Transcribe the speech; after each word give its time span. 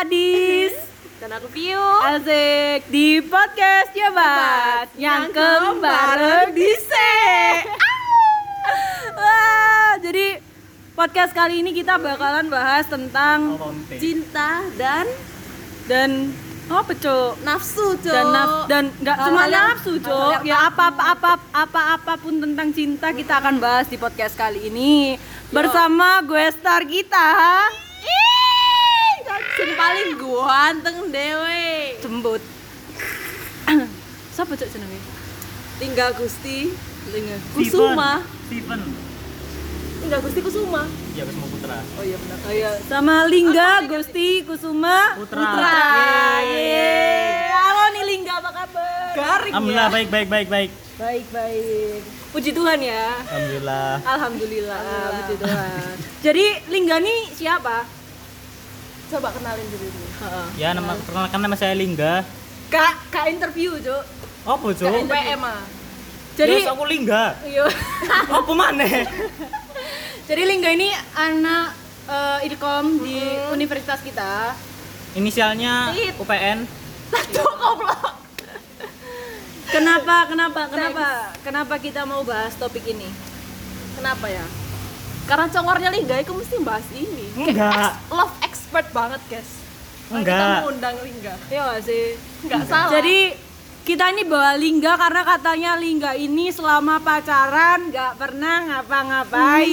Adis 0.00 0.72
Dan 1.20 1.28
aku 1.36 1.52
Piu. 1.52 1.76
Asik 2.00 2.88
di 2.88 3.20
podcast 3.20 3.92
Jabat 3.92 4.88
Yang 4.96 5.36
bareng 5.76 6.56
di 6.56 6.72
C 6.72 6.92
Wah, 9.12 10.00
jadi 10.00 10.40
podcast 10.96 11.36
kali 11.36 11.60
ini 11.60 11.76
kita 11.76 12.00
bakalan 12.00 12.48
bahas 12.48 12.88
tentang 12.88 13.60
Cinta 14.00 14.64
dan 14.80 15.04
dan 15.84 16.32
apa 16.72 16.96
cok 16.96 17.44
nafsu, 17.44 17.98
Cuk. 18.00 18.08
dan 18.08 18.24
naf 18.32 18.50
dan 18.72 18.84
nggak 19.04 19.16
cuma 19.20 19.42
yang- 19.44 19.52
nafsu 19.52 20.00
cok 20.00 20.48
ya 20.48 20.70
apa 20.72 20.88
apa 20.88 21.02
apa 21.12 21.32
apa 21.52 21.80
apa 22.00 22.12
pun 22.16 22.40
tentang 22.40 22.72
cinta 22.72 23.12
kita 23.12 23.36
akan 23.36 23.60
bahas 23.60 23.84
di 23.84 24.00
podcast 24.00 24.32
kali 24.32 24.72
ini. 24.72 25.20
Bersama 25.52 26.24
gue 26.24 26.46
star 26.56 26.88
kita 26.88 27.28
sing 29.60 29.76
paling 29.76 30.10
ganteng 30.16 30.98
dewe. 31.12 31.68
cembut 32.00 32.42
siapa 34.34 34.56
cok 34.56 34.68
jenenge 34.72 35.00
Tinggal 35.76 36.12
Gusti 36.12 36.72
Linga. 37.08 37.36
Kusuma. 37.52 38.20
Steven 38.48 38.80
Tinggal 40.00 40.20
Gusti 40.20 40.40
Kusuma. 40.40 40.82
ya 41.12 41.24
Kusuma 41.24 41.46
Putra 41.48 41.78
Oh 41.96 42.04
iya 42.04 42.16
benar. 42.16 42.36
Oh 42.40 42.52
iya, 42.52 42.70
sama 42.84 43.16
Lingga, 43.24 43.84
Gusti, 43.84 44.44
Kusuma, 44.44 45.16
Putra. 45.16 45.44
Yeay. 46.44 47.52
Halo 47.52 47.84
nih 47.92 48.04
Lingga, 48.08 48.32
apa 48.40 48.50
kabar? 48.50 49.12
Garing 49.12 49.52
Alhamdulillah 49.52 49.86
ya. 49.86 49.92
baik 49.92 50.08
baik 50.08 50.28
baik 50.28 50.48
baik 50.48 50.70
Baik, 50.96 51.24
baik. 51.32 52.00
Puji 52.30 52.50
Tuhan 52.52 52.76
ya. 52.76 53.08
Alhamdulillah 53.24 54.04
Alhamdulillah, 54.04 54.80
puji 55.16 55.34
Tuhan. 55.36 55.92
Jadi 56.20 56.46
Lingga 56.68 56.96
nih 57.00 57.20
siapa? 57.32 57.99
Coba 59.10 59.34
kenalin 59.34 59.66
dulu 59.66 59.86
nih. 59.90 60.08
ya 60.54 60.68
nama 60.70 60.94
perkenalkan 60.94 61.40
nama 61.42 61.56
saya 61.58 61.74
Lingga 61.74 62.22
Kak, 62.70 63.10
kak 63.10 63.26
interview, 63.26 63.74
Cuk. 63.82 64.04
apa 64.46 64.66
cuk 64.70 65.10
PM 65.10 65.42
ah. 65.42 65.62
Jadi 66.38 66.62
Yes, 66.62 66.70
aku 66.70 66.86
Lingga 66.86 67.34
iya. 67.42 67.66
apa 68.38 68.52
mana 68.54 68.86
Jadi 70.30 70.42
Lingga 70.46 70.70
ini 70.70 70.94
anak 71.18 71.74
eh, 72.06 72.46
Ilkom 72.46 73.02
di 73.02 73.18
universitas 73.50 73.98
kita. 73.98 74.54
inisialnya 75.18 75.90
Tit. 75.90 76.14
UPN 76.14 76.70
Kenapa, 79.70 80.26
kenapa, 80.26 80.66
kenapa, 80.66 81.06
kenapa 81.46 81.74
kita 81.78 82.02
mau 82.02 82.26
bahas 82.26 82.54
topik 82.58 82.82
ini? 82.90 83.06
Kenapa 83.94 84.26
ya? 84.26 84.42
Karena 85.30 85.46
congornya 85.46 85.94
Lingga 85.94 86.18
itu 86.18 86.34
mesti 86.34 86.58
bahas 86.62 86.82
ini. 86.90 87.30
Enggak. 87.38 87.94
love 88.10 88.34
expert 88.70 88.94
banget, 88.94 89.18
guys. 89.26 89.50
Enggak. 90.14 90.30
Kita 90.30 90.62
mau 90.62 90.70
undang 90.70 90.94
Lingga. 91.02 91.34
Iya 91.50 91.74
gak 91.74 91.82
sih? 91.82 92.14
Enggak 92.46 92.62
salah. 92.70 92.94
Jadi 92.94 93.34
kita 93.82 94.14
ini 94.14 94.22
bawa 94.30 94.54
Lingga 94.54 94.94
karena 94.94 95.22
katanya 95.26 95.74
Lingga 95.74 96.14
ini 96.14 96.54
selama 96.54 97.02
pacaran 97.02 97.90
nggak 97.90 98.14
pernah 98.14 98.70
ngapa-ngapain. 98.70 99.66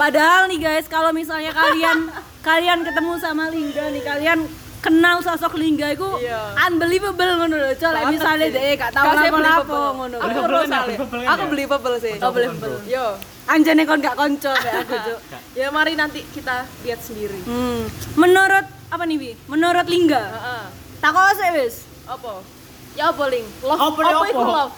Padahal 0.00 0.48
nih 0.48 0.64
guys, 0.64 0.88
kalau 0.88 1.12
misalnya 1.12 1.52
kalian 1.52 2.08
kalian 2.48 2.80
ketemu 2.88 3.20
sama 3.20 3.52
Lingga 3.52 3.92
nih, 3.92 4.00
kalian 4.00 4.48
kenal 4.78 5.18
sosok 5.18 5.54
Lingga 5.54 5.90
itu 5.90 6.06
Iya. 6.18 6.54
unbelievable 6.64 7.30
ngono 7.36 7.54
lho. 7.56 7.70
Coba 7.74 7.92
Banget 7.98 8.12
misalnya 8.12 8.46
sih. 8.46 8.54
deh 8.54 8.72
gak 8.74 8.90
lapo-lapo 8.92 9.32
believable. 9.32 9.86
ngono. 9.92 10.16
Aku 10.16 10.38
kan 10.64 10.80
Aku 11.28 11.42
ya? 11.42 11.48
believable 11.48 11.96
sih. 11.98 12.14
Oh, 12.18 12.30
believable. 12.30 12.78
Yo. 12.84 13.06
Anjane 13.44 13.82
kon 13.82 13.98
gak 13.98 14.14
konco 14.14 14.52
kayak 14.52 14.84
aku, 14.84 14.94
Cuk. 15.02 15.18
Ya 15.52 15.66
mari 15.68 15.92
nanti 15.94 16.20
kita 16.28 16.56
lihat 16.82 17.00
sendiri. 17.00 17.40
Hmm. 17.42 17.88
Menurut 18.14 18.64
apa 18.88 19.02
nih, 19.02 19.16
Bi? 19.16 19.30
Menurut 19.46 19.86
Lingga. 19.86 20.20
Heeh. 20.20 20.62
Takut 20.98 21.32
sih 21.34 21.50
wis. 21.54 21.74
Apa? 22.04 22.44
Ya 22.92 23.08
apa 23.08 23.24
Ling? 23.26 23.46
Love 23.60 23.78
Apa 23.78 24.00
itu 24.26 24.36
apa? 24.36 24.52
love? 24.58 24.74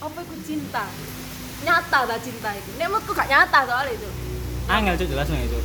Apa 0.00 0.18
itu 0.20 0.34
cinta? 0.44 0.84
Nyata 1.60 1.98
tak 2.04 2.18
cinta 2.20 2.50
itu? 2.52 2.70
Nek 2.74 2.86
menurutku 2.88 3.12
gak 3.12 3.26
nyata 3.26 3.58
soalnya 3.64 3.92
itu. 3.92 4.10
angel 4.66 4.94
cuk 4.94 5.08
jelasnya 5.08 5.40
itu 5.42 5.58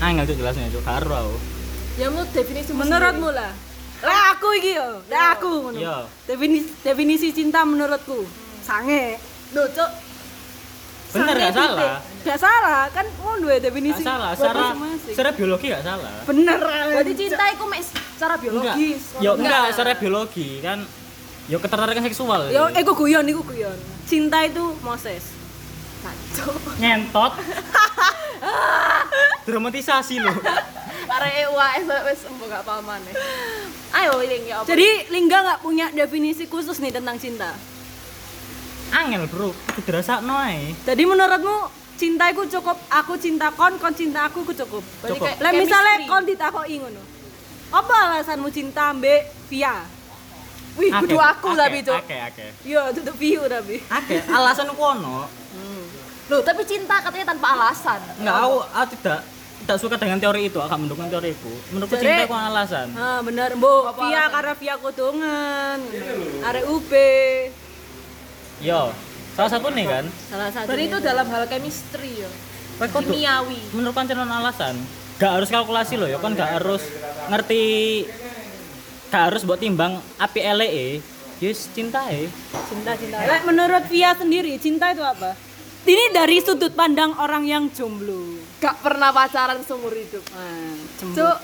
angel 0.00 0.26
cuk 0.26 0.36
jelasnya 0.36 0.66
itu 0.66 0.80
karo 0.82 1.14
aku 1.14 1.36
Ya 2.00 2.08
menurut 2.08 2.32
definisi 2.32 2.72
Menurutmu 2.72 3.28
lah. 3.28 3.52
Lah 4.00 4.32
aku 4.32 4.56
iki 4.56 4.72
yo, 4.72 5.04
lah 5.12 5.36
aku 5.36 5.48
ngono. 5.60 5.76
Iya. 5.76 6.08
Definisi 6.24 6.72
definisi 6.80 7.28
cinta 7.30 7.60
menurutku. 7.62 8.24
Sange. 8.64 9.20
Loh, 9.52 9.68
Cuk. 9.68 9.90
bener 11.10 11.34
gak 11.42 11.54
salah 11.58 11.98
Gak 12.22 12.38
salah, 12.38 12.86
kan 12.88 13.02
ngono 13.18 13.50
ya 13.50 13.58
definisi. 13.58 13.98
gak 13.98 14.14
salah 14.14 14.30
secara 14.30 14.62
secara 15.02 15.30
biologi 15.34 15.66
gak 15.66 15.82
salah 15.82 16.14
bener. 16.22 16.54
Berarti 16.62 17.12
cinta 17.18 17.44
itu 17.50 17.64
mek 17.66 17.82
secara 17.82 18.34
enggak 18.38 18.46
biologis. 18.46 19.02
yo 19.18 19.30
enggak 19.34 19.74
secara 19.74 19.98
biologi 19.98 20.62
kan 20.62 20.78
yo 21.50 21.58
ketertarikan 21.58 22.06
seksual 22.06 22.46
Yo, 22.46 22.70
eh 22.70 22.82
gue 22.86 22.94
guyon, 22.94 23.26
iku 23.26 23.42
guyon. 23.42 23.74
Cinta 24.06 24.46
itu 24.46 24.62
Moses. 24.86 25.34
Kacau. 25.98 26.54
ngentot 26.78 27.32
dramatisasi 29.50 30.22
loh 30.22 30.36
Arek 31.10 31.50
UAS 31.50 31.86
wis 32.06 32.20
embo 32.30 32.46
gak 32.46 32.62
paham 32.62 32.86
maneh. 32.86 33.14
Ayo 33.90 34.22
Ling 34.22 34.46
ya 34.46 34.62
apa? 34.62 34.66
Jadi 34.70 35.10
Lingga 35.10 35.38
nggak 35.42 35.60
punya 35.66 35.86
definisi 35.90 36.46
khusus 36.46 36.78
nih 36.78 36.94
tentang 36.94 37.18
cinta. 37.18 37.50
angel 38.90 39.22
bro 39.30 39.54
itu 39.54 39.86
dirasa 39.86 40.18
noai 40.18 40.74
Jadi 40.82 41.06
menurutmu 41.06 41.70
cinta 41.94 42.26
itu 42.26 42.42
cukup 42.58 42.74
aku 42.90 43.14
cinta 43.22 43.54
kon, 43.54 43.78
kon 43.78 43.94
cinta 43.94 44.26
aku 44.26 44.42
ku 44.42 44.50
cukup. 44.54 44.82
Berarti 45.02 45.18
cukup. 45.18 45.26
kayak 45.26 45.38
Lah 45.42 45.52
misalnya 45.54 45.94
kon 46.06 46.24
ditakoki 46.26 46.74
ngono. 46.82 47.02
Apa 47.70 47.94
alasanmu 48.10 48.50
cinta 48.50 48.90
mbek 48.94 49.30
Via? 49.46 49.86
Wih, 50.78 50.90
kudu 51.02 51.18
aku 51.18 51.58
tapi, 51.58 51.82
Cuk. 51.82 51.98
Oke, 51.98 52.14
oke. 52.14 52.46
Yo, 52.62 52.78
tutup 52.94 53.18
view 53.18 53.42
tapi. 53.50 53.82
Oke, 53.82 54.22
alasan 54.30 54.70
ku 54.70 54.82
ono. 54.86 55.26
Loh, 56.30 56.40
tapi 56.46 56.62
cinta 56.62 57.02
katanya 57.02 57.34
tanpa 57.34 57.58
alasan. 57.58 57.98
Enggak, 58.22 58.36
aku, 58.38 58.58
aku 58.70 58.94
tidak 59.02 59.20
tidak 59.70 59.86
suka 59.86 60.02
dengan 60.02 60.18
teori 60.18 60.50
itu, 60.50 60.58
aku 60.58 60.74
mendukung 60.74 61.06
teoriku. 61.06 61.46
Menurutku 61.70 61.94
Jadi- 61.94 62.10
cinta 62.10 62.26
ku 62.26 62.34
alasan. 62.34 62.90
Ah, 62.98 63.22
bener, 63.22 63.54
Bu. 63.54 63.86
Apa 63.86 64.02
Via 64.02 64.10
alasan? 64.10 64.30
karena 64.34 64.52
Via 64.58 64.74
kodongan. 64.82 65.78
Arek 66.42 66.64
UB. 66.66 66.92
Yo, 68.66 68.90
salah 69.38 69.50
satu 69.54 69.70
nih 69.70 69.86
kan. 69.86 70.04
Salah 70.26 70.50
satu. 70.50 70.66
Berarti 70.66 70.84
itu 70.90 70.98
dalam 70.98 71.26
hal 71.30 71.46
chemistry 71.46 72.26
kudu- 72.82 73.14
Kimiawi. 73.14 73.62
Menurut 73.70 73.94
pancen 73.94 74.18
alasan. 74.18 74.74
Gak 75.22 75.38
harus 75.38 75.46
kalkulasi 75.54 75.94
loh 75.94 76.10
ya, 76.10 76.18
kan 76.18 76.34
gak 76.34 76.50
harus 76.58 76.82
ngerti 77.30 77.62
gak 79.06 79.22
harus 79.30 79.46
buat 79.46 79.62
timbang 79.62 80.02
api 80.18 80.40
LE. 80.50 80.98
Yes, 81.38 81.70
cinta 81.70 82.10
eh. 82.10 82.26
cinta 82.66 82.98
cinta. 82.98 83.22
Menurut 83.46 83.86
Via 83.86 84.18
sendiri 84.18 84.58
cinta 84.58 84.90
itu 84.90 85.06
apa? 85.06 85.38
Ini 85.86 86.10
dari 86.10 86.42
sudut 86.42 86.74
pandang 86.74 87.14
orang 87.22 87.46
yang 87.46 87.70
jomblo. 87.70 88.49
Gak 88.60 88.76
pernah 88.78 89.08
pacaran 89.08 89.58
seumur 89.60 89.88
hidup. 89.90 90.20
Ah, 90.30 90.76
Cuk, 91.00 91.36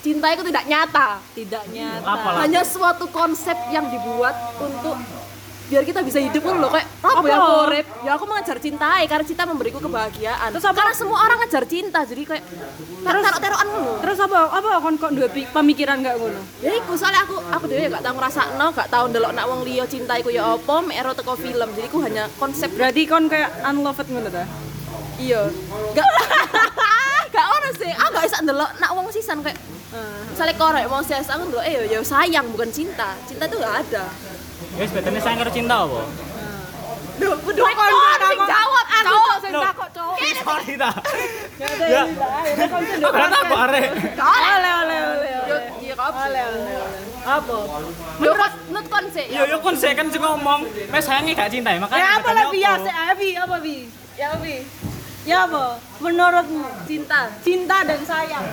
cinta 0.00 0.26
itu 0.28 0.42
tidak 0.44 0.64
nyata. 0.66 1.22
tidak 1.32 1.62
nyata. 1.68 2.02
Apalah. 2.04 2.38
Hanya 2.42 2.62
suatu 2.62 3.06
konsep 3.08 3.54
yang 3.70 3.86
dibuat 3.86 4.34
untuk 4.58 4.98
biar 5.70 5.86
kita 5.86 6.02
bisa 6.02 6.18
hidup 6.18 6.42
kan 6.42 6.58
loh 6.58 6.66
kayak 6.66 6.82
apa 6.98 7.14
Apa? 7.14 7.26
ya 7.30 7.36
aku 7.38 7.52
urip? 7.62 7.86
ya 8.02 8.10
aku 8.18 8.24
mengejar 8.26 8.58
cintai 8.58 9.06
karena 9.06 9.22
cinta 9.22 9.46
memberiku 9.46 9.78
kebahagiaan 9.78 10.50
Terus 10.50 10.66
apa? 10.66 10.74
karena 10.74 10.94
semua 10.98 11.22
orang 11.22 11.38
ngejar 11.38 11.62
cinta 11.64 12.02
jadi 12.02 12.26
kayak 12.26 12.42
terus 13.00 13.22
taruh-taruhan 13.22 13.66
ngono 13.70 13.92
Terus 14.02 14.18
apa? 14.18 14.38
Apa 14.50 14.82
kon 14.82 14.98
kok 14.98 15.10
pi- 15.30 15.46
pemikiran 15.46 16.02
gak 16.02 16.18
ngono? 16.18 16.42
ya 16.58 16.74
iku 16.74 16.98
soalnya 16.98 17.22
aku 17.22 17.38
aku 17.46 17.64
dhewe 17.70 17.86
gak 17.86 18.02
tau 18.02 18.14
ngrasakno 18.18 18.66
gak 18.74 18.88
tau 18.90 19.04
ndelok 19.06 19.30
nak 19.30 19.46
wong 19.46 19.62
liya 19.62 19.86
cinta 19.86 20.18
iku 20.18 20.34
ya 20.34 20.42
apa 20.50 20.74
mek 20.82 20.96
ero 20.96 21.14
teko 21.14 21.38
film 21.38 21.68
jadi 21.70 21.86
ku 21.86 22.02
hanya 22.02 22.26
konsep 22.34 22.74
Berarti 22.74 23.06
kon 23.06 23.30
kayak 23.30 23.62
unloved 23.62 24.10
ngono 24.10 24.26
ta? 24.26 24.42
Iya 25.20 25.42
gak 25.92 26.08
gak 27.34 27.46
ono 27.46 27.68
sih 27.76 27.92
aku 27.92 28.10
gak 28.16 28.24
bisa 28.26 28.38
ndelok 28.42 28.70
nak 28.80 28.90
wong 28.96 29.06
sisan 29.12 29.38
kayak 29.44 29.58
misalnya 30.32 30.54
korek 30.56 30.84
mau 30.88 31.02
ses 31.04 31.28
aku 31.28 31.42
ndelok 31.50 31.64
eh 31.68 31.74
ya 31.92 32.00
sayang 32.00 32.46
bukan 32.50 32.72
cinta 32.72 33.14
cinta 33.28 33.44
itu 33.44 33.56
gak 33.60 33.74
ada 33.84 34.04
Wes 34.78 34.90
betulnya 34.92 35.20
saya 35.20 35.34
ngerti 35.40 35.60
cinta 35.60 35.82
apa? 35.82 36.00
Duh, 37.20 37.36
Kok 37.36 37.52
kon 37.52 37.92
jawab 38.48 38.86
Aku 38.88 39.08
cowok 39.12 39.36
sing 39.44 39.52
takok 39.52 39.88
cowok. 39.92 40.16
Sorry 40.40 40.74
ta. 40.80 40.90
Ya 41.60 41.68
Ya. 41.84 42.02
Kok 42.96 43.12
gak 43.12 43.28
tak 43.28 43.60
arek? 43.68 43.88
Oleh 44.16 44.52
oleh 44.56 44.72
oleh. 44.80 45.00
Yo, 45.44 45.56
oleh. 45.56 45.62
iya 45.84 45.94
kok 45.96 46.12
Oleh. 46.16 46.44
Apa? 47.20 47.56
Yo 48.24 48.32
kon 48.32 48.52
nut 48.72 48.86
kon 48.88 49.04
sih. 49.12 49.26
Yo 49.28 49.42
yo 49.44 49.56
kon 49.60 49.74
saya 49.76 49.92
kan 49.92 50.06
sing 50.08 50.22
ngomong, 50.24 50.60
wes 50.64 51.04
sayangnya 51.04 51.32
gak 51.36 51.50
cinta 51.52 51.76
ya, 51.76 51.78
makanya 51.82 52.00
Ya 52.00 52.08
apa 52.16 52.30
lah 52.32 52.44
Via? 52.48 52.72
Se 52.80 52.92
Abi 52.92 53.28
apa 53.36 53.56
Bi? 53.60 53.76
Ya 54.16 54.30
Bi. 54.40 54.56
Ya 55.28 55.44
apa? 55.44 55.76
Menurutmu 56.00 56.64
cinta. 56.88 57.28
cinta 57.44 57.78
dan 57.84 58.00
sayang. 58.08 58.46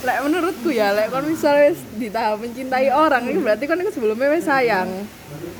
Lek 0.00 0.18
menurutku 0.24 0.72
ya, 0.72 0.96
lek 0.96 1.12
kon 1.12 1.28
misalnya 1.28 1.74
wis 1.74 1.80
di 1.98 2.08
tahap 2.08 2.40
mencintai 2.40 2.88
orang 2.88 3.28
itu 3.28 3.42
berarti 3.44 3.68
kon 3.68 3.82
itu 3.82 3.92
sebelumnya 3.92 4.32
wis 4.32 4.46
sayang. 4.48 4.88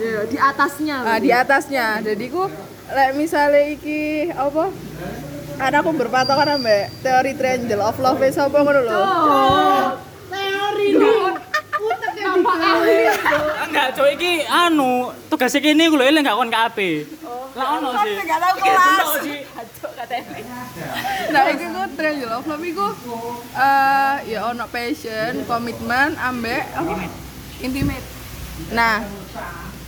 Iya, 0.00 0.20
di 0.30 0.36
atasnya. 0.40 0.96
Nah, 1.04 1.18
di 1.20 1.30
atasnya. 1.34 1.86
Jadi 2.00 2.24
ku 2.32 2.48
lek 2.90 3.10
misalnya 3.18 3.62
iki 3.68 4.32
apa? 4.32 4.72
karena 5.60 5.84
aku 5.84 5.92
berpatokan 5.92 6.56
ambek 6.56 6.88
teori 7.04 7.36
triangle 7.36 7.84
of 7.84 8.00
love 8.00 8.16
wis 8.16 8.40
apa 8.40 8.64
ngono 8.64 8.80
lho. 8.80 9.02
teori 10.32 10.86
Enggak, 12.40 13.86
cok 13.94 14.08
iki 14.16 14.32
anu, 14.44 15.12
tugas 15.28 15.54
kene 15.54 15.86
iku 15.86 15.96
lho 16.00 16.04
eleng 16.08 16.24
gak 16.26 16.36
kon 16.36 16.50
KAP. 16.50 16.78
Lah 17.54 17.66
ono 17.78 17.88
sih. 18.02 18.14
Gak 18.22 18.38
tau 18.38 18.54
kelas. 18.58 18.88
Ono 18.88 19.06
sih. 19.22 19.38
Nah, 21.30 21.42
iki 21.50 21.66
ku 21.70 21.82
triangle 21.94 22.32
of 22.34 22.44
love 22.48 22.64
iku 22.64 22.86
eh 23.54 24.14
ya 24.26 24.50
ono 24.50 24.64
passion, 24.66 25.46
komitmen, 25.46 26.18
ambek 26.18 26.64
apa? 26.74 26.92
Intimate. 27.60 28.06
Nah, 28.72 29.04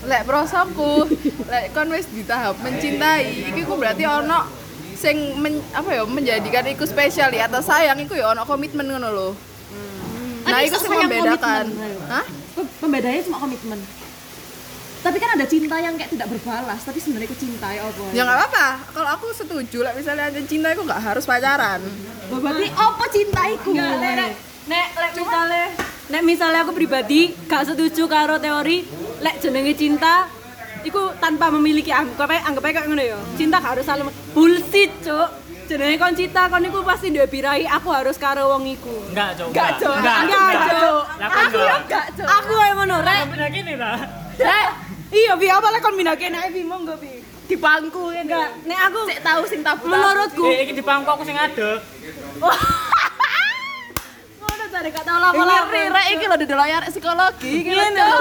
lek 0.07 0.23
prosoku, 0.23 1.07
lek 1.47 1.73
kon 1.73 1.91
wis 1.91 2.07
di 2.11 2.23
tahap 2.23 2.59
mencintai, 2.61 3.51
iki 3.51 3.63
ku 3.63 3.75
berarti 3.79 4.05
ono 4.05 4.47
sing 4.95 5.35
men- 5.35 5.65
apa 5.75 5.91
ya 5.91 6.07
menjadikan 6.07 6.63
iku 6.71 6.87
spesial 6.87 7.35
ya 7.35 7.51
atau 7.51 7.59
sayang 7.59 7.99
iku 7.99 8.15
ya 8.15 8.31
ono 8.31 8.47
komitmen 8.47 8.87
ngono 8.87 9.09
lho. 9.11 9.29
Nah, 10.43 10.59
Tapi 10.59 10.67
iku 10.71 10.77
sing 10.79 10.91
membedakan. 10.93 11.65
Hah? 12.07 12.27
Pembedanya 12.81 13.21
cuma 13.25 13.39
komitmen. 13.41 13.81
Tapi 15.03 15.19
kan 15.19 15.35
ada 15.35 15.47
cinta 15.51 15.77
yang 15.83 15.99
kayak 15.99 16.15
tidak 16.15 16.31
berbalas, 16.31 16.79
tapi 16.87 17.03
sebenarnya 17.03 17.27
aku 17.27 17.35
cinta 17.35 17.67
ya 17.75 17.83
apa? 17.83 18.05
Ya 18.15 18.23
nggak 18.23 18.39
apa-apa. 18.39 18.67
Kalau 18.95 19.09
aku 19.19 19.27
setuju 19.35 19.83
lah 19.83 19.93
misalnya 19.99 20.31
ada 20.31 20.41
cinta 20.47 20.71
itu 20.71 20.83
nggak 20.87 21.03
harus 21.03 21.27
pacaran. 21.27 21.83
Berarti 22.31 22.71
apa 22.71 23.05
cintaiku? 23.11 23.75
Nek, 23.75 23.99
nek, 23.99 24.31
nek, 24.71 24.87
lek 24.95 25.13
misalnya, 25.19 25.67
nek 26.07 26.23
misalnya 26.23 26.61
aku 26.63 26.73
pribadi 26.73 27.35
gak 27.51 27.75
setuju 27.75 28.07
karo 28.07 28.39
teori 28.39 28.87
lek 29.19 29.43
jenenge 29.43 29.75
cinta 29.75 30.31
iku 30.87 31.15
tanpa 31.19 31.51
memiliki 31.51 31.91
anggap 31.91 32.31
aja 32.31 32.47
anggap 32.47 32.63
aja 32.71 32.73
kayak 32.79 32.87
ngono 32.87 33.03
ya. 33.03 33.19
Cinta 33.35 33.59
gak 33.59 33.75
harus 33.75 33.87
saling 33.87 34.07
bullshit, 34.31 34.91
Cuk. 35.03 35.42
Jenenge 35.73 35.97
kon 35.97 36.13
cinta 36.13 36.53
kon 36.53 36.61
iku 36.69 36.85
pasti 36.85 37.09
duwe 37.09 37.25
birahi 37.25 37.65
aku 37.65 37.89
harus 37.89 38.21
karo 38.21 38.53
wong 38.53 38.69
iku. 38.69 38.93
Enggak, 39.09 39.41
cok. 39.41 39.49
Enggak, 39.49 39.65
Enggak, 39.65 39.81
Cuk. 39.81 39.97
Lah, 41.17 41.29
aku 41.33 41.57
ya 41.57 41.75
enggak. 41.81 41.89
gak, 41.89 42.07
Cuk. 42.13 42.29
Aku 42.29 42.53
yang 42.61 42.77
ngono, 42.77 42.97
rek. 43.01 43.25
Bener 43.33 43.49
gini 43.49 43.75
lah. 43.81 43.97
Rek. 44.37 44.69
Iya, 45.17 45.33
bi 45.41 45.49
apa 45.49 45.73
lek 45.73 45.81
kon 45.81 45.97
minake 45.97 46.29
nek 46.29 46.53
bi 46.53 46.61
monggo 46.61 46.93
bi. 47.01 47.25
Di 47.49 47.57
bangku 47.57 48.13
enggak. 48.13 48.69
Nek 48.69 48.79
aku 48.93 48.99
Cek 49.09 49.21
tahu 49.25 49.43
sing 49.49 49.65
tabu. 49.65 49.89
menurutku 49.89 50.45
Eh, 50.45 50.69
iki 50.69 50.77
di 50.77 50.85
pangku 50.85 51.09
aku 51.09 51.25
sing 51.25 51.41
adek. 51.41 51.81
ngono 54.45 54.65
tadi 54.69 54.89
gak 54.93 55.05
tau. 55.09 55.33
Ngeri 55.33 55.83
rek 55.89 56.07
iki 56.21 56.25
lho 56.29 56.37
didelok 56.37 56.69
arek 56.69 56.89
psikologi 56.93 57.51
iki 57.65 57.73
lho. 57.73 58.13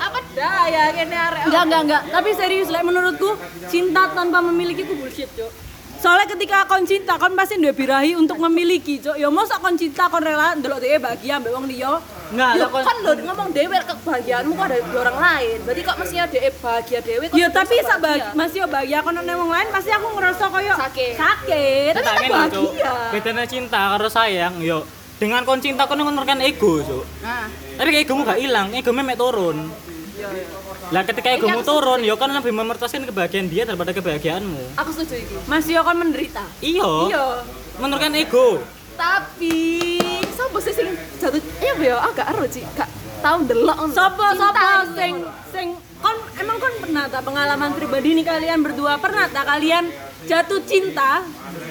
Apa 0.00 0.18
daya 0.32 0.84
kene 0.96 1.16
arek. 1.20 1.42
Enggak, 1.52 1.62
enggak, 1.68 1.80
enggak. 1.84 2.02
Tapi 2.16 2.30
serius, 2.32 2.72
like, 2.72 2.86
menurutku 2.86 3.36
cinta 3.68 4.08
tanpa 4.16 4.40
memiliki 4.40 4.88
itu 4.88 4.96
bullshit, 4.96 5.28
Cok. 5.36 5.67
Soalnya 5.98 6.30
ketika 6.30 6.62
kon 6.70 6.86
cinta, 6.86 7.18
kon 7.18 7.34
pasti 7.34 7.58
duwe 7.58 7.74
birahi 7.74 8.14
untuk 8.14 8.38
memiliki, 8.38 9.02
Cok. 9.02 9.18
Ya 9.18 9.26
mosok 9.26 9.58
kon 9.58 9.74
cinta 9.74 10.06
kon 10.06 10.22
rela 10.22 10.54
ndelok 10.54 10.78
dhewe 10.78 10.96
bahagia 11.02 11.42
mbek 11.42 11.50
wong 11.50 11.66
liya. 11.66 11.98
Enggak, 12.30 12.50
lah 12.54 12.68
kon 12.70 12.82
kan 12.86 12.96
lo 13.02 13.12
ngomong 13.18 13.48
dewe 13.50 13.76
kebahagiaanmu 13.82 14.52
kok 14.54 14.66
ada 14.70 14.76
di 14.78 14.94
orang 14.94 15.18
lain. 15.18 15.58
Berarti 15.66 15.82
kok 15.82 15.96
mestinya 15.98 16.24
dewe 16.30 16.48
bahagia 16.62 16.98
dewe 17.02 17.24
Ya 17.34 17.48
tapi 17.50 17.74
sak 17.82 17.98
bahagia, 17.98 18.30
masih 18.38 18.60
bahagia 18.70 18.98
kon 19.02 19.18
nang 19.18 19.26
wong 19.26 19.50
lain 19.50 19.68
pasti 19.74 19.90
aku 19.90 20.06
ngerasa 20.14 20.44
koyo 20.46 20.74
Sakit. 20.78 21.12
Sakit. 21.18 21.92
Tapi 21.98 22.26
Cuk. 22.30 22.34
bahagia. 22.36 22.92
Bedanya 23.10 23.44
cinta 23.50 23.80
karo 23.98 24.06
sayang, 24.06 24.54
yo 24.62 24.86
dengan 25.18 25.42
kon 25.42 25.58
cinta 25.58 25.90
kon 25.90 25.98
menurunkan 25.98 26.38
ego, 26.46 26.78
Cuk. 26.78 27.04
Nah, 27.26 27.50
Tapi 27.74 27.90
egomu 28.06 28.22
gak 28.22 28.38
hilang, 28.38 28.70
egomu 28.70 29.02
mek 29.02 29.18
turun. 29.18 29.66
Lah 30.88 31.04
ketika 31.04 31.28
egomu 31.36 31.60
turun, 31.60 32.00
yo 32.00 32.16
kan 32.16 32.32
lebih 32.32 32.48
memertaskan 32.48 33.04
kebahagiaan 33.04 33.52
dia 33.52 33.68
daripada 33.68 33.92
kebahagiaanmu. 33.92 34.72
Aku 34.80 34.90
setuju 34.96 35.20
iki. 35.20 35.36
Masih 35.44 35.76
yo 35.76 35.82
kon 35.84 36.00
menderita. 36.00 36.44
Iya. 36.64 37.12
Iya. 37.12 37.24
Menurunkan 37.76 38.16
ego. 38.16 38.64
Tapi 38.96 40.00
sapa 40.32 40.58
sih 40.64 40.72
sing 40.72 40.88
jatuh 41.20 41.38
iya 41.60 41.74
ya 41.76 41.96
agak 42.08 42.32
ero 42.32 42.48
sih. 42.48 42.64
Gak 42.72 42.88
tau 43.20 43.36
ndelok 43.44 43.76
ngono. 43.84 43.92
Sopo 43.92 44.26
sopo 44.32 44.68
sing 44.96 45.12
sing 45.52 45.68
kon 46.00 46.16
emang 46.40 46.56
kon 46.56 46.74
pernah 46.80 47.04
tak 47.12 47.22
pengalaman 47.22 47.70
pribadi 47.76 48.16
nih 48.16 48.24
kalian 48.24 48.58
berdua 48.64 48.96
pernah 48.96 49.28
tak 49.28 49.44
kalian 49.44 49.92
jatuh 50.24 50.64
cinta 50.64 51.22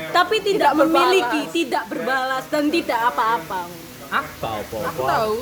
tapi 0.10 0.36
tidak, 0.40 0.72
Tidak 0.72 0.80
memiliki, 0.80 1.24
berbalas. 1.42 1.54
tidak 1.54 1.84
berbalas 1.88 2.44
dan 2.48 2.64
tidak 2.68 3.00
apa-apa. 3.06 3.62
Apa 4.08 4.24
apa 4.58 4.78
aku 4.88 5.02
tahu, 5.04 5.36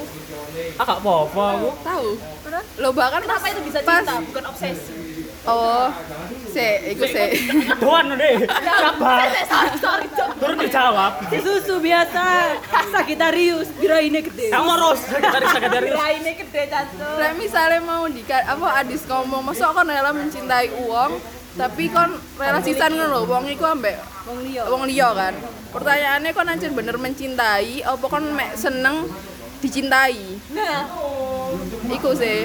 Ah 0.73 0.83
gak 0.83 0.99
apa-apa 0.99 1.43
aku. 1.53 1.69
tahu. 1.83 2.09
Lo 2.75 2.89
bahkan 2.91 3.21
Kenapa 3.21 3.37
pas- 3.39 3.51
itu 3.51 3.61
bisa 3.61 3.79
pas- 3.79 4.01
cinta 4.01 4.17
bukan 4.23 4.43
obsesi? 4.47 4.93
Oh, 5.45 5.93
se, 6.49 6.69
iku 6.89 7.05
se. 7.05 7.37
Doan 7.77 8.17
deh. 8.17 8.49
Sabar. 8.49 9.29
sorry. 9.77 10.09
Turun 10.41 10.57
dijawab. 10.57 11.21
Susu 11.37 11.77
biasa, 11.77 12.57
Sagitarius, 12.89 13.69
biraine 13.77 14.25
gede. 14.25 14.49
Kamu 14.49 14.65
harus 14.67 15.05
dari 15.05 15.45
sekadar 15.45 15.85
Biraine 15.85 16.31
gede 16.33 16.61
cancuk. 16.65 17.13
Lek 17.15 17.33
misalnya 17.37 17.77
mau 17.79 18.09
di 18.09 18.25
apa 18.25 18.67
adis 18.81 19.05
ngomong, 19.05 19.45
masuk 19.45 19.69
kon 19.69 19.85
rela 19.85 20.09
mencintai 20.09 20.73
uang, 20.81 21.21
tapi 21.55 21.87
kon 21.87 22.11
rela 22.35 22.59
sisan 22.59 22.91
ngono 22.91 23.07
lho, 23.09 23.21
wong 23.25 23.47
iku 23.47 23.63
ambek 23.65 23.95
Wong 24.25 24.37
liya. 24.41 24.63
wong 24.67 24.83
liya 24.83 25.09
kan. 25.11 25.33
Pertanyaannya 25.69 26.31
kon 26.31 26.47
anjir 26.47 26.71
bener 26.71 26.95
mencintai 26.95 27.79
apa 27.81 28.05
kon 28.05 28.25
mek 28.29 28.55
seneng 28.55 29.07
dicintai? 29.57 30.19
Nah, 30.51 30.83
Iku 31.87 32.11
sih. 32.11 32.43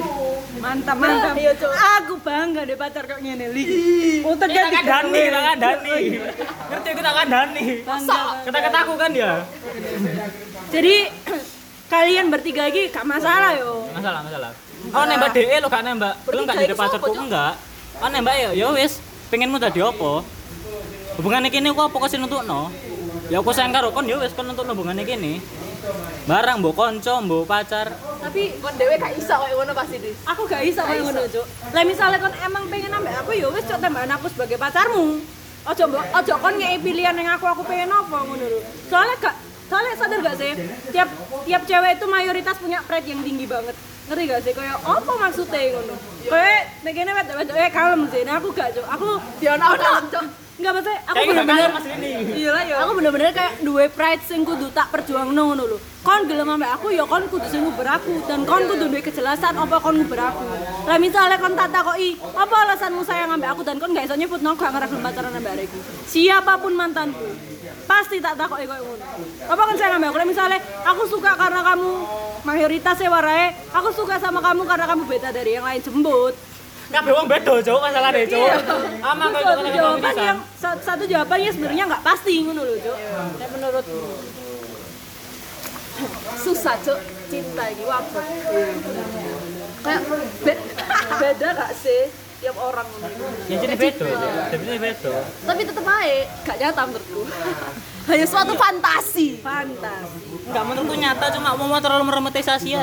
mantap 0.57 0.95
mantap. 0.95 1.33
Iya, 1.35 1.53
Cuk. 1.55 1.73
Aku 1.73 2.15
bangga 2.21 2.63
deh 2.63 2.77
pacar 2.77 3.05
kok 3.05 3.19
ngene 3.19 3.49
li. 3.51 3.65
Utek 4.21 4.47
Kita 4.47 4.69
kandani, 4.71 5.21
kita 5.23 5.41
kandani. 5.43 5.97
Ngerti 6.69 6.91
kita 6.93 7.11
kandani. 7.11 7.65
Bangga. 7.81 8.21
Kita 8.45 8.59
ketaku 8.61 8.93
kan 8.95 9.11
ya. 9.11 9.33
Jadi 10.69 10.95
kalian 11.93 12.27
bertiga 12.29 12.69
lagi 12.69 12.87
gak 12.89 13.03
masalah 13.03 13.57
yo. 13.57 13.89
Masalah, 13.91 14.21
masalah. 14.23 14.51
Oh 14.91 15.05
nembak 15.05 15.31
DE 15.33 15.57
lo 15.59 15.67
gak 15.67 15.83
nembak. 15.83 16.15
Lu 16.29 16.41
gak 16.45 16.57
jadi 16.59 16.75
pacarku 16.77 17.13
enggak. 17.17 17.53
Oh 18.01 18.09
nembak 18.09 18.37
ya, 18.37 18.51
ya 18.57 18.69
wis. 18.73 18.97
Pengenmu 19.29 19.61
tadi 19.61 19.85
apa? 19.85 20.25
Hubungannya 21.21 21.53
kini 21.53 21.69
aku 21.71 21.85
apa 21.85 21.97
kasih 22.09 22.19
nuntukno? 22.19 22.73
Ya 23.29 23.39
aku 23.39 23.53
sayang 23.53 23.77
karo 23.77 23.93
kon 23.93 24.09
ya 24.09 24.17
wis 24.17 24.33
kon 24.33 24.49
nuntukno 24.49 24.73
hubungannya 24.73 25.05
kini. 25.05 25.39
Barang 26.25 26.65
mbok 26.65 26.75
konco, 26.77 27.21
mbok 27.21 27.45
pacar. 27.45 27.93
Tapi 28.21 28.57
Kon 28.61 28.75
dewe 28.77 28.97
gak 28.97 29.17
iso 29.17 29.33
koyo 29.33 29.55
ngono 29.61 29.73
pasti 29.73 29.97
di. 29.97 30.13
aku 30.29 30.45
gak 30.45 30.61
bisa 30.65 30.85
kayak 30.85 31.03
ngono, 31.09 31.25
Cuk. 31.29 31.47
Lah 31.73 31.83
misalnya 31.85 32.19
kon 32.21 32.35
emang 32.41 32.65
pengen 32.69 32.93
ambek 32.93 33.15
aku 33.21 33.31
ya 33.37 33.49
wis 33.53 33.65
cok 33.65 33.81
tambahan 33.81 34.13
aku 34.17 34.27
sebagai 34.33 34.57
pacarmu. 34.57 35.21
Ojo 35.69 35.83
mbok 35.89 36.05
ojo 36.17 36.35
kon 36.41 36.55
ngei 36.57 36.77
pilihan 36.81 37.15
yang 37.17 37.37
aku 37.37 37.45
aku 37.49 37.63
pengen 37.69 37.93
apa 37.93 38.17
ngono 38.17 38.45
lho. 38.45 38.61
Soalnya 38.89 39.17
gak 39.21 39.35
soalnya 39.69 39.93
sadar 39.95 40.19
gak 40.25 40.37
sih 40.41 40.51
tiap 40.91 41.09
tiap 41.47 41.63
cewek 41.69 42.01
itu 42.01 42.07
mayoritas 42.09 42.57
punya 42.59 42.81
pride 42.83 43.07
yang 43.07 43.21
tinggi 43.23 43.47
banget 43.47 43.77
ngerti 44.11 44.23
gak 44.27 44.43
sih 44.43 44.53
kayak 44.59 44.77
apa 44.83 45.13
maksudnya 45.23 45.61
ngono 45.71 45.95
kayak 46.27 46.63
nek 46.83 46.93
kene 46.99 47.11
wedok 47.15 47.37
wedok 47.39 47.55
eh 47.55 47.71
kalem 47.71 48.03
sih 48.11 48.23
nah 48.27 48.35
aku 48.43 48.49
gak 48.51 48.75
cok 48.75 48.87
aku 48.91 49.07
Ya 49.41 49.57
ono 49.57 49.67
Cok. 50.13 50.25
Enggak 50.61 50.73
maksudnya 50.77 51.01
aku 51.09 51.17
Kayak 51.17 51.29
bener-bener. 51.33 51.71
Iya 52.37 52.51
lah 52.53 52.63
ya. 52.69 52.75
Aku 52.85 52.91
bener-bener 52.93 53.33
kayak 53.33 53.53
duwe 53.65 53.89
pride 53.89 54.21
sing 54.29 54.45
kudu 54.45 54.69
tak 54.77 54.93
perjuangno 54.93 55.41
ngono 55.49 55.65
lho. 55.65 55.79
Kon 56.05 56.29
gelem 56.29 56.53
ambek 56.53 56.77
aku 56.77 56.93
ya 56.93 57.09
kon 57.09 57.25
kudu 57.33 57.49
sing 57.49 57.65
nguber 57.65 57.89
aku 57.89 58.21
dan 58.29 58.45
kon 58.45 58.69
kudu 58.69 58.93
duwe 58.93 59.01
kejelasan 59.01 59.57
apa 59.57 59.81
kon 59.81 59.97
nguber 59.97 60.21
aku. 60.21 60.45
Lah 60.85 61.01
misalnya 61.01 61.41
kon 61.41 61.57
tak 61.57 61.73
takoki, 61.73 62.21
apa 62.21 62.57
alasanmu 62.69 63.01
sayang 63.09 63.33
ambek 63.33 63.49
aku 63.57 63.65
dan 63.65 63.81
kon 63.81 63.97
gak 63.97 64.05
iso 64.05 64.21
nyebut 64.21 64.45
nang 64.45 64.53
gak 64.61 64.69
ngarep 64.69 64.93
pacaran 65.01 65.33
ambek 65.33 65.53
arekku. 65.57 65.79
Siapa 66.05 66.61
pun 66.61 66.77
mantanku, 66.77 67.29
pasti 67.91 68.17
tak 68.23 68.39
koyo 68.39 68.71
ngono. 68.71 69.07
Apa 69.51 69.61
kon 69.61 69.75
sayang 69.75 69.99
ambek 69.99 70.09
aku? 70.09 70.19
Lah 70.23 70.29
misalnya 70.29 70.59
aku 70.87 71.03
suka 71.05 71.35
karena 71.35 71.61
kamu 71.61 71.91
mayoritas 72.43 72.97
ya 72.97 73.11
warai, 73.11 73.51
aku 73.69 73.91
suka 73.91 74.15
sama 74.17 74.39
kamu 74.39 74.63
karena 74.63 74.87
kamu 74.87 75.03
beda 75.05 75.29
dari 75.31 75.59
yang 75.59 75.67
lain 75.67 75.83
jembut. 75.83 76.35
Kabeh 76.91 77.13
wong 77.15 77.27
beda, 77.27 77.55
Cuk, 77.63 77.79
masalah 77.79 78.11
deh, 78.11 78.27
Cuk. 78.27 78.51
Ama 79.01 79.25
kok 79.29 79.43
satu 79.45 79.69
jawaban 79.71 80.15
yang 80.17 80.39
sa- 80.59 80.83
satu 80.83 81.05
jawabannya 81.07 81.51
sebenarnya 81.51 81.85
nggak 81.87 82.03
pasti 82.03 82.35
ngono 82.43 82.63
loh, 82.63 82.77
Cuk. 82.77 82.99
Nek 83.39 83.49
menurutku. 83.55 84.01
Susah, 86.41 86.75
Cok. 86.83 86.99
Cinta 87.31 87.65
iki 87.71 87.85
wabah. 87.87 88.27
Kayak 89.81 90.03
be- 90.43 90.63
beda 91.23 91.49
gak 91.55 91.73
sih 91.75 92.03
tiap 92.41 92.57
orang. 92.57 92.87
Ya 93.47 93.57
jadi 93.61 93.75
beda, 93.77 94.07
jadi 94.51 94.79
beda. 94.81 95.13
Tapi 95.45 95.61
tetep 95.63 95.85
aja 95.85 96.17
gak 96.49 96.57
nyata 96.57 96.81
menurutku. 96.89 97.21
Hanya 98.11 98.27
suatu 98.27 98.53
fantasi. 98.57 99.39
Pantas. 99.45 100.09
Enggak 100.49 100.65
menurutku 100.65 100.95
nyata 100.97 101.25
cuma 101.37 101.55
mau 101.55 101.79
terlalu 101.79 102.05
meromantisasi 102.09 102.69
ya. 102.73 102.83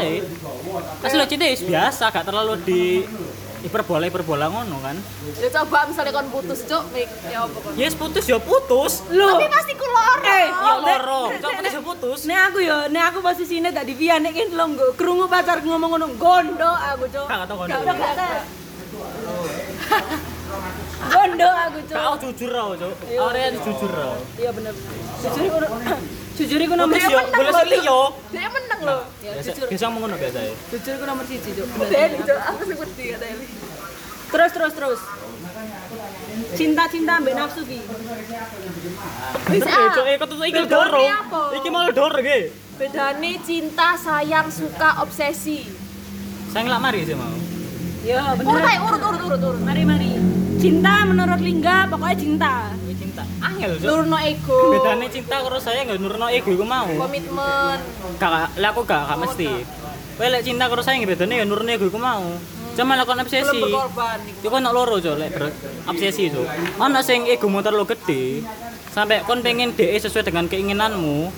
Asli 1.02 1.26
cinta 1.26 1.46
ya 1.50 1.58
biasa, 1.58 2.04
gak 2.14 2.26
terlalu 2.30 2.54
di 2.64 2.82
hiperbola 3.58 4.06
hiperbola 4.06 4.46
ngono 4.54 4.78
kan. 4.80 4.96
Ya 5.42 5.50
coba 5.50 5.90
misalnya 5.90 6.14
kon 6.14 6.30
putus, 6.30 6.62
Cok, 6.70 6.84
Mik, 6.94 7.10
ya 7.28 7.44
apa 7.44 7.58
kon? 7.58 7.72
Ya 7.74 7.90
yes, 7.90 7.98
putus 7.98 8.26
ya 8.30 8.38
putus. 8.38 9.02
Loh. 9.10 9.36
Tapi 9.36 9.50
pasti 9.50 9.74
ku 9.74 9.88
loro. 9.90 10.24
Eh, 10.24 10.46
Ya 10.48 10.74
loro, 10.78 11.22
cok 11.34 11.50
nek- 11.50 11.58
putus 11.58 11.74
ya 11.74 11.82
putus. 11.82 12.20
Nek 12.30 12.40
aku 12.54 12.58
yo, 12.62 12.78
nek 12.94 13.04
aku 13.12 13.18
posisine 13.26 13.74
tadi 13.74 13.98
Via 13.98 14.22
nek 14.22 14.38
nggo 14.38 14.94
krungu 14.94 15.26
pacarku 15.26 15.66
ngomong 15.66 15.98
ngono, 15.98 16.08
gondo 16.16 16.72
aku, 16.72 17.10
Cuk. 17.10 17.26
Gak 17.26 17.46
tau 17.50 17.56
gondo. 17.58 17.76
Bondo 21.08 21.48
aku, 21.48 21.80
Cuk. 21.86 21.96
Kau 21.96 22.13
jujur 22.20 22.50
raw, 22.50 22.68
Cuk. 22.74 22.94
Area 23.06 23.48
jujur 23.54 23.92
raw. 23.92 24.13
Iya 24.36 24.50
bener. 24.51 24.74
Jujur 25.18 25.44
iku 25.46 25.58
jujur 26.38 26.60
iku 26.60 26.74
nomor 26.75 26.98
yo 26.98 27.10
boleh 27.27 27.54
sih 27.54 27.68
liyo. 27.72 28.00
Dia 28.30 28.50
menang 28.50 28.82
loh. 28.84 29.01
Ya, 29.20 29.32
Biasa 29.34 29.50
jujur. 29.54 29.68
biasa 29.70 29.86
ngono 29.88 30.16
biasa 30.16 30.39
ya. 30.42 30.54
Jujur 30.74 30.94
iku 30.98 31.06
nomor 31.06 31.24
1, 31.24 31.38
Cuk. 31.38 31.68
Bener. 31.70 31.89
Deli, 31.92 32.18
Cok. 32.24 32.39
Aku 32.44 32.62
sih 32.63 32.75
ngerti 32.75 33.04
kata. 33.13 33.25
Terus 34.27 34.51
terus 34.51 34.74
terus. 34.74 35.00
Cinta-cinta 36.54 37.13
mbek 37.20 37.34
nafsu 37.34 37.62
ki. 37.63 37.80
Bener 37.88 38.20
ya, 38.27 39.86
Cuk. 39.94 40.06
Eh, 40.06 40.16
kok 40.18 40.27
tuh 40.27 40.38
iki 40.42 40.54
Bedone 40.58 40.68
doro. 40.68 41.00
apa? 41.06 41.42
Iki 41.56 41.68
malah 41.70 41.92
doro 41.92 42.20
ge. 42.20 42.39
Bedane 42.77 43.32
cinta, 43.42 43.98
sayang, 43.98 44.50
suka, 44.50 45.01
obsesi. 45.01 45.66
Saya 46.48 46.62
ngelak 46.63 46.77
mari 46.80 47.01
sih 47.04 47.18
mau. 47.18 47.34
Ya 48.06 48.34
Urut 48.34 48.46
bener. 48.46 48.62
aja, 48.62 48.80
urut, 48.84 49.01
urut, 49.01 49.22
urut, 49.22 49.42
urut. 49.42 49.62
Mari 49.66 49.84
mari. 49.84 50.12
Cinta 50.58 51.06
menurut 51.06 51.39
Lingga 51.42 51.86
pokoknya 51.86 52.18
cinta. 52.18 52.54
Ini 52.74 52.94
cinta. 52.98 53.24
Angel. 53.42 53.72
Nurno 53.77 54.18
ego. 54.18 54.60
Bedane 54.74 55.06
cinta 55.08 55.36
karo 55.42 55.58
saya 55.62 55.86
nggak 55.86 56.00
nurno 56.01 56.27
ego 56.27 56.50
iku 56.50 56.66
mau. 56.66 56.89
Komitmen. 56.89 57.77
Kakak, 58.18 58.58
lah 58.58 58.70
aku 58.74 58.82
gak, 58.86 59.01
gak 59.06 59.20
mesti. 59.22 59.50
Kowe 60.18 60.27
lek 60.27 60.42
cinta 60.42 60.66
karo 60.66 60.82
saya 60.82 60.98
bedane 61.01 61.34
ya 61.38 61.46
nurune 61.46 61.77
ego 61.77 61.86
iku 61.86 62.00
mau. 62.01 62.25
Cuma 62.74 62.94
lakon 62.94 63.22
obsesi. 63.22 63.54
Belum 63.54 63.74
berkorban. 63.74 64.18
nih. 64.25 64.46
Iku 64.46 64.54
ono 64.54 64.70
loro 64.70 64.96
jo 64.98 65.13
lek 65.13 65.34
obsesi 65.86 66.30
jo. 66.30 66.42
Ono 66.77 67.00
sing 67.01 67.25
ego 67.30 67.50
motor 67.50 67.74
lo 67.74 67.86
gede 67.86 68.42
sampai 68.89 69.22
kon 69.30 69.46
pengen 69.46 69.77
DE 69.77 69.94
sesuai 69.94 70.25
dengan 70.25 70.50
keinginanmu. 70.50 71.30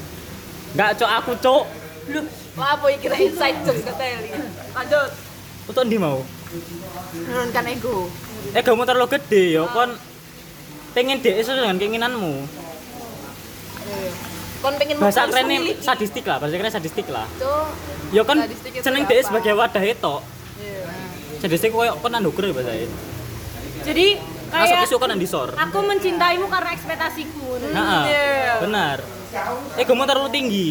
Enggak 0.75 0.95
cok 0.95 1.11
aku 1.11 1.31
cok. 1.43 1.63
Loh, 2.09 2.25
apa 2.55 2.85
ya 2.87 2.97
kira 2.97 3.15
inside 3.19 3.57
jokes 3.67 3.83
kata 3.83 4.03
Eli. 4.03 4.31
Lanjut. 4.71 5.09
Untuk 5.67 5.83
ndi 5.85 5.97
mau? 5.99 6.23
Menurunkan 7.13 7.63
ego. 7.69 8.09
Ego 8.51 8.71
motor 8.73 8.95
lo 8.97 9.05
gede 9.05 9.53
yo 9.53 9.69
kon 9.69 9.93
pengen 10.97 11.21
DE 11.21 11.37
sesuai 11.39 11.61
dengan 11.61 11.77
keinginanmu. 11.77 12.33
Kon 14.59 14.73
pengen 14.75 14.95
Bahasa 14.99 15.29
kerennya 15.29 15.77
sadistik 15.79 16.25
lah, 16.27 16.37
bahasa 16.41 16.57
kerennya 16.57 16.75
sadistik 16.75 17.07
lah. 17.07 17.27
Sadistik 18.11 18.71
itu 18.75 18.83
seneng 18.83 19.05
apa? 19.05 19.11
DE 19.13 19.21
sebagai 19.23 19.53
wadah 19.55 19.83
itu. 19.85 20.15
Iya. 20.59 20.83
Sadistik 21.39 21.71
koyo 21.71 21.95
kon 22.01 22.11
anduker 22.11 22.49
bahasa 22.51 22.73
Jadi 23.85 24.19
kayak 24.49 24.89
isu 24.89 24.95
kon 24.99 25.13
andisor. 25.13 25.53
aku 25.55 25.77
mencintaimu 25.85 26.49
karena 26.49 26.69
ekspektasiku. 26.73 27.61
Nah, 27.71 28.03
Iya. 28.09 28.59
benar. 28.65 28.97
Egomu 29.77 30.03
terlalu 30.09 30.29
tinggi. 30.33 30.69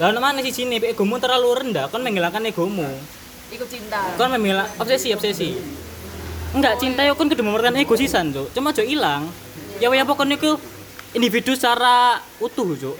Lalu 0.00 0.16
mana 0.16 0.40
sih 0.40 0.50
sini? 0.50 0.80
Egomu 0.80 1.20
terlalu 1.20 1.48
rendah. 1.60 1.92
Kon 1.92 2.00
menghilangkan 2.00 2.48
egomu. 2.48 2.88
Ikut 3.50 3.68
cinta. 3.68 4.00
Kon 4.14 4.30
memilah 4.30 4.66
obsesi 4.78 5.10
obsesi. 5.10 5.58
Enggak 6.50 6.82
cinta 6.82 7.02
yo 7.06 7.14
kon 7.14 7.30
kudu 7.30 7.42
memerlukan 7.46 7.78
ego 7.78 7.94
sisan, 7.94 8.30
Cuk. 8.34 8.50
Cuma 8.54 8.74
jo 8.74 8.82
ilang. 8.82 9.30
Ya 9.78 9.90
ya 9.90 10.02
pokoknya 10.02 10.34
ku 10.38 10.58
individu 11.14 11.54
secara 11.54 12.18
utuh, 12.42 12.74
Cuk. 12.74 12.96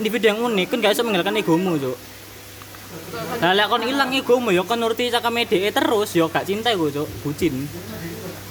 Individu 0.00 0.24
yang 0.28 0.40
unik, 0.40 0.66
kon 0.68 0.80
gak 0.80 0.92
bisa 0.96 1.04
menghilangkan 1.04 1.40
egomu, 1.40 1.76
Cuk. 1.80 1.96
Nah, 3.40 3.52
lek 3.56 3.68
kon 3.68 3.84
ilang 3.84 4.12
egomu 4.12 4.52
yo 4.52 4.64
kon 4.68 4.76
nuruti 4.80 5.08
cakame 5.08 5.48
dhek 5.48 5.72
terus 5.72 6.12
yo 6.16 6.28
gak 6.28 6.44
cinta 6.44 6.68
iku, 6.72 6.92
Cuk. 6.92 7.08
Bucin. 7.24 7.64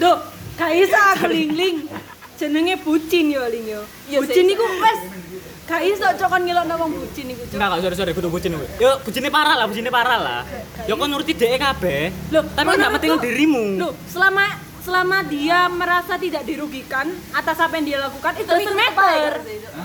Duh, 0.02 0.18
gak 0.58 0.72
isa 0.74 1.18
aku 1.18 1.30
ling-ling. 1.30 1.86
Jenenge 2.42 2.74
bucin 2.82 3.30
yo 3.30 3.46
ling 3.46 3.66
yo. 3.70 3.82
Iya, 4.10 4.26
Bucin 4.26 4.46
sih. 4.50 4.54
iku 4.58 4.66
wes 4.66 5.00
gak 5.72 5.82
iso 5.82 6.04
cok 6.06 6.28
kon 6.30 6.44
ngelokno 6.44 6.74
wong 6.76 6.92
bucin 6.94 7.26
iku 7.28 7.44
cok. 7.44 7.56
Enggak, 7.56 7.68
enggak, 7.70 7.82
sorry, 7.82 7.96
sorry, 7.96 8.12
kudu 8.12 8.28
bucin 8.28 8.52
kowe. 8.52 8.68
Yo, 8.78 8.92
bucinnya 9.02 9.32
parah 9.32 9.56
lah, 9.56 9.66
bucinnya 9.66 9.88
parah 9.90 10.20
lah. 10.20 10.42
Yo 10.84 10.94
kon 10.96 11.08
nuruti 11.08 11.32
dhek 11.32 11.56
kabeh. 11.58 12.12
Loh, 12.30 12.44
tapi 12.46 12.68
kan 12.68 12.78
gak 12.82 12.94
penting 12.98 13.12
dirimu. 13.18 13.64
Loh, 13.80 13.92
selama 14.06 14.46
selama 14.82 15.22
dia 15.24 15.70
merasa 15.70 16.18
tidak 16.18 16.42
dirugikan 16.42 17.06
atas 17.32 17.54
apa 17.56 17.78
yang 17.78 17.86
dia 17.86 17.98
lakukan 18.00 18.34
itu 18.36 18.50
tetep 18.50 18.74
matter. 18.74 19.34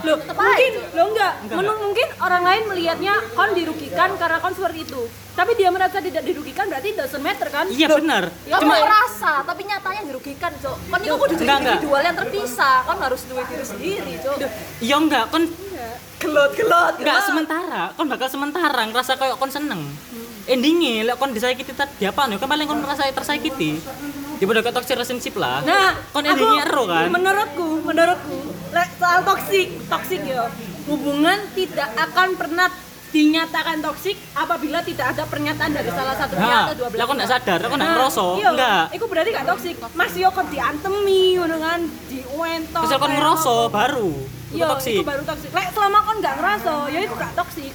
Loh, 0.02 0.16
mungkin 0.24 0.72
lo 0.90 1.02
enggak, 1.06 1.32
Enggak, 1.38 1.52
Menurut- 1.54 1.80
mungkin 1.84 2.08
orang 2.18 2.42
lain 2.42 2.62
melihatnya 2.66 3.14
kon 3.30 3.52
dirugikan 3.52 4.16
karena 4.16 4.40
kon 4.40 4.56
seperti 4.56 4.82
itu. 4.82 5.02
Tapi 5.36 5.52
dia 5.52 5.68
merasa 5.68 6.00
tidak 6.00 6.24
dirugikan 6.24 6.64
berarti 6.64 6.96
doesn't 6.96 7.20
matter 7.20 7.52
kan? 7.52 7.68
Iya 7.68 7.92
benar. 7.92 8.32
Ya 8.48 8.56
Cuma 8.56 8.72
merasa, 8.74 9.44
tapi 9.44 9.68
nyatanya 9.68 10.08
dirugikan, 10.08 10.48
Cok. 10.56 10.76
Kan 10.88 10.98
itu 10.98 11.12
kudu 11.12 11.28
jadi 11.28 11.44
Enggak, 11.44 11.58
enggak. 11.60 11.76
individual 11.76 12.00
yang 12.00 12.16
terpisah. 12.16 12.76
Kan 12.82 12.96
harus 12.96 13.20
duwe 13.28 13.42
diri 13.44 13.64
sendiri, 13.68 14.12
Cok. 14.16 14.36
iya 14.80 14.96
enggak 14.96 15.24
kon 15.28 15.44
Gelot, 16.16 16.50
gelot, 16.52 16.94
enggak 16.96 17.22
sementara, 17.22 17.92
kon 17.92 18.08
bakal 18.08 18.24
sementara 18.26 18.82
ngerasa 18.84 19.14
kayak 19.14 19.36
kon 19.36 19.48
seneng. 19.48 19.84
Endingnya 20.44 21.04
lek 21.04 21.16
kon 21.16 21.30
disakiti 21.30 21.70
tadi 21.70 22.04
apa 22.04 22.24
nih? 22.24 22.36
Kan 22.36 22.48
paling 22.48 22.64
kon 22.64 22.78
merasa 22.78 23.04
tersakiti. 23.06 23.76
Ya 24.36 24.44
udah 24.44 24.60
ke 24.60 24.70
toxic 24.70 24.94
relationship 24.94 25.34
lah. 25.34 25.60
Nah, 25.60 25.92
kon 26.10 26.22
endingnya 26.22 26.64
ero 26.64 26.84
kan. 26.84 27.08
Menurutku, 27.08 27.68
menurutku, 27.82 28.38
lek 28.70 28.90
soal 28.96 29.20
toksik, 29.22 29.68
toksik 29.86 30.20
ya. 30.22 30.48
Hubungan 30.84 31.36
tidak 31.52 31.90
akan 31.94 32.28
pernah 32.34 32.68
dinyatakan 33.06 33.80
toksik 33.80 34.16
apabila 34.34 34.80
tidak 34.80 35.12
ada 35.12 35.24
pernyataan 35.24 35.72
dari 35.72 35.88
salah 35.88 36.14
satu 36.14 36.32
pihak 36.32 36.42
Nah, 36.44 36.64
atau 36.64 36.76
dua 36.76 36.88
belah. 36.88 36.98
lah 36.98 37.06
kon 37.06 37.16
enggak 37.16 37.30
sadar, 37.32 37.58
kon 37.62 37.68
enggak 37.72 37.80
Nah, 37.82 37.96
ngerasa. 37.98 38.26
iya, 38.34 38.48
Enggak. 38.50 38.82
Iku 38.92 39.04
berarti 39.06 39.30
gak 39.32 39.46
toksik. 39.46 39.74
Mas 39.92 40.12
yo 40.14 40.28
kon 40.30 40.46
diantemi 40.46 41.22
ngono 41.34 41.56
kan, 41.58 41.80
diuento. 42.06 42.78
Terus 42.78 42.92
kon 42.94 43.12
ngerasa 43.12 43.54
baru. 43.68 44.10
Itu 44.56 44.58
Iya, 44.58 44.72
toxic. 44.72 44.94
itu 44.94 45.04
baru 45.04 45.22
toksik. 45.22 45.50
Lek 45.52 45.68
selama 45.70 45.98
kon 46.00 46.16
gak 46.18 46.34
ngerasa, 46.34 46.74
ya 46.88 46.98
itu 46.98 47.14
gak 47.14 47.32
toksik. 47.36 47.72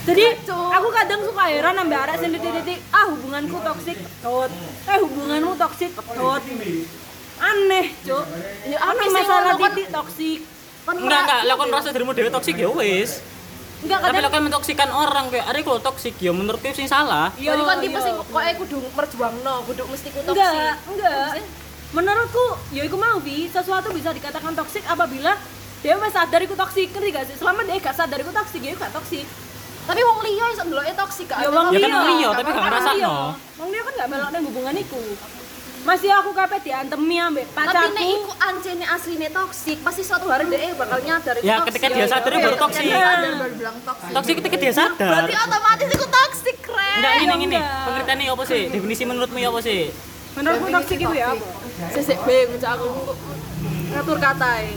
Jadi 0.00 0.24
aku 0.48 0.88
kadang 0.90 1.20
suka 1.22 1.42
heran 1.44 1.74
sampai 1.76 1.98
arek 1.98 2.16
sing 2.16 2.30
titik-titik, 2.32 2.78
ah 2.90 3.04
hubunganku 3.06 3.58
toksik, 3.60 3.98
tot. 4.20 4.50
Eh 4.86 4.98
hubunganmu 4.98 5.52
toksik, 5.56 5.90
tot. 5.92 6.42
Aneh, 7.40 7.86
Cuk. 8.02 8.24
Ya, 8.64 8.76
Apa 8.78 8.94
aneh 8.94 9.08
masalah 9.10 9.54
kan. 9.54 9.60
titik 9.66 9.86
toksik? 9.90 10.40
Kan 10.80 10.94
Enggak, 10.96 11.20
enggak, 11.22 11.40
lah 11.42 11.54
kon 11.54 11.60
gitu. 11.60 11.72
ngerasa 11.72 11.88
dirimu 11.90 12.12
dhewe 12.12 12.30
toksik 12.30 12.54
ya 12.54 12.68
wis. 12.70 13.10
Enggak 13.80 13.98
Tapi 13.98 14.08
kadang 14.10 14.22
lek 14.22 14.30
kon 14.30 14.42
mentoksikan 14.42 14.88
orang 14.90 15.24
kayak 15.28 15.46
arek 15.48 15.62
kok 15.62 15.80
toksik 15.82 16.14
ya 16.16 16.30
menurutku 16.30 16.68
sing 16.70 16.84
salah. 16.84 17.32
Iya, 17.34 17.52
Jadi 17.52 17.62
kan 17.62 17.76
tipe 17.80 17.98
sing 17.98 18.14
kok 18.14 18.28
aku 18.30 18.52
kudu 18.62 18.76
merjuangno, 18.90 19.54
kudu 19.64 19.82
mesti 19.84 20.08
ku 20.08 20.20
toksik. 20.22 20.36
Enggak, 20.36 20.74
enggak. 20.86 21.28
Menurutku, 21.90 22.44
ya 22.70 22.82
iku 22.82 22.94
mau 22.94 23.18
bi, 23.18 23.46
sesuatu 23.46 23.90
bisa 23.90 24.10
dikatakan 24.10 24.54
toksik 24.54 24.86
apabila 24.86 25.34
dia 25.80 25.94
wis 25.96 26.12
sadar 26.12 26.38
iku 26.38 26.54
toksik, 26.54 26.86
ngerti 26.88 27.08
gak 27.10 27.24
sih? 27.26 27.34
Selama 27.34 27.60
dia 27.62 27.76
gak 27.76 27.96
sadar 27.96 28.14
iku 28.16 28.30
toksik, 28.30 28.60
ya 28.60 28.70
iku 28.70 28.80
gak 28.80 28.94
toksik. 28.94 29.26
Tapi 29.80 30.00
wong 30.00 30.18
liya 30.22 30.44
iso 30.50 30.62
ndeloke 30.62 30.92
toksik 30.94 31.26
gak? 31.26 31.40
Ya 31.40 31.48
ada 31.48 31.56
wong 31.58 31.66
Ya 31.68 31.78
kan 31.78 31.82
liya. 31.82 31.96
wong 31.96 32.06
liya, 32.12 32.28
tapi 32.30 32.42
gak 32.44 32.54
Wong 32.54 32.66
ngrasakno. 32.68 32.94
liya. 32.94 33.14
Wong 33.58 33.68
liya 33.68 33.82
kan 33.82 33.92
gak 33.96 34.08
melok 34.08 34.28
nang 34.30 34.42
hubungan 34.44 34.74
iku. 34.76 35.00
Masih 35.80 36.12
aku 36.12 36.30
kabeh 36.30 36.60
diantemi 36.60 37.16
ambek 37.16 37.48
Tapi 37.48 37.64
nek 37.64 37.72
pacarku. 37.72 38.04
iku 38.04 38.30
ancene 38.38 38.84
asline 38.86 39.28
toksik, 39.32 39.78
pasti 39.80 40.02
suatu 40.04 40.28
hari 40.28 40.44
dia 40.46 40.76
bakal 40.76 41.00
nyadar 41.00 41.34
itu 41.34 41.42
Ya, 41.42 41.58
toksik. 41.58 41.74
ketika 41.74 41.86
dia 41.90 42.06
sadar, 42.06 42.30
baru 42.30 42.56
toksik. 42.60 42.84
Toksik. 42.86 44.12
Toksik 44.12 44.34
ketika 44.38 44.56
dia 44.60 44.72
sadar. 44.72 45.10
Berarti 45.16 45.34
otomatis 45.34 45.88
iku 45.90 46.06
toksik, 46.06 46.56
keren. 46.60 46.96
Enggak 47.00 47.12
ini 47.16 47.24
Ya 47.24 47.34
ini. 47.34 47.58
Pengertiannya 47.82 48.24
apa 48.28 48.44
sih? 48.44 48.62
Definisi 48.68 49.02
menurutmu 49.02 49.38
ya 49.40 49.48
apa 49.48 49.58
sih? 49.58 49.80
Menurutku 50.38 50.66
toksik 50.70 50.98
itu 51.02 51.14
ya 51.14 51.34
apa? 51.34 51.46
Sesek 51.90 52.18
bingung 52.22 52.60
cak 52.62 52.78
aku 52.78 53.16
ngatur 53.90 54.18
katai. 54.22 54.76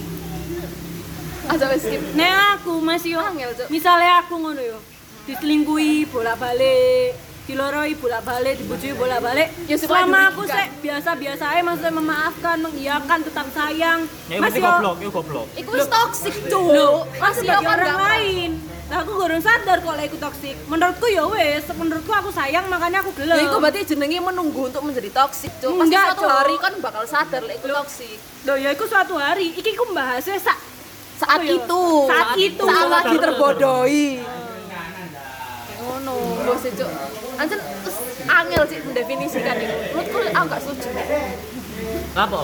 Aja 1.44 1.68
wis 1.70 1.84
skip. 1.84 2.00
Nek 2.16 2.58
aku 2.58 2.80
masih 2.80 3.20
yo, 3.20 3.22
misalnya 3.68 4.24
aku 4.24 4.40
ngono 4.40 4.64
yo, 4.64 4.78
diselingkuhi 5.28 6.08
bolak-balik, 6.08 7.12
diloroi 7.44 7.92
bolak-balik, 8.00 8.54
dibujui 8.56 8.96
bolak-balik. 8.96 9.52
Ya, 9.68 9.76
selama 9.76 10.32
aku 10.32 10.48
sih 10.48 10.66
biasa-biasa 10.80 11.44
aja 11.44 11.60
maksudnya 11.60 11.92
memaafkan, 11.92 12.56
mengiyakan, 12.56 13.18
tetap 13.20 13.46
sayang. 13.52 14.08
Ya 14.32 14.40
berarti 14.40 14.60
yo- 14.60 14.66
goblok, 14.66 14.96
ya 14.96 15.08
goblok. 15.12 15.46
Iku 15.52 15.70
wis 15.76 15.88
toksik, 15.88 16.34
Cuk. 16.48 17.04
Kan 17.20 17.30
sebagai 17.36 17.60
yo 17.60 17.68
kan 17.68 17.78
orang 17.78 18.00
lain. 18.00 18.50
Nah, 18.84 19.00
aku 19.00 19.16
gurung 19.16 19.40
sadar 19.40 19.80
kalau 19.80 19.96
aku 19.96 20.16
toksik. 20.20 20.56
Menurutku 20.68 21.06
ya 21.08 21.24
wes, 21.24 21.64
menurutku 21.72 22.12
aku 22.12 22.30
sayang 22.32 22.68
makanya 22.68 23.00
aku 23.00 23.16
gelem. 23.16 23.36
Ya 23.36 23.44
iku 23.48 23.56
berarti 23.60 23.80
jenenge 23.84 24.20
menunggu 24.20 24.60
untuk 24.68 24.80
menjadi 24.84 25.08
toksik, 25.12 25.52
Cuk. 25.60 25.72
Pasti 25.72 25.84
Enggak, 25.88 26.04
suatu 26.16 26.24
hari 26.28 26.54
kan 26.60 26.72
bakal 26.80 27.04
sadar 27.04 27.42
lek 27.44 27.60
iku 27.60 27.68
toksik. 27.72 28.16
Loh, 28.44 28.56
ya 28.56 28.72
iku 28.72 28.84
suatu 28.84 29.16
hari. 29.16 29.52
Iki 29.52 29.72
ku 29.72 29.84
bahasnya 29.92 30.40
sak 30.40 30.56
Saat 31.14 31.40
Apa 31.40 31.46
ya? 31.46 31.54
itu. 31.62 31.82
Saat 32.10 32.28
itu. 32.36 32.64
Saat 32.66 32.88
lagi 32.90 33.16
terbodohi. 33.16 34.08
Ngono, 35.84 36.14
bos 36.48 36.64
Cuk. 36.64 36.90
Anjen 37.36 37.60
terus 37.60 37.98
angel 38.24 38.62
sih 38.70 38.78
mendefinisikan 38.80 39.56
itu. 39.60 39.74
Menurutku 39.92 40.18
aku 40.32 40.46
gak 40.48 40.60
setuju. 40.64 40.88
Apa? 42.16 42.40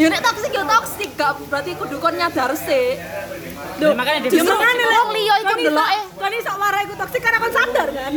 Ya 0.00 0.06
nek 0.08 0.20
toksik 0.24 0.52
ya 0.56 0.64
toksik, 0.64 1.10
gak 1.20 1.36
berarti 1.52 1.70
kudu 1.76 1.96
kon 2.00 2.16
nyadar 2.16 2.56
sih. 2.56 2.96
Ya, 3.76 3.88
makanya 3.92 4.24
Ya 4.24 4.30
bilang 4.32 4.56
makanya 4.56 4.86
Wong 4.88 5.10
liya 5.12 5.34
iku 5.44 5.54
ndeloke. 5.60 6.00
Kon 6.16 6.32
iso 6.32 6.52
warai 6.56 6.82
iku 6.88 6.94
toksik 6.96 7.20
karena 7.20 7.38
kon 7.42 7.52
sadar 7.52 7.88
kan? 7.92 8.12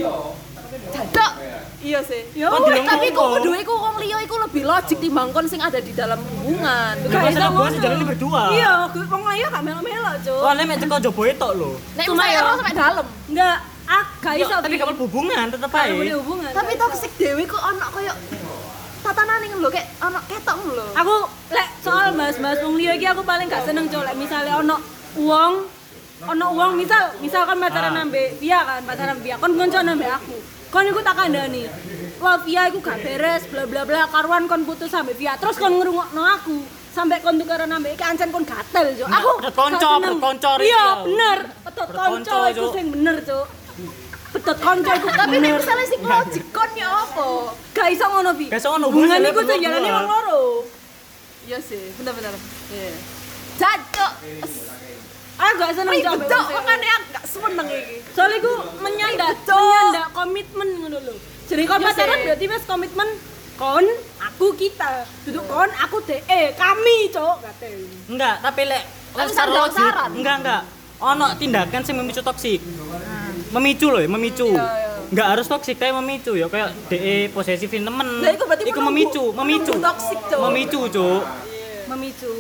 Jadok. 0.96 1.32
Iya 1.78 2.00
sih. 2.02 2.22
Dilong- 2.34 2.88
Tapi 2.88 3.08
kok 3.12 3.28
kudu 3.38 3.52
iku 3.56 3.74
wong 3.76 3.96
liya 4.00 4.18
iku 4.20 4.36
lebih 4.40 4.64
logik 4.64 4.98
timbang 4.98 5.30
kon 5.30 5.46
sing 5.46 5.60
ada 5.60 5.78
di 5.78 5.92
dalam 5.92 6.18
hubungan. 6.18 6.96
Gak 7.06 7.30
iso 7.30 7.46
gua 7.48 7.70
sejalan 7.70 8.02
berdua. 8.04 8.44
Iya, 8.52 8.72
wong 8.90 9.24
lain 9.24 9.46
gak 9.46 9.62
melok-melok, 9.62 10.16
Cuk. 10.24 10.40
Soalnya 10.42 10.64
mek 10.66 10.78
teko 10.80 10.98
jobo 11.00 11.22
itu 11.24 11.50
lho. 11.52 11.72
Nek 11.94 12.06
Cuma 12.06 12.24
ya- 12.26 12.56
sampai 12.56 12.74
dalam. 12.74 13.06
Enggak, 13.28 13.58
ah 13.86 14.04
gak 14.20 14.34
Yo, 14.36 14.46
iso. 14.48 14.56
tapi 14.58 14.76
kamu 14.76 14.94
hubungan 14.98 15.46
tetep 15.48 15.72
ae. 15.72 16.10
hubungan. 16.12 16.50
Tapi 16.50 16.72
toksik 16.74 17.12
dewe 17.16 17.44
ku 17.46 17.56
ono 17.56 17.86
koyo 17.92 18.14
tatanane 19.00 19.46
ngono 19.46 19.62
lho 19.62 19.70
kayak 19.70 19.88
ono 20.02 20.20
ketok 20.26 20.58
lho. 20.66 20.86
aku 20.92 21.16
lek 21.52 21.70
soal 21.80 22.10
mas-mas 22.12 22.58
wong 22.58 22.74
liya 22.74 22.98
iki 22.98 23.06
aku 23.06 23.22
paling 23.22 23.46
gak 23.46 23.62
seneng 23.62 23.86
cok 23.86 24.02
lek 24.02 24.18
misale 24.18 24.50
ono 24.50 24.82
uang 25.16 25.54
ono 26.26 26.46
uang 26.52 26.72
misal 26.74 27.14
misalkan 27.22 27.62
pacaran 27.62 27.94
Ah. 27.94 28.02
ambek 28.02 28.42
Via 28.42 28.66
kan 28.66 28.82
pacaran 28.82 29.22
Via 29.22 29.38
kon 29.38 29.54
konco 29.54 29.78
ambek 29.78 30.10
aku 30.10 30.34
kon 30.68 30.86
iku 30.86 31.00
tak 31.00 31.16
kandani 31.16 31.64
wah 32.18 32.38
Via 32.40 32.68
iku 32.68 32.80
gak 32.80 33.00
beres 33.00 33.44
bla 33.46 33.64
bla 33.64 33.82
bla 33.84 34.02
karuan 34.08 34.46
kon 34.46 34.64
putus 34.64 34.92
ambek 34.92 35.16
Via 35.16 35.34
terus 35.36 35.56
kon 35.56 35.74
ngrungokno 35.74 36.22
aku 36.22 36.58
sampai 36.92 37.20
kon 37.20 37.36
tukaran 37.36 37.70
ambek 37.70 37.94
iki 37.94 38.04
ancen 38.04 38.30
kon 38.30 38.44
gatel 38.44 38.88
Nah, 39.04 39.20
aku 39.20 39.30
konco, 39.52 39.90
seneng. 39.92 40.02
pedot 40.02 40.20
konco, 40.22 40.52
Rik, 40.56 40.66
iya 40.66 40.76
ya. 40.76 40.86
bener 41.04 41.38
Pedot 41.62 41.90
konco 41.90 42.08
konco, 42.32 42.38
iku 42.48 42.62
Cuk. 42.62 42.74
sing 42.74 42.86
bener 42.90 43.16
cok 43.22 43.46
pedot 44.32 44.58
konco 44.60 44.92
iku 44.94 45.08
Tapi 45.10 45.36
nek 45.36 45.42
bener 45.44 45.60
misalnya 45.60 45.86
sing 45.86 46.02
logik 46.02 46.46
kon 46.50 46.72
ya 46.74 46.90
apa? 46.92 47.28
gak 47.72 47.88
iso 47.90 48.06
ngono 48.06 48.32
Vi 48.34 48.46
Gak 48.48 48.60
iso 48.60 48.68
ngono, 48.70 48.86
hubungan 48.90 49.20
iku 49.22 49.42
sing 49.44 49.60
jalane 49.60 49.90
wong 49.90 50.08
loro 50.08 50.42
Iya 51.46 51.62
sih, 51.62 51.94
bener-bener. 51.94 52.34
Iya. 52.74 52.90
Jancuk. 53.56 54.12
Aku 55.38 55.54
gak 55.58 55.72
seneng 55.74 55.96
cok 55.98 56.16
cok, 56.24 56.44
sing- 56.44 56.56
makanya 56.58 56.92
aku 56.94 57.06
gak 57.12 57.26
seneng 57.26 57.68
iki. 57.70 57.96
soalnya 58.12 58.38
gue 58.40 58.56
menyandak 58.80 59.32
Cok. 59.42 59.58
menyandak 59.58 60.08
komitmen 60.12 60.70
ngono 60.78 60.98
lho 61.02 61.16
jadi 61.46 61.64
kon 61.64 61.78
Iya 61.78 61.88
pacaran 61.88 62.16
sih. 62.16 62.26
berarti 62.26 62.46
wis 62.48 62.64
komitmen 62.66 63.10
kon 63.56 63.86
aku 64.20 64.48
kita 64.54 64.92
duduk 65.24 65.46
kon 65.46 65.70
aku 65.78 65.98
de 66.02 66.18
eh 66.26 66.52
kami 66.54 66.96
cok 67.10 67.36
kate 67.42 67.70
Enggak, 68.08 68.36
tapi 68.42 68.62
lek 68.66 68.84
Tapi 69.12 69.32
saran- 69.32 69.72
saran. 69.72 70.10
enggak 70.14 70.36
enggak. 70.40 70.62
Ono 70.98 71.28
tindakan 71.34 71.82
sing 71.82 71.96
memicu 71.96 72.20
toksik. 72.22 72.60
Memicu 73.50 73.88
loh, 73.88 73.98
ya, 73.98 74.08
memicu. 74.08 74.48
Iya, 74.50 74.60
iya. 74.60 74.90
Enggak 75.06 75.28
harus 75.30 75.46
toksik, 75.46 75.76
tapi 75.76 75.92
memicu 75.94 76.34
ya 76.34 76.48
kayak 76.48 76.72
DE 76.88 77.28
posesifin 77.30 77.84
temen. 77.84 78.08
Lah, 78.20 78.32
iku 78.32 78.44
berarti 78.44 78.64
menunggu- 78.66 78.88
memicu, 78.90 79.24
memicu. 79.34 79.74
toksik, 79.78 80.20
Cuk. 80.26 80.40
Memicu, 80.42 80.80
Cuk. 80.90 81.22
Memicu 81.88 82.34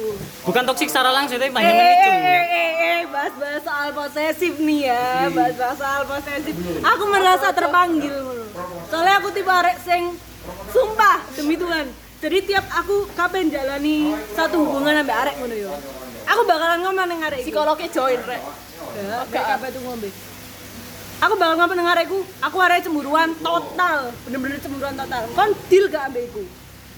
Bukan 0.43 0.63
toksik 0.63 0.87
secara 0.87 1.09
langsung, 1.09 1.35
tapi 1.35 1.47
eh 1.47 1.53
banyak 1.53 1.67
eh 1.67 1.75
memicu. 1.75 2.09
eh 2.09 2.45
eh 2.45 2.71
eh 2.75 2.99
bahas 3.07 3.33
bahas 3.35 3.61
soal 3.61 3.89
posesif 3.91 4.53
nih 4.57 4.79
ya 4.85 5.05
bahas 5.29 5.55
bahas 5.55 5.77
soal 5.77 6.01
posesif 6.05 6.55
aku 6.81 7.03
merasa 7.05 7.47
terpanggil 7.49 8.15
soalnya 8.85 9.13
aku 9.17 9.29
tipe 9.29 9.47
arek 9.47 9.77
sing 9.79 10.15
sumpah 10.69 11.23
demi 11.33 11.55
Tuhan 11.55 11.85
jadi 12.17 12.37
tiap 12.43 12.65
aku 12.71 13.07
kapan 13.13 13.47
jalani 13.47 13.97
satu 14.33 14.59
hubungan 14.59 14.95
sampai 14.95 15.15
arek 15.17 15.35
ngono 15.37 15.55
yo 15.55 15.73
aku 16.25 16.41
bakalan 16.43 16.81
ngomong 16.81 17.05
nang 17.05 17.21
arek. 17.21 17.45
Psikolognya 17.45 17.85
join 17.87 18.17
rek. 18.19 18.41
Ya, 18.97 19.21
kayak 19.29 19.61
apa 19.61 19.65
itu 19.69 19.79
ngombe? 19.79 20.09
Aku 21.15 21.33
bakal 21.37 21.55
ngapa 21.55 21.73
dengar 21.73 21.97
aku, 22.01 22.17
aku 22.41 22.57
arek 22.59 22.81
cemburuan 22.81 23.29
total, 23.39 24.09
bener-bener 24.25 24.57
cemburuan 24.57 24.97
total. 24.97 25.21
Kon 25.31 25.53
deal 25.69 25.85
gak 25.87 26.09
ambek 26.09 26.27
iku? 26.27 26.43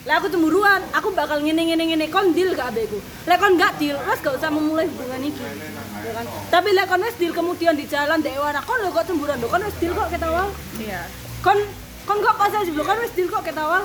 Lah 0.07 0.23
aku 0.23 0.31
cemburuan, 0.31 0.79
aku 0.95 1.11
bakal 1.11 1.43
ngene 1.43 1.67
ngene 1.67 1.83
ngene, 1.83 2.05
kon 2.07 2.31
deal 2.31 2.55
gak 2.55 2.71
ambek 2.71 2.87
iku? 2.87 2.95
Lah 3.27 3.35
kon 3.35 3.59
gak 3.59 3.75
deal, 3.75 3.99
wes 4.07 4.23
gak 4.23 4.39
usah 4.39 4.47
memulai 4.47 4.87
hubungan 4.87 5.19
iki. 5.19 5.43
Ya 5.99 6.11
kan? 6.15 6.25
Tapi 6.47 6.71
lah 6.71 6.87
kon 6.87 7.03
wes 7.03 7.19
deal 7.19 7.35
kemudian 7.35 7.75
di 7.75 7.83
jalan 7.91 8.23
dek 8.23 8.39
warna, 8.39 8.63
kon 8.63 8.79
lo 8.79 8.95
kok 8.95 9.03
cemburuan 9.03 9.35
lo, 9.43 9.51
kon 9.51 9.59
wes 9.67 9.75
deal 9.83 9.91
kok 9.91 10.07
ketawa. 10.07 10.47
Iya. 10.79 11.11
Kon 11.43 11.59
kon 12.07 12.23
kok 12.23 12.39
posesif 12.39 12.71
lo, 12.71 12.87
kon 12.87 13.03
wes 13.03 13.11
deal 13.19 13.27
kok 13.27 13.43
ketawa. 13.43 13.83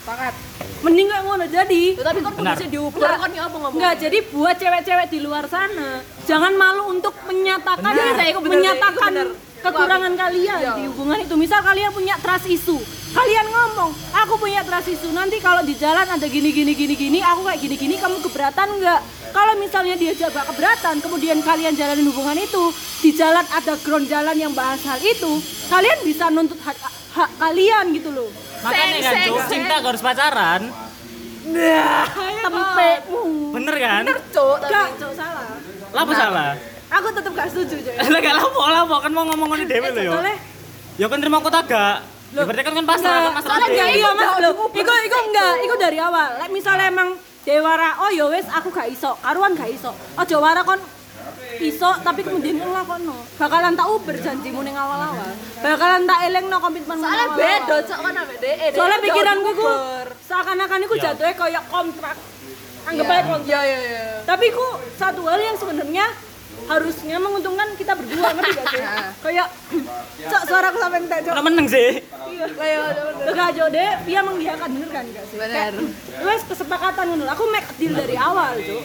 Sepakat. 0.00 0.32
Mending 0.80 1.06
gak 1.12 1.20
ngono 1.20 1.44
jadi. 1.44 1.82
Tuh, 2.00 2.04
tapi 2.08 2.18
kon 2.24 2.32
sih 2.56 2.68
diukur 2.72 3.04
kon 3.04 3.32
ya 3.36 3.42
apa 3.44 3.56
ngomong? 3.60 3.76
Enggak, 3.76 3.94
jadi 4.00 4.18
buat 4.32 4.56
cewek-cewek 4.56 5.06
di 5.12 5.18
luar 5.20 5.44
sana, 5.44 6.00
jangan 6.24 6.56
malu 6.56 6.88
untuk 6.88 7.12
menyatakan 7.28 7.84
Benar. 7.84 8.16
Bener, 8.16 8.48
menyatakan. 8.48 9.12
Kekurangan 9.58 10.12
kalian 10.14 10.58
Iya. 10.60 10.72
di 10.78 10.82
hubungan 10.86 11.18
itu. 11.18 11.34
Misal 11.34 11.60
kalian 11.60 11.90
punya 11.90 12.14
trust 12.18 12.46
issue, 12.46 12.78
kalian 13.10 13.46
ngomong, 13.48 13.90
aku 14.14 14.34
punya 14.38 14.62
trust 14.62 14.88
issue. 14.88 15.10
Nanti 15.10 15.38
kalau 15.38 15.62
di 15.62 15.74
jalan 15.74 16.06
ada 16.06 16.26
gini 16.26 16.50
gini 16.50 16.72
gini 16.72 16.94
gini, 16.94 17.18
aku 17.20 17.46
kayak 17.46 17.60
gini 17.60 17.76
gini, 17.76 17.94
kamu 17.98 18.22
keberatan 18.22 18.68
nggak? 18.78 19.00
Kalau 19.28 19.54
misalnya 19.60 19.94
dia 19.94 20.16
jaga 20.16 20.40
keberatan, 20.46 21.04
kemudian 21.04 21.38
kalian 21.44 21.76
jalanin 21.76 22.08
hubungan 22.08 22.38
itu, 22.38 22.72
di 23.04 23.12
jalan 23.12 23.44
ada 23.44 23.76
ground 23.84 24.08
jalan 24.08 24.34
yang 24.34 24.52
bahas 24.56 24.80
hal 24.82 24.98
itu, 24.98 25.38
kalian 25.68 25.98
bisa 26.00 26.32
nuntut 26.32 26.56
hak, 26.64 26.74
hak 27.12 27.30
kalian 27.36 27.92
gitu 27.92 28.08
loh. 28.08 28.30
Makanya 28.64 28.98
kan, 29.04 29.14
seng, 29.14 29.34
cinta 29.46 29.74
gak 29.78 29.90
harus 29.94 30.02
pacaran. 30.02 30.62
Tempekmu. 32.42 33.22
Bener 33.54 33.74
kan? 33.78 34.02
Bener 34.04 34.20
cuk, 34.32 34.56
tapi 34.60 34.72
Gak, 34.72 34.88
Cok, 35.00 35.12
salah. 35.16 35.46
Lah 35.92 36.02
apa 36.04 36.12
salah? 36.12 36.50
Aku 36.88 37.08
tetap 37.12 37.32
gak 37.32 37.48
setuju, 37.48 37.74
Cok. 37.78 37.94
Lah 38.12 38.20
gak 38.20 38.34
lapo, 38.34 38.60
lapo 38.64 38.96
kan 38.98 39.12
mau 39.12 39.24
ngomong 39.24 39.48
ngene 39.52 39.64
dhewe 39.66 39.88
lho 39.90 40.02
ya. 40.02 40.12
Soalnya 40.12 40.36
Ya 40.98 41.06
kan 41.06 41.18
terima 41.18 41.38
kota 41.38 41.60
gak. 41.62 41.96
Ya 42.28 42.42
berarti 42.44 42.62
kan 42.62 42.74
kan 42.74 42.84
pasrah, 42.84 43.18
kan 43.22 43.32
pasrah. 43.40 43.56
soalnya 43.56 43.68
dia 43.70 43.86
iya 43.88 44.08
mas 44.12 44.28
lo, 44.28 44.36
udah, 44.36 44.52
iku 44.70 44.92
iku 45.00 45.16
enggak, 45.24 45.52
iku 45.62 45.74
dari 45.76 45.96
awal. 45.96 46.28
Lek 46.36 46.50
misalnya 46.50 46.84
emang 46.86 47.08
dewara, 47.40 47.96
oh 47.98 48.10
ya 48.10 48.28
wes 48.28 48.44
aku 48.46 48.68
gak 48.68 48.88
iso, 48.88 49.16
karuan 49.18 49.56
gak 49.56 49.70
iso. 49.70 49.88
Ojo 50.14 50.36
wara 50.36 50.60
kon 50.60 50.76
iso 51.58 51.90
tapi 51.98 52.20
kemudian 52.20 52.60
ngelakono. 52.60 53.16
Bakalan 53.34 53.72
tak 53.72 53.88
uber 53.88 54.12
janjimu 54.14 54.60
ning 54.60 54.76
awal-awal. 54.76 55.32
Bakalan 55.58 56.04
tak 56.04 56.18
elengno 56.26 56.56
komitmen 56.58 56.96
soalnya 56.98 57.26
awal-awal. 57.26 57.40
beda 57.40 57.76
cuk 57.82 57.98
kan 57.98 58.14
ambek 58.14 58.36
DE. 58.38 58.66
Soalnya 58.76 58.98
pikiranku 59.00 59.50
ku 59.54 59.68
seakan-akan 60.20 60.78
iku 60.84 60.94
Ya. 60.94 61.02
jatuhnya 61.08 61.32
kayak 61.32 61.64
kontrak. 61.66 62.16
Anggap 62.84 63.06
aja 63.06 63.22
kontrak. 63.24 63.48
Iya 63.48 63.60
iya 63.64 63.78
iya. 63.80 64.02
Tapi 64.22 64.46
ku 64.52 64.66
satu 64.94 65.24
hal 65.24 65.40
yang 65.40 65.56
sebenarnya 65.56 66.06
harusnya 66.68 67.16
menguntungkan 67.16 67.68
kita 67.74 67.92
berdua 67.96 68.28
ngerti 68.36 68.50
gak 68.54 68.66
sih? 68.70 68.82
Kayak 69.24 69.48
cok 70.30 70.42
suaraku 70.44 70.76
sampai 70.78 70.98
entek 71.02 71.18
cok. 71.24 71.32
Ora 71.32 71.42
meneng 71.42 71.66
sih. 71.66 71.90
Iya. 72.28 72.80
Enggak 73.24 73.48
jauh 73.56 73.70
deh, 73.72 73.90
dia 74.04 74.20
mengiyakan 74.20 74.68
bener 74.76 74.90
kan 74.92 75.04
gak 75.10 75.24
sih? 75.32 75.36
Bener. 75.40 75.72
Kayak, 75.72 76.24
Wes 76.28 76.42
kesepakatan 76.44 77.04
ngono. 77.08 77.24
Aku 77.32 77.42
make 77.48 77.68
deal 77.80 77.96
dari 77.96 78.16
awal, 78.20 78.60
Cuk. 78.60 78.84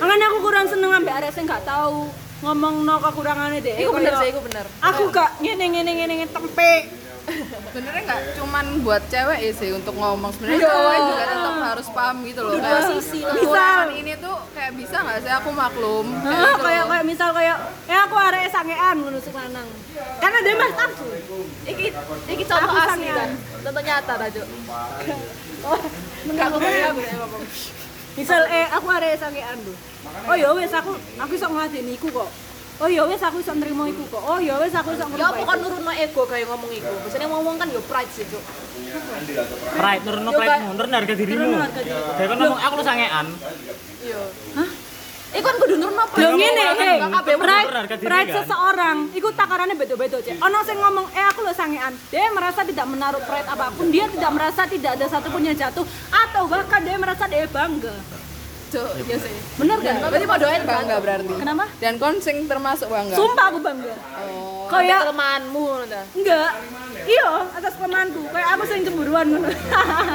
Makanya 0.00 0.26
aku 0.32 0.38
kurang 0.40 0.66
seneng 0.70 0.90
arek 0.94 1.30
sing 1.34 1.44
gak 1.44 1.66
tahu 1.66 2.08
ngomong 2.44 2.84
no 2.84 3.00
kekurangannya 3.00 3.60
deh. 3.64 3.76
Iku 3.80 3.90
bener 3.92 4.12
Kayak, 4.14 4.22
sih, 4.22 4.28
iku 4.30 4.40
bener. 4.44 4.64
Aku 4.84 5.02
gak 5.10 5.30
ngene 5.40 5.64
ngene 5.74 5.92
ngene 5.92 6.26
tempe. 6.30 6.72
Sebenarnya 7.24 8.02
nggak 8.04 8.22
cuman 8.36 8.66
buat 8.80 9.02
cewek 9.08 9.38
ya 9.40 9.52
sih 9.52 9.70
untuk 9.72 9.94
ngomong. 9.94 10.30
Sebenarnya 10.30 10.60
Iya. 10.60 10.68
cowok 10.68 10.96
juga 11.00 11.24
tetap 11.24 11.54
harus 11.64 11.86
paham 11.90 12.16
gitu 12.22 12.40
loh. 12.40 12.52
Kayak 12.54 12.82
sisi 12.92 13.18
kekurangan 13.20 13.86
Misal. 13.88 14.00
ini 14.00 14.12
tuh 14.20 14.36
kayak 14.52 14.72
bisa 14.76 14.96
nggak 15.00 15.18
sih 15.20 15.32
aku 15.32 15.50
maklum. 15.50 16.06
Kayak 16.06 16.28
Heeh, 16.28 16.52
gitu 16.52 16.62
kayak 16.62 16.84
kayak 16.84 17.04
misal 17.04 17.28
kayak 17.32 17.56
ya 17.88 17.98
aku 18.04 18.14
arek 18.14 18.44
sangean 18.52 18.96
ngono 19.00 19.18
sing 19.18 19.34
lanang. 19.34 19.68
Karena 20.20 20.38
dia 20.40 20.54
mas 20.54 20.72
nafsu. 20.74 21.06
Iki 21.64 21.86
iki 22.28 22.44
contoh 22.44 22.68
Aku 22.68 22.76
asli 22.76 23.08
kan. 23.08 23.30
Contoh 23.64 23.82
nyata 23.82 24.14
cuk. 24.28 24.46
Oh, 25.64 25.80
Enggak 26.24 26.46
ngomong 26.52 26.72
aku 26.84 27.00
misal 28.14 28.46
eh 28.46 28.66
aku 28.70 28.86
arek 28.86 29.18
sangean 29.18 29.58
lho. 29.64 29.74
Oh 30.28 30.36
ya 30.36 30.52
wes 30.52 30.70
aku 30.70 30.92
aku 31.18 31.32
iso 31.34 31.48
ngladeni 31.48 31.96
iku 31.96 32.06
kok. 32.12 32.28
Oh 32.82 32.88
ya 32.90 33.06
wes 33.06 33.22
aku 33.22 33.38
iso 33.38 33.54
nrimo 33.54 33.86
iku 33.86 34.02
kok. 34.10 34.22
Oh 34.26 34.38
ya 34.42 34.58
wes 34.58 34.74
aku 34.74 34.98
iso 34.98 35.06
Ya 35.14 35.30
apa 35.30 35.38
iku. 35.38 35.46
kan 35.46 35.58
nurunno 35.62 35.92
ego 35.94 36.22
kayak 36.26 36.46
ngomong 36.50 36.70
iku. 36.74 36.92
Biasanya 37.06 37.28
ngomong 37.30 37.54
kan 37.54 37.68
yo 37.70 37.80
pride 37.86 38.10
sih 38.10 38.26
cuk. 38.26 38.42
Pride, 39.78 40.02
nurunno 40.02 40.30
Yo, 40.34 40.38
pride 40.42 40.62
nurun 40.74 40.90
harga 40.90 41.14
dirimu. 41.14 41.38
Nurunno 41.38 41.62
harga 41.62 41.80
diri. 41.82 42.00
Kayak 42.18 42.28
kan 42.28 42.36
ngomong 42.42 42.60
aku 42.60 42.74
lu 42.74 42.84
sangean. 42.84 43.26
Iya. 44.02 44.20
Hah? 44.58 44.70
Iku 45.34 45.46
kan 45.46 45.56
kudu 45.58 45.74
nurunno 45.78 46.04
pride. 46.10 46.22
Lho 46.22 46.30
ngene, 46.34 46.62
kan 46.62 47.22
pride, 47.38 47.68
pride 48.02 48.30
seseorang 48.34 48.96
iku 49.14 49.28
takarannya 49.34 49.74
beda-beda, 49.74 50.18
Cek. 50.18 50.38
Ono 50.38 50.58
sing 50.62 50.78
ngomong, 50.78 51.06
"Eh, 51.10 51.26
aku 51.30 51.40
lo 51.42 51.54
sangean." 51.54 51.94
Dia 52.10 52.30
merasa 52.30 52.66
tidak 52.66 52.86
menaruh 52.86 53.22
pride 53.22 53.48
apa 53.50 53.70
pun, 53.70 53.86
dia 53.90 54.06
tidak 54.10 54.30
merasa 54.30 54.62
tidak 54.66 54.98
ada 54.98 55.06
satupun 55.06 55.42
yang 55.42 55.54
jatuh 55.54 55.86
atau 56.10 56.42
bahkan 56.46 56.82
dia 56.82 56.98
merasa 56.98 57.26
dia 57.30 57.46
bangga. 57.46 57.94
Cuk, 58.74 58.90
iya 59.06 59.16
sih. 59.22 59.32
Bener 59.54 59.76
gak? 59.78 59.96
Berarti 60.02 60.26
podoen 60.26 60.62
kan? 60.66 60.82
bangga 60.82 60.96
berarti. 60.98 61.34
Kenapa? 61.38 61.64
Dan 61.78 61.94
konsing 62.02 62.36
termasuk 62.50 62.90
bangga. 62.90 63.14
Sumpah 63.14 63.44
aku 63.54 63.58
bangga. 63.62 63.94
Oh, 64.18 64.66
Kayak 64.66 65.06
kelemahanmu 65.06 65.64
ta. 65.86 66.02
enggak. 66.10 66.50
Iya, 67.06 67.28
atas 67.54 67.72
kelemahanku. 67.78 68.20
Kayak 68.34 68.48
aku 68.58 68.62
sing 68.66 68.80
cemburuan 68.82 69.26
ngono. 69.30 69.46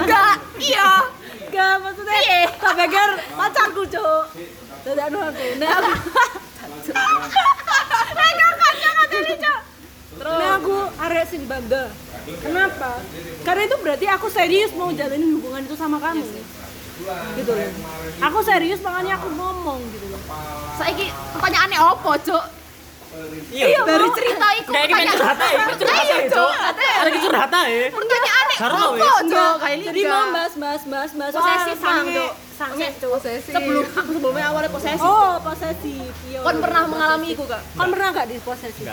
Enggak, 0.03 0.33
iya. 0.59 1.07
Enggak, 1.47 1.73
maksudnya 1.79 2.19
tak 2.59 2.73
pikir 2.75 3.09
pacarku, 3.31 3.81
Cuk. 3.87 4.23
Aku. 4.83 5.19
Nah, 5.59 5.69
aku 5.71 5.89
Nek 8.09 8.31
kakak 8.35 8.73
jangan 8.75 9.05
tadi, 9.07 9.33
Cuk. 9.39 9.59
Nah, 10.19 10.51
aku 10.59 10.75
arek 10.99 11.25
sing 11.31 11.41
bangga. 11.47 11.87
Kenapa? 12.43 12.99
Karena 13.47 13.61
itu 13.63 13.75
berarti 13.79 14.05
aku 14.11 14.27
serius 14.27 14.75
mau 14.75 14.91
jalanin 14.91 15.39
hubungan 15.39 15.63
itu 15.63 15.79
sama 15.79 15.95
kamu. 15.95 16.27
Gitu 17.35 17.51
loh. 17.55 17.69
Aku 18.19 18.38
serius 18.43 18.79
makanya 18.83 19.15
aku 19.15 19.27
ngomong 19.31 19.79
gitu 19.91 20.05
loh. 20.12 20.21
Saiki 20.75 21.07
pertanyaannya 21.33 21.79
opo, 21.79 22.12
Cuk? 22.19 22.45
Iya, 23.49 23.81
Dari 23.89 24.05
cerita 24.13 24.47
iku 24.53 24.69
Kayak 24.69 24.85
ini 24.93 25.09
curhat 25.17 25.39
ae, 25.41 25.53
ini 25.57 25.73
curhat 25.81 26.05
ae, 26.05 26.19
Cuk. 26.29 26.51
Ada 27.01 27.09
ki 27.09 27.19
curhat 27.25 27.51
ae. 27.57 27.79
Pertanyaannya 27.89 28.57
Karena 28.62 28.81
opo, 28.85 28.93
wis. 28.93 29.31
Cuk? 29.33 29.53
Kayak 29.59 29.77
Jadi 29.89 30.01
mau 30.05 30.25
bahas 30.29 30.53
bahas 30.62 30.83
bahas 30.85 31.12
bahas. 31.17 31.33
Posesif, 31.33 31.77
Mang, 31.81 32.07
Cuk. 32.07 32.31
sange 32.59 32.88
cuk 32.99 33.09
Posesif. 33.15 33.53
sebelum 33.55 33.88
aku 33.88 34.09
sebelumnya 34.19 34.45
awalnya 34.51 34.67
posesif 34.67 34.99
oh 34.99 35.39
posesif. 35.39 36.12
Iya 36.27 36.39
kon 36.43 36.59
pernah 36.59 36.83
mengalami 36.91 37.27
itu 37.31 37.43
gak? 37.47 37.62
Kon 37.71 37.88
pernah 37.88 38.07
gak 38.12 38.27
di 38.27 38.35
posesif? 38.43 38.83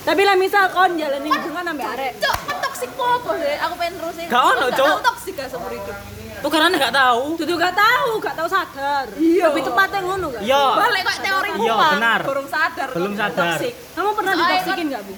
Tapi 0.00 0.22
lah 0.24 0.36
misal 0.40 0.64
kon 0.72 0.96
jalani 0.96 1.28
hubungan 1.28 1.64
sampai 1.70 1.86
arek. 1.92 2.12
Cok 2.24 2.36
kan 2.40 2.56
toksik 2.64 2.90
apa 2.96 3.32
sih 3.36 3.56
aku 3.60 3.74
pengen 3.76 3.94
terusin. 4.00 4.26
Gak 4.32 4.42
ono, 4.56 4.66
Cok. 4.72 4.96
toksik 5.04 5.34
gak 5.36 5.48
seumur 5.52 5.68
hidup 5.76 5.96
tuh 6.40 6.50
karena 6.50 6.66
nggak 6.70 6.94
tahu 6.94 7.22
Dudu 7.36 7.54
gak 7.54 7.74
tahu, 7.74 8.10
gak 8.18 8.34
tahu 8.34 8.48
sadar. 8.48 9.04
Iya. 9.14 9.44
Lebih 9.48 9.62
tepatnya 9.62 10.00
ngono 10.00 10.26
gak? 10.30 10.42
iya 10.42 10.62
balik 10.74 11.02
kok 11.02 11.16
teori 11.20 11.48
Iya, 11.56 11.74
benar. 11.94 12.20
belum 12.22 12.46
sadar 12.46 12.88
Belum 12.90 13.12
sadar. 13.14 13.56
toksik 13.56 13.74
Kamu 13.92 14.10
pernah 14.12 14.32
ditoksikin 14.34 14.86
gak, 14.88 15.02
Bu? 15.04 15.12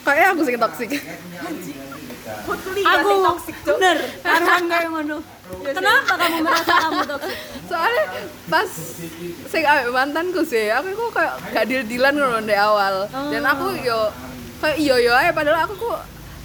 Kayaknya 0.00 0.26
aku 0.30 0.42
sing 0.42 0.56
toksik. 0.56 0.90
Aku 2.78 3.10
toksik 3.24 3.56
bener, 3.62 3.96
karuan 4.20 4.64
kayak 4.66 4.88
ngono. 4.88 5.16
Kenapa 5.48 6.12
kamu 6.14 6.36
merasa 6.40 6.74
kamu 6.78 7.02
toksik? 7.06 7.36
Soalnya 7.64 8.04
pas 8.46 8.68
sing 9.44 9.62
ambek 9.64 9.90
mantanku 9.90 10.40
sih, 10.42 10.68
aku 10.68 10.88
kok 10.94 11.10
kayak 11.14 11.32
gak 11.50 11.64
deal-dealan 11.66 12.14
ngono 12.14 12.38
dari 12.42 12.56
awal. 12.56 12.94
Dan 13.28 13.42
aku 13.42 13.66
yo 13.78 14.12
kayak 14.58 14.76
iya 14.76 14.94
yo 14.98 15.12
ae 15.14 15.30
padahal 15.30 15.64
aku 15.64 15.74
kok 15.78 15.98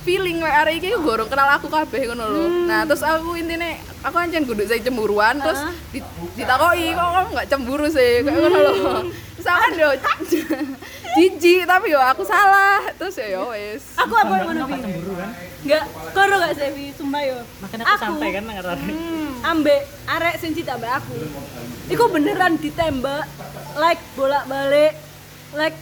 feeling 0.04 0.38
kayak 0.38 0.58
arek 0.62 0.74
iki 0.78 0.88
yo 0.90 1.00
gorong 1.00 1.26
kenal 1.26 1.48
aku 1.50 1.68
kabeh 1.68 2.06
ngono 2.06 2.26
lho. 2.26 2.44
Nah, 2.68 2.84
terus 2.84 3.00
aku 3.00 3.34
intine 3.34 3.76
aku 4.00 4.16
ancen 4.16 4.44
kudu 4.44 4.64
saya 4.64 4.80
cemburuan 4.80 5.40
terus 5.40 5.60
di- 5.90 6.04
ditakoki 6.36 6.92
kok 6.92 7.08
kamu 7.10 7.30
gak 7.34 7.48
cemburu 7.48 7.88
sih 7.88 8.20
kayak 8.20 8.36
ngono 8.36 8.60
lho. 8.60 8.74
Terus 9.34 9.48
aku 9.48 9.66
yo 9.74 9.90
jijik 11.16 11.64
tapi 11.64 11.88
yo 11.90 12.00
aku 12.00 12.24
salah. 12.24 12.84
Terus 12.96 13.16
ya 13.16 13.28
yo 13.34 13.50
wis. 13.50 13.84
Aku 13.96 14.14
apa 14.14 14.34
yang 14.34 14.46
ngono, 14.50 14.76
cemburu 14.76 15.12
kan 15.16 15.30
Enggak, 15.64 15.84
karo 16.12 16.36
gak 16.38 16.54
sih? 16.54 16.92
Sumpah 16.94 17.22
yo. 17.24 17.38
makanya 17.58 17.84
aku 17.88 18.04
sampai 18.04 18.30
kan 18.30 18.44
nggak 18.44 18.76
Hmm, 18.84 19.30
ambek 19.42 19.80
arek 20.06 20.36
sing 20.38 20.52
cinta 20.52 20.76
ambek 20.76 20.92
aku. 20.92 21.16
Iku 21.88 22.04
beneran 22.12 22.60
ditembak 22.60 23.24
like 23.76 24.04
bolak-balik 24.14 25.00
like 25.56 25.78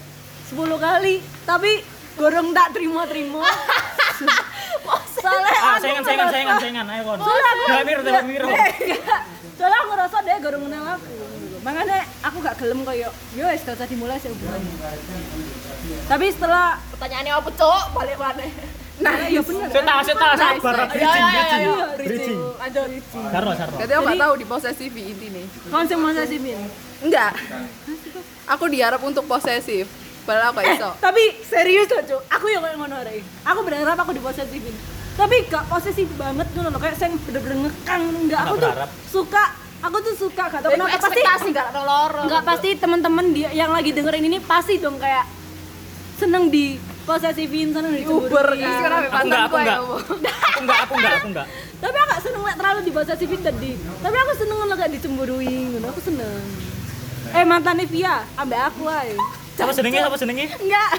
10 0.51 0.57
kali, 0.77 1.15
tapi 1.41 1.79
gorong 2.15 2.50
tak 2.52 2.67
terima-terima. 2.74 3.43
Soalnya 5.21 5.54
ah 5.54 5.78
aku 5.78 5.84
saingan 5.86 6.04
saingan 6.04 6.26
ngerasa- 6.26 6.34
saingan 6.34 6.56
saingan 6.58 6.86
ayo 6.89 7.02
kon 7.06 7.17
Soalnya 7.21 7.84
miro 7.86 8.02
miro 8.26 8.45
Enggak. 8.50 9.21
Soalnya 9.54 9.78
aku 9.78 9.89
ngerasa 9.93 10.17
dia 10.26 10.38
gorong 10.41 10.63
kenal 10.65 10.86
aku. 10.97 11.13
Makanya 11.62 12.00
aku 12.26 12.38
gak 12.41 12.56
gelem 12.58 12.80
koyo 12.82 13.10
yo 13.38 13.45
wis 13.45 13.62
gak 13.62 13.78
usah 13.78 13.86
dimulai 13.86 14.17
sih 14.17 14.34
hubungannya. 14.34 14.74
Tapi 16.10 16.26
setelah 16.34 16.82
pertanyaannya 16.89 17.34
apa 17.38 17.50
cok 17.54 17.84
balik 17.93 18.17
mana 18.17 18.45
nah 19.02 19.17
iya 19.26 19.41
bener. 19.41 19.65
saya 19.65 19.82
tahu 19.82 20.00
saya 20.06 20.13
tahu 20.13 20.34
sabar 20.38 20.76
bridging 20.86 21.10
ya 21.10 21.26
ya 21.26 21.34
bridging 21.34 21.65
ya 21.65 21.86
bridging 21.97 22.39
lanjut 22.54 22.86
Sarno 23.34 23.52
Sarno 23.58 23.78
Jadi 23.82 23.93
aku 23.97 24.12
tahu 24.13 24.34
di 24.38 24.45
posesif 24.45 24.91
intine. 24.93 25.41
Kon 25.74 25.86
sing 25.89 25.97
mau 25.97 26.13
sasimin. 26.13 26.60
Enggak. 27.02 27.34
Aku 28.45 28.69
diharap 28.69 29.02
untuk 29.02 29.26
posesif. 29.26 29.89
Padahal 30.21 30.49
aku 30.49 30.62
gak 30.62 30.67
Eh, 30.67 30.77
iso. 30.77 30.89
tapi 31.01 31.23
serius 31.41 31.88
loh, 31.89 32.03
Cuk. 32.03 32.21
Aku 32.29 32.45
yang 32.47 32.62
kayak 32.62 32.77
ngono 32.77 32.97
rek. 33.01 33.25
Aku 33.41 33.60
berharap 33.65 33.97
aku 33.97 34.12
diposesifin. 34.13 34.75
Tapi 35.12 35.36
gak 35.49 35.65
posesif 35.65 36.07
banget 36.15 36.47
ngono 36.53 36.69
loh, 36.69 36.79
kayak 36.79 36.95
sing 36.95 37.17
bener-bener 37.19 37.67
ngekang 37.67 38.03
enggak. 38.21 38.41
Aku 38.45 38.55
tuh 38.57 38.71
suka 39.10 39.43
aku 39.81 39.97
tuh 39.99 40.13
suka 40.15 40.43
gak 40.45 40.62
tau 40.62 40.69
Tapi 40.69 40.77
kenapa 40.77 41.10
pasti 41.10 41.49
gak 41.49 41.67
ada 41.73 41.81
loro 41.81 42.21
Enggak 42.29 42.43
pasti 42.45 42.69
teman-teman 42.77 43.25
dia 43.34 43.49
yang 43.49 43.73
lagi 43.73 43.89
dengerin 43.89 44.23
ini 44.23 44.38
pasti 44.38 44.77
dong 44.77 45.01
kayak 45.01 45.25
seneng 46.21 46.53
di 46.53 46.77
posesifin, 47.01 47.73
seneng 47.73 47.97
di 47.97 48.05
Uber 48.05 48.45
sekarang 48.53 49.10
aku 49.10 49.25
enggak 49.25 49.41
aku 49.41 49.57
enggak 49.57 49.77
aku 49.81 50.13
enggak 50.13 50.38
aku 50.45 50.93
enggak 50.93 51.13
aku 51.17 51.27
enggak 51.34 51.47
Tapi 51.81 51.95
aku 51.97 52.10
gak 52.13 52.21
seneng 52.21 52.41
terlalu 52.53 52.79
di 52.86 52.91
posesifin 52.93 53.41
tadi. 53.41 53.71
Tapi 53.73 54.15
aku 54.15 54.31
seneng 54.38 54.57
lah 54.62 54.75
gak 54.77 54.91
dicemburui, 54.93 55.49
ngono 55.73 55.86
aku 55.89 55.97
seneng. 55.97 56.41
Eh 57.34 57.41
mantan 57.41 57.81
Via, 57.81 58.21
ambek 58.38 58.62
aku 58.69 58.86
ae. 58.86 59.17
Siapa 59.57 59.71
senengnya? 59.73 60.01
Siapa 60.07 60.17
senengnya? 60.17 60.47
Enggak. 60.57 60.91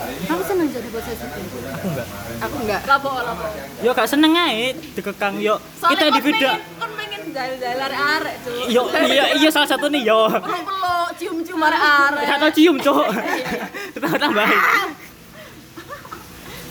Aku 0.00 0.42
seneng 0.48 0.66
jadi 0.72 0.88
posesifin. 0.88 1.44
aku 1.68 1.86
enggak. 1.92 2.06
Aku 2.40 2.56
enggak. 2.64 2.80
lapo 2.88 3.08
lapo 3.20 3.44
yo 3.84 3.90
gak 3.92 4.08
seneng 4.08 4.32
ae 4.32 4.72
dikekang 4.96 5.36
yo. 5.38 5.60
Kita 5.60 5.92
soalnya 5.92 6.04
individu 6.08 6.46
pengen 6.48 6.60
kon 6.80 6.90
pengen 6.96 7.22
jalan-jalan 7.36 7.92
arek 7.92 8.34
cok 8.40 8.54
yo 8.72 8.82
iya 9.12 9.24
iya 9.36 9.48
salah 9.52 9.68
satu 9.68 9.92
nih 9.92 10.02
yo. 10.08 10.24
Peluk-peluk 10.32 11.08
cium-cium 11.20 11.60
arek 11.60 11.82
arek. 11.82 12.24
Gak 12.24 12.38
tau 12.40 12.50
cium 12.56 12.76
cok 12.80 13.06
tambah. 14.00 14.12
Tambahin 14.16 14.60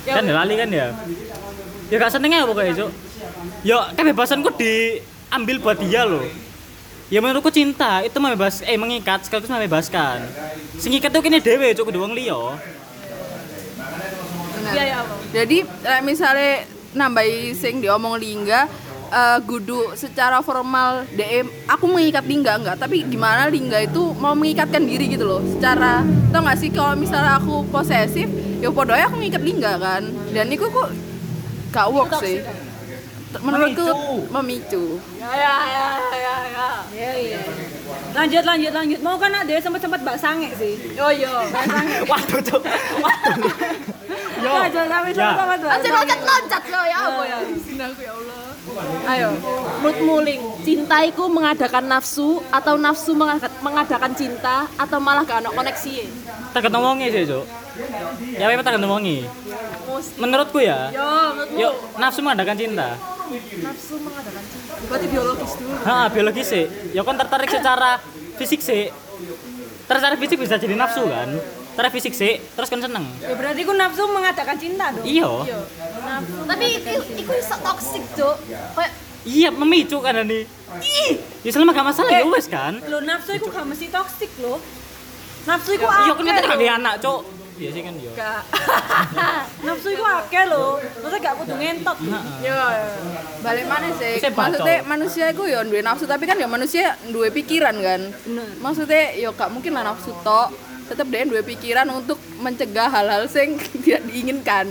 kan 0.10 0.26
ya 0.26 0.34
lali 0.34 0.54
kan 0.58 0.70
ya? 0.74 0.88
Ya 1.94 1.96
gak 2.02 2.12
senengnya 2.12 2.50
pokoknya 2.50 2.74
cok 2.82 2.92
yo 3.62 3.78
kebebasanku 3.94 4.50
diambil 4.58 5.56
buat 5.62 5.78
dia 5.78 6.08
loh 6.08 6.24
ya 7.10 7.20
menurutku 7.20 7.50
cinta 7.50 8.06
itu 8.06 8.18
membebas 8.22 8.62
eh 8.62 8.78
mengikat 8.78 9.26
sekaligus 9.26 9.50
membebaskan. 9.50 10.24
Sing 10.78 10.94
ikat 10.94 11.10
tuh 11.10 11.26
kini 11.26 11.42
dewe 11.42 11.74
cok 11.74 11.86
kudu 11.90 12.00
wong 12.06 12.14
liya. 12.14 12.38
Benar. 14.60 14.72
iya 14.76 14.84
ya 14.86 14.96
apa 15.02 15.16
Jadi 15.34 15.58
misalnya 16.06 16.68
nambahi 16.94 17.58
sing 17.58 17.82
diomong 17.82 18.22
Lingga 18.22 18.70
eh 19.10 19.38
gudu 19.42 19.98
secara 19.98 20.38
formal 20.46 21.10
DM 21.18 21.50
aku 21.66 21.90
mengikat 21.90 22.30
Lingga 22.30 22.62
enggak 22.62 22.78
tapi 22.78 23.02
gimana 23.10 23.50
Lingga 23.50 23.82
itu 23.82 24.14
mau 24.22 24.38
mengikatkan 24.38 24.86
diri 24.86 25.10
gitu 25.10 25.26
loh 25.26 25.42
secara 25.42 26.06
tau 26.30 26.46
gak 26.46 26.62
sih 26.62 26.70
kalau 26.70 26.94
misalnya 26.94 27.42
aku 27.42 27.66
posesif 27.74 28.30
ya 28.62 28.70
podo 28.70 28.94
aja 28.94 29.10
aku 29.10 29.18
mengikat 29.18 29.42
Lingga 29.42 29.82
kan. 29.82 30.06
Dan 30.30 30.54
itu 30.54 30.70
kok 30.70 30.94
gak 31.74 31.90
work 31.90 32.14
sih 32.22 32.46
menurutku 33.38 33.86
memicu. 34.34 34.98
Ya 35.22 35.30
ya 35.30 35.56
ya 35.70 35.88
ya 36.18 36.36
ya. 36.50 36.68
Iya 36.90 37.12
iya. 37.14 37.40
Lanjut 38.18 38.44
lanjut 38.44 38.72
lanjut. 38.74 39.00
Mau 39.06 39.16
kan 39.22 39.30
ada 39.30 39.54
sempat 39.62 39.82
sempat 39.86 40.02
mbak 40.02 40.18
sange 40.18 40.50
sih. 40.58 40.74
yo 40.98 41.08
yo. 41.14 41.30
Waduh 42.10 42.42
cok 42.42 42.62
waduh. 42.98 43.54
Yo. 44.42 44.50
Lanjut 44.50 44.86
sampai 44.90 45.12
ya. 45.14 45.18
sempat 45.30 45.46
mbak 45.62 45.70
Anjir 45.70 45.92
loncat 45.94 46.20
loncat 46.26 46.64
yo 46.66 46.82
ya 46.90 46.98
apa 47.06 47.22
ya? 47.30 47.38
Aku 47.40 48.02
ya 48.02 48.12
Allah. 48.18 48.42
Ayo. 49.10 49.30
Menurutmu 49.82 50.16
ling 50.26 50.42
cintaiku 50.66 51.24
mengadakan 51.30 51.86
nafsu 51.86 52.42
atau 52.50 52.78
nafsu 52.82 53.14
mengada- 53.14 53.54
mengadakan 53.62 54.12
cinta 54.18 54.66
atau 54.78 54.98
malah 54.98 55.22
gak 55.26 55.46
ada 55.46 55.50
koneksi? 55.54 56.06
Tergantung 56.54 56.82
wongnya 56.82 57.14
sih 57.14 57.30
cok 57.30 57.46
ya 58.36 58.46
memang 58.52 58.66
tergantung 58.66 58.92
wongnya 58.92 59.24
menurutku 60.20 60.60
ya. 60.60 60.92
Yo 60.92 61.08
menurutmu. 61.34 61.60
Yo 61.60 61.70
nafsu 61.96 62.20
mengadakan 62.20 62.56
cinta 62.60 62.90
nafsu 63.38 63.96
mengadakan 64.02 64.44
cinta 64.50 64.74
berarti 64.90 65.08
biologis 65.08 65.52
dulu 65.60 65.74
Ha, 65.86 65.98
biologis 66.10 66.48
sih. 66.50 66.66
Ya 66.92 67.02
kan 67.06 67.16
tertarik 67.16 67.50
secara 67.50 68.02
fisik 68.36 68.62
sih. 68.62 68.90
Tertarik 69.86 70.18
fisik 70.22 70.38
bisa 70.42 70.58
jadi 70.58 70.74
nafsu 70.74 71.06
kan. 71.06 71.30
Tertarik 71.78 71.94
fisik 71.96 72.14
sih, 72.14 72.42
terus 72.42 72.70
kan 72.70 72.82
seneng. 72.82 73.06
Ya 73.22 73.34
berarti 73.38 73.62
ku 73.64 73.74
nafsu 73.74 74.04
mengadakan 74.10 74.58
cinta 74.58 74.92
dong. 74.94 75.06
Iya. 75.06 75.30
tapi 76.50 76.66
itu 76.82 76.92
itu 77.16 77.32
iso 77.32 77.56
toksik 77.62 78.04
cuk 78.18 78.36
kayak 78.76 78.92
Iya, 79.28 79.52
memicu 79.52 80.00
kan 80.00 80.16
ini. 80.24 80.48
Ih, 80.80 81.20
ya 81.44 81.52
selama 81.52 81.76
gak 81.76 81.92
masalah 81.92 82.08
ya 82.08 82.24
wes 82.24 82.48
kan. 82.48 82.80
Lo 82.88 83.04
nafsu 83.04 83.36
itu 83.36 83.52
gak 83.52 83.68
mesti 83.68 83.92
toksik 83.92 84.32
lo. 84.40 84.64
Nafsu 85.44 85.76
itu 85.76 85.84
Iya 85.84 86.14
kan 86.16 86.24
kita 86.24 86.42
gak 86.48 86.76
anak, 86.80 86.94
Cok. 87.04 87.39
Iya 87.60 87.70
sih 87.70 87.82
kan 87.84 87.94
yo. 88.00 88.12
Gak. 88.16 88.42
Nafsu 89.68 89.88
itu 89.92 90.00
akeh 90.00 90.44
lo. 90.48 90.80
Maksudnya 90.80 91.20
gak 91.20 91.36
kudu 91.38 91.54
ngentot. 91.54 91.98
yo 92.40 92.56
balik 93.40 93.66
mana 93.68 93.88
sih 93.96 94.20
Bisa 94.20 94.32
maksudnya 94.32 94.78
manusia 94.84 95.26
itu 95.32 95.44
ya 95.44 95.64
duwe 95.64 95.80
nafsu 95.80 96.04
tapi 96.04 96.28
kan 96.28 96.36
ya 96.36 96.44
manusia 96.44 96.92
duwe 97.08 97.32
pikiran 97.32 97.72
kan 97.72 98.12
Bener. 98.28 98.48
maksudnya 98.60 99.16
ya 99.16 99.32
gak 99.32 99.48
mungkin 99.48 99.72
lah 99.72 99.88
nafsu 99.88 100.12
tok 100.20 100.52
tetap 100.92 101.08
dia 101.08 101.24
duwe 101.24 101.40
pikiran 101.40 101.88
untuk 101.88 102.20
mencegah 102.36 102.92
hal-hal 102.92 103.32
sing 103.32 103.56
tidak 103.80 104.04
diinginkan 104.12 104.68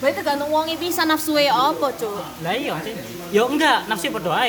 berarti 0.00 0.16
tergantung 0.16 0.48
wongi 0.48 0.80
bisa 0.80 1.04
nafsu 1.04 1.36
ya 1.36 1.52
apa 1.52 1.92
cuk 1.92 2.20
Lah 2.40 2.52
iya 2.52 2.76
sih. 2.80 2.92
Yo 3.32 3.48
enggak, 3.48 3.84
nafsu 3.84 4.08
berdoa 4.08 4.44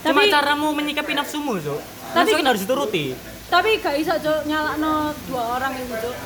Cuma 0.00 0.22
Tapi- 0.22 0.32
caramu 0.32 0.72
menyikapi 0.72 1.12
nafsumu. 1.12 1.58
Tapi- 1.58 1.82
Nafsu 2.14 2.34
kan 2.40 2.46
harus 2.48 2.62
dituruti. 2.64 3.12
Tapi 3.50 3.82
gak 3.82 3.98
iso 3.98 4.14
cok 4.14 4.46
nyalakno 4.46 5.10
dua 5.26 5.42
orang 5.58 5.74
itu 5.74 5.90
cok. 5.90 6.16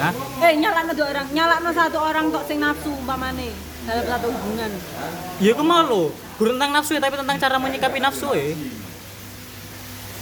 Hah? 0.00 0.12
Eh 0.40 0.56
nyalakno 0.56 0.92
dua 0.96 1.06
orang, 1.12 1.26
nyalakno 1.36 1.70
satu 1.76 1.98
orang 2.00 2.32
tok 2.32 2.44
sing 2.48 2.58
nafsu 2.64 2.88
umpamane 2.96 3.52
dalam 3.84 4.04
satu 4.08 4.26
hubungan. 4.32 4.72
Ya 5.36 5.52
aku 5.52 5.62
mau 5.62 5.84
lo. 5.84 6.02
Guru 6.40 6.56
tentang 6.56 6.72
nafsu 6.72 6.96
ya, 6.96 7.00
tapi 7.04 7.20
tentang 7.20 7.36
cara 7.36 7.60
menyikapi 7.60 8.00
nafsu 8.00 8.32
ya. 8.32 8.56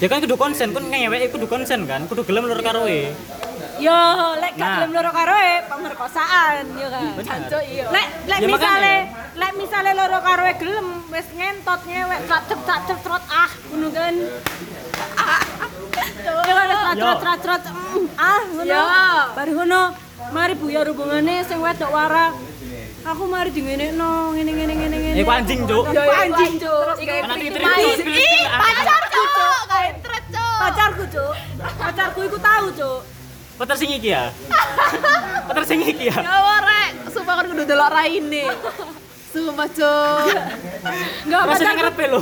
Ya 0.02 0.06
kan 0.10 0.18
kudu 0.18 0.34
konsen, 0.34 0.74
kan 0.74 0.82
ngewek 0.90 1.30
kudu 1.30 1.46
konsen 1.46 1.86
kan, 1.86 2.02
kudu 2.10 2.26
gelem 2.26 2.50
lur 2.50 2.58
karo 2.66 2.90
e. 2.90 3.14
Yo, 3.80 4.00
lek 4.36 4.52
gak 4.54 4.60
Nah. 4.60 4.76
gelem 4.76 4.90
loro 4.92 5.10
karo 5.10 5.34
e 5.34 5.54
pemerkosaan 5.64 6.64
yo 6.76 6.88
kan. 6.92 7.04
Jancuk 7.16 7.62
iya. 7.64 7.84
Lek 7.88 8.08
lek 8.28 8.38
Ya, 8.38 8.48
misale 8.48 8.94
lek 9.34 9.52
misale 9.56 9.90
loro 9.96 10.18
karo 10.20 10.42
e 10.44 10.54
gelem 10.54 10.88
wis 11.08 11.28
ngentot 11.32 11.80
ngewek 11.88 12.20
tak 12.28 12.40
cep 12.44 12.60
tak 12.68 12.80
cep 12.86 12.98
trot 13.00 13.24
ah 13.26 13.50
ngono 13.68 13.88
kan. 13.88 14.14
Yo 16.20 16.52
kan 16.52 16.68
trot 16.94 17.18
trot 17.20 17.40
trot 17.40 17.62
mm, 17.66 18.06
ah 18.20 18.40
ngono. 18.46 18.68
Yo. 18.68 18.84
Baru 19.32 19.50
ngono 19.56 19.80
mari 20.30 20.54
buyar 20.54 20.84
hubungane 20.84 21.34
sing 21.42 21.58
wedok 21.58 21.88
warak 21.88 22.32
aku 23.00 23.24
mari 23.24 23.48
di 23.48 23.64
ngene 23.64 23.96
no 23.96 24.36
ngene 24.36 24.52
ngene 24.52 24.74
ngene 24.76 24.96
ngene 25.00 25.16
Eh, 25.16 25.24
ku 25.24 25.32
anjing, 25.32 25.60
Cuk. 25.64 25.84
Ya, 25.88 26.04
ya, 26.04 26.16
anjing 26.28 26.54
cuk 26.60 27.00
Iku 27.00 27.12
main. 27.64 27.96
Cuk. 27.96 28.12
Ih, 28.12 28.44
pacarku, 28.44 29.22
Cuk. 29.24 29.60
pacarku 30.60 31.04
cuk 31.08 31.32
pacarku 31.80 32.20
iku 32.28 32.38
tahu 32.38 32.66
cuk 32.76 33.00
Pacar 33.60 33.76
sing 33.76 33.92
iki 33.92 34.08
ya. 34.08 34.32
Pacar 35.52 35.64
sing 35.68 35.84
iki 35.84 36.08
ya. 36.08 36.16
Ya 36.16 36.36
warek, 36.40 37.12
sumpah 37.12 37.34
kan 37.36 37.44
kudu 37.44 37.68
delok 37.68 37.92
raine. 37.92 38.48
Sumpah, 39.36 39.68
Cuk. 39.68 40.24
enggak 41.28 41.40
Rasanya 41.44 41.52
pacarku 41.60 41.76
ngarepe 41.76 42.04
lho. 42.08 42.20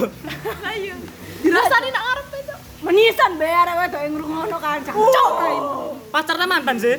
Ayo. 0.66 0.94
Dirasani 1.38 1.88
nak 1.94 2.03
ngarepe, 2.03 2.38
Cuk. 2.42 2.59
menisan 2.83 3.33
be 3.38 3.46
arek 3.46 3.74
wedok 3.79 4.01
yang 4.03 4.12
ngrungokno 4.18 4.59
kan 4.59 4.79
raimu 4.83 5.79
Pacarnya 6.11 6.46
mantan 6.51 6.77
sih. 6.83 6.96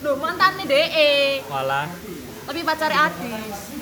Loh, 0.00 0.16
mantane 0.16 0.64
DE. 0.64 1.44
Walah. 1.52 1.92
Tapi 2.48 2.60
pacarnya 2.64 3.12
Adis. 3.12 3.77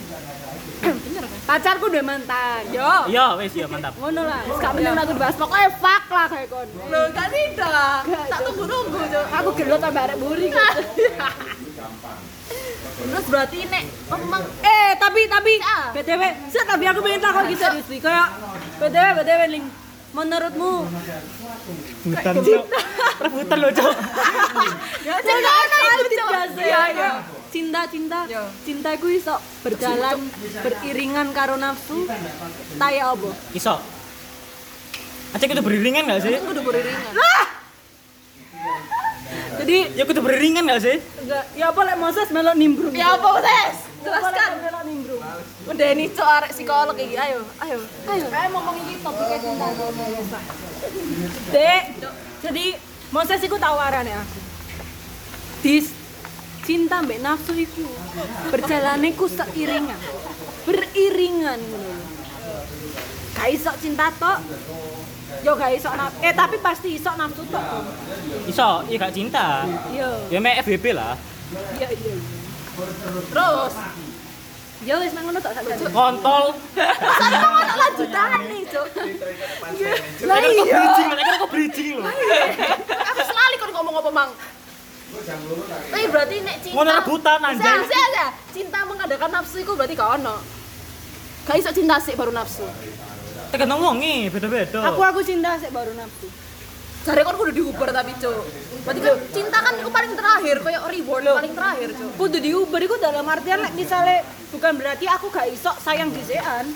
Pacarku 1.47 1.87
udah 1.87 2.03
mantan 2.03 2.63
yo 2.69 2.91
Iya, 3.07 3.39
wis 3.39 3.55
ya 3.55 3.67
mantap. 3.67 3.95
ngono 3.95 4.23
lah 4.23 4.43
gak 4.53 4.73
penting 4.73 4.97
aku 4.97 5.13
dibahas 5.15 5.37
pokoknya 5.37 5.71
fuck 5.77 6.05
lah 6.09 6.27
kayak 6.27 6.49
kon 6.49 6.67
Loh, 6.87 7.07
kan 7.11 7.29
tidak. 7.29 7.99
Tak 8.27 8.41
tunggu-tunggu, 8.43 8.99
Cuk. 9.07 9.27
aku 9.33 9.49
gelut 9.55 9.79
sampe 9.79 10.01
arek 10.01 10.17
buri. 10.19 10.49
Terus 12.97 13.27
berarti 13.27 13.59
nek 13.65 13.85
memang 14.09 14.43
eh 14.61 14.91
tapi 14.97 15.21
tapi 15.27 15.53
Ah. 15.61 15.93
btw 15.93 16.23
sih 16.49 16.63
tapi 16.65 16.85
aku 16.85 17.01
pengen 17.01 17.21
takut 17.21 17.45
gitu 17.47 17.67
Rizky 17.69 17.99
kayak 18.01 18.29
btw 18.79 19.07
btw 19.15 19.41
ling 19.49 19.65
menurutmu 20.11 20.73
Cuk. 22.37 22.65
Rebutan 23.17 23.57
lho, 23.59 23.69
Cuk. 23.71 23.95
ya 25.07 25.15
cinta 25.19 25.51
ono 25.53 25.77
iku, 25.79 26.05
Cuk. 26.11 26.31
Cinta 27.49 27.87
cinta 27.87 28.21
Yo. 28.27 28.43
cinta 28.63 28.91
ku 28.97 29.09
iso 29.09 29.33
berjalan 29.61 30.19
beriringan 30.61 31.31
karo 31.31 31.57
nafsu 31.57 32.05
taya 32.75 33.11
apa 33.11 33.31
Iso. 33.53 33.75
Acek 35.33 35.47
kudu 35.49 35.63
beriringan 35.63 36.07
gak 36.07 36.21
sih? 36.23 36.37
kudu 36.39 36.61
beriringan. 36.63 37.13
jadi 39.57 39.77
Ya 39.93 40.05
kudu 40.05 40.21
beriringan 40.21 40.65
gak 40.67 40.81
sih? 40.81 40.97
enggak 41.19 41.45
ya 41.53 41.69
apa 41.69 41.81
lek 41.83 41.97
Moses 41.97 42.29
melok 42.31 42.55
nimbrung 42.55 42.93
Ya 42.93 43.17
apa, 43.17 43.29
Tes? 43.41 43.77
jelaskan 43.99 44.33
Jelaskan. 44.33 44.51
melok 44.63 44.83
nimbrung 44.85 45.23
Udah 45.67 45.89
ini 45.91 46.05
cok 46.09 46.29
arek 46.33 46.51
psikolog 46.55 46.95
iki. 46.95 47.19
Ayo, 47.19 47.43
ayo. 47.59 47.79
Ayo. 48.07 48.27
kayak 48.29 48.49
ngomong 48.55 48.77
ini 48.79 48.95
topiknya 49.03 49.39
cinta 49.41 49.67
dek 51.49 51.83
jadi 52.39 52.65
Moses 53.09 53.41
iku 53.41 53.57
tawaran 53.57 54.05
ya 54.05 54.21
dis 55.59 55.91
cinta 56.67 56.99
mbek 56.99 57.23
nafsu 57.23 57.55
iku 57.55 57.87
berjalane 58.51 59.15
ku 59.15 59.31
seiringan 59.31 60.01
beriringan 60.67 61.61
ngono 61.63 61.95
gak 63.39 63.49
iso 63.55 63.71
cinta 63.79 64.11
tok 64.19 64.43
yo 65.47 65.55
gak 65.55 65.79
iso 65.79 65.95
nafsu 65.95 66.19
eh 66.27 66.35
tapi 66.35 66.57
pasti 66.59 66.99
iso 66.99 67.11
nafsu 67.15 67.47
tok. 67.47 67.65
Iso, 68.51 68.83
iya 68.91 68.97
gak 68.99 69.15
cinta. 69.15 69.63
yo 69.95 70.09
Ya 70.33 70.39
mek 70.43 70.67
FBB 70.67 70.91
lah. 70.97 71.15
iya 71.79 71.89
iya 71.93 72.15
Terus, 73.31 73.75
yo 74.85 74.95
wis 75.01 75.13
nang 75.15 75.25
ngono 75.31 75.39
tok 75.39 75.53
sak 75.55 75.65
jane. 75.65 75.87
Kontol. 75.89 76.45
tak 76.77 77.77
lanjutan 77.79 78.41
nih, 78.51 78.63
Cuk. 78.69 78.87
Lah 80.29 80.37
iya. 80.43 80.53
Kok 80.53 80.67
bridging, 80.67 81.09
lah 81.11 81.37
kok 81.39 81.51
bridging 81.51 81.95
lho. 82.01 82.05
Aku 83.15 83.23
selalu 83.25 83.55
kon 83.57 83.71
ngomong 83.73 83.95
apa, 84.03 84.11
Mang? 84.13 84.31
Tapi 85.07 86.05
berarti 86.11 86.37
nek 86.43 86.57
cinta 86.61 86.75
Ngono 86.75 86.91
rebutan, 86.93 87.39
saya. 87.57 88.27
Cinta 88.51 88.79
mengadakan 88.85 89.31
nafsu 89.33 89.57
itu 89.63 89.73
berarti 89.73 89.95
gak 89.95 90.11
ono. 90.19 90.37
Gak 91.47 91.57
iso 91.57 91.71
cinta 91.71 91.97
sih 92.03 92.19
baru 92.19 92.35
nafsu. 92.35 92.67
Tergantung 93.47 93.79
wonge, 93.79 94.27
beda-beda. 94.29 94.83
aku 94.83 95.01
aku 95.01 95.21
cinta 95.23 95.55
sik 95.57 95.71
baru 95.71 95.95
nafsu 95.95 96.27
Jare 97.07 97.23
kon 97.23 97.39
kudu 97.39 97.55
diuber 97.55 97.95
tapi, 97.95 98.11
Cuk. 98.19 98.35
Berarti 98.83 98.99
kan 98.99 99.15
cinta 99.31 99.59
kan 99.63 99.79
itu 99.79 99.87
paling 99.87 100.13
terakhir, 100.19 100.59
kayak 100.59 100.83
reward 100.91 101.23
paling 101.23 101.55
terakhir, 101.55 101.89
Cuk. 101.95 102.11
kudu 102.19 102.39
diuber 102.43 102.81
iku 102.83 102.99
dalam 102.99 103.23
artian 103.23 103.63
lek 103.63 103.79
misale 103.79 104.27
bukan 104.51 104.75
berarti 104.75 105.07
aku 105.07 105.31
gak 105.31 105.47
iso 105.47 105.71
sayang 105.79 106.11
dhisekan 106.11 106.67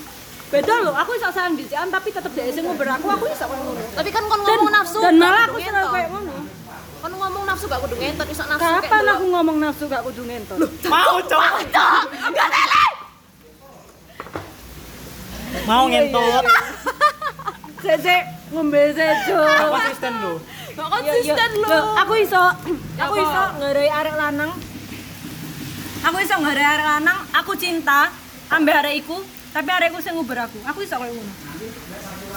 beda 0.47 0.83
loh 0.83 0.91
aku 0.91 1.15
iso 1.15 1.27
sayang 1.31 1.55
dhisekan 1.55 1.87
tapi 1.87 2.11
tetep 2.11 2.31
dhek 2.31 2.51
sing 2.51 2.63
nguber 2.63 2.83
aku 2.85 3.07
aku 3.07 3.27
iso 3.27 3.43
koyo 3.43 3.59
ngono 3.61 3.83
Tapi 3.91 4.09
kan 4.09 4.23
kon 4.23 4.39
ngomong 4.39 4.71
nafsu 4.71 4.99
dan 4.99 5.15
malah 5.15 5.47
aku 5.47 5.57
seneng 5.57 5.71
ngentot. 5.73 5.91
kayak 5.91 6.09
ngono 6.11 6.33
Kon 7.01 7.13
ngomong 7.17 7.43
nafsu 7.49 7.65
gak 7.65 7.81
kudu 7.81 7.95
ngentot, 7.97 8.27
iso 8.29 8.43
nafsu 8.45 8.61
kapan 8.61 9.05
aku 9.09 9.25
ngomong 9.33 9.57
nafsu 9.57 9.83
gak 9.89 10.05
kudu 10.05 10.21
ngentot 10.21 10.57
mau, 10.85 11.17
Cok. 11.17 11.41
Cuk, 11.73 12.01
gak 12.29 12.47
lele. 12.53 12.85
Mau 15.65 15.83
ngentot. 15.89 16.43
sik 17.81 17.97
sik 18.05 18.21
ngombe 18.53 18.93
sejo 18.93 19.41
Konsisten 19.73 20.13
lho. 20.21 20.33
Gak 20.77 20.87
konsisten 20.93 21.51
lo. 21.57 21.77
aku 21.97 22.13
iso 22.21 22.43
aku 22.95 23.13
Apa? 23.17 23.25
iso 23.25 23.41
ngerai 23.57 23.89
arek 23.89 24.15
lanang 24.15 24.51
aku 26.05 26.17
iso 26.21 26.35
ngerai 26.37 26.67
arek 26.77 26.85
lanang 26.85 27.17
aku 27.33 27.51
cinta 27.57 28.13
ambek 28.53 28.75
arek 28.85 28.93
iku 29.01 29.17
tapi 29.51 29.67
arekku 29.67 29.99
sing 29.99 30.13
nguber 30.15 30.37
aku 30.45 30.61
aku 30.63 30.79
iso 30.85 30.95
koyo 30.95 31.11
ngono 31.11 31.33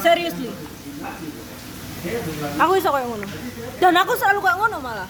seriously 0.00 0.50
aku 2.60 2.72
iso 2.76 2.88
koyo 2.92 3.06
ngono 3.08 3.26
dan 3.80 3.94
aku 3.96 4.12
selalu 4.16 4.38
koyo 4.44 4.56
ngono 4.60 4.76
malah 4.80 5.08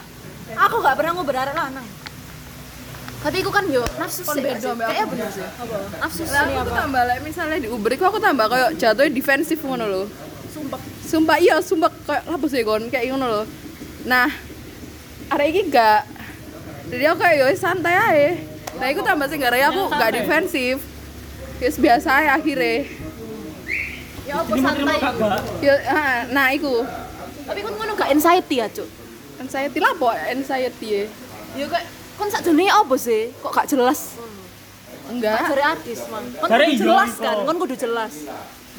aku 0.54 0.76
gak 0.80 0.96
pernah 0.98 1.12
nguber 1.14 1.36
arek 1.36 1.56
lanang 1.56 1.88
Tapi 3.24 3.40
iku 3.40 3.48
kan 3.48 3.64
yo 3.72 3.80
nafsu 3.96 4.20
sih. 4.20 4.36
Kayaknya 4.36 4.76
aku. 4.76 5.16
bener 5.16 5.32
sih. 5.32 5.40
Nafsu 5.96 6.22
Lah 6.28 6.44
sih. 6.44 6.60
aku 6.60 6.68
tuh 6.68 6.76
tambah 6.76 7.02
like 7.08 7.24
misalnya 7.24 7.56
di 7.56 7.72
Uber 7.72 7.96
aku 7.96 8.20
tambah 8.20 8.46
kayak 8.52 8.70
jatuhnya 8.76 9.16
defensif 9.16 9.64
ngono 9.64 9.88
lho. 9.88 10.02
Sumpah. 10.52 10.76
Sumpah 11.08 11.36
iya, 11.40 11.56
sumpah 11.64 11.88
kayak 12.04 12.20
apa 12.28 12.46
sih 12.52 12.60
kon 12.68 12.84
kayak 12.92 13.16
ngono 13.16 13.26
lho. 13.32 13.42
Nah, 14.04 14.28
arek 15.32 15.56
iki 15.56 15.72
gak 15.72 16.04
jadi 16.92 17.16
aku 17.16 17.24
kayak 17.24 17.36
yo 17.40 17.46
santai 17.56 17.96
aja. 17.96 18.28
Nah, 18.76 18.92
iku 18.92 19.00
tambah 19.00 19.24
sing 19.32 19.40
gara 19.40 19.56
aku 19.72 19.88
gak 19.88 20.12
defensif. 20.20 20.84
Wis 21.64 21.80
biasa 21.80 22.20
aja 22.20 22.36
akhirnya. 22.36 22.84
Ya 24.24 24.40
apa 24.40 24.52
santai. 24.56 24.98
ah, 25.84 26.18
nah 26.32 26.46
iku 26.56 26.80
Tapi 27.44 27.60
kon 27.60 27.76
ngono 27.76 27.92
gak 27.92 28.08
anxiety 28.08 28.56
ya, 28.56 28.66
Cuk. 28.72 28.88
anxiety 29.36 29.76
lah 29.76 29.92
apa 29.92 30.08
anxiety 30.32 30.88
ya? 30.88 31.04
Ya 31.60 31.66
kayak 31.68 31.86
kon 32.16 32.28
sak 32.32 32.40
jenenge 32.40 32.72
apa 32.72 32.94
sih? 32.96 33.28
Kok 33.44 33.52
gak 33.52 33.68
jelas? 33.68 34.16
Enggak. 35.12 35.44
Jare 35.52 35.64
artis, 35.76 36.00
Man. 36.08 36.24
Kon 36.40 36.48
kudu 36.48 36.64
iya, 36.64 36.80
jelas 36.80 37.10
iso. 37.12 37.20
kan, 37.20 37.36
kon 37.44 37.58
kudu 37.60 37.74
jelas. 37.76 38.14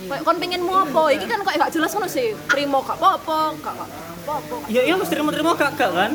Kayak 0.10 0.22
kon 0.26 0.38
pengen 0.42 0.62
mau 0.66 0.82
apa? 0.82 1.04
Iki 1.14 1.26
kan 1.30 1.40
kayak 1.46 1.58
gak 1.62 1.74
jelas 1.78 1.94
ngono 1.94 2.10
sih. 2.10 2.34
Trimo 2.50 2.82
gak 2.82 2.98
apa-apa, 2.98 3.54
gak 3.62 3.74
gak 3.78 3.90
apa-apa. 4.26 4.56
Ya 4.66 4.82
iya 4.82 4.98
mesti 4.98 5.14
terima-terima 5.14 5.54
kagak 5.54 5.92
kan? 5.94 6.12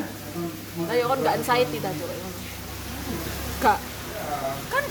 Ayo 0.91 1.03
kon 1.07 1.19
gak 1.23 1.39
anxiety 1.39 1.79
ta, 1.79 1.87
Cuk. 1.95 2.11
gak 3.63 3.79
Kan 4.67 4.83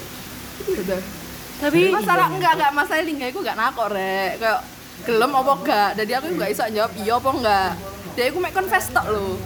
udah. 0.64 1.19
Tapi 1.60 1.80
masalah 1.92 2.26
enggak 2.32 2.52
enggak. 2.56 2.72
Masalah 2.72 3.02
lingga 3.04 3.26
aku 3.28 3.40
enggak 3.44 3.58
nakok 3.60 3.88
rek. 3.92 4.30
Kayak 4.40 4.60
gelem 5.04 5.32
apa 5.36 5.52
enggak? 5.60 5.90
Jadi 6.00 6.12
aku 6.16 6.26
enggak 6.32 6.50
bisa 6.56 6.64
jawab 6.72 6.92
iya 6.96 7.14
apa 7.20 7.30
enggak? 7.30 7.70
Dia 8.16 8.24
aku 8.32 8.38
mek 8.40 8.52
confess 8.56 8.86
tok 8.90 9.06
lho. 9.12 9.36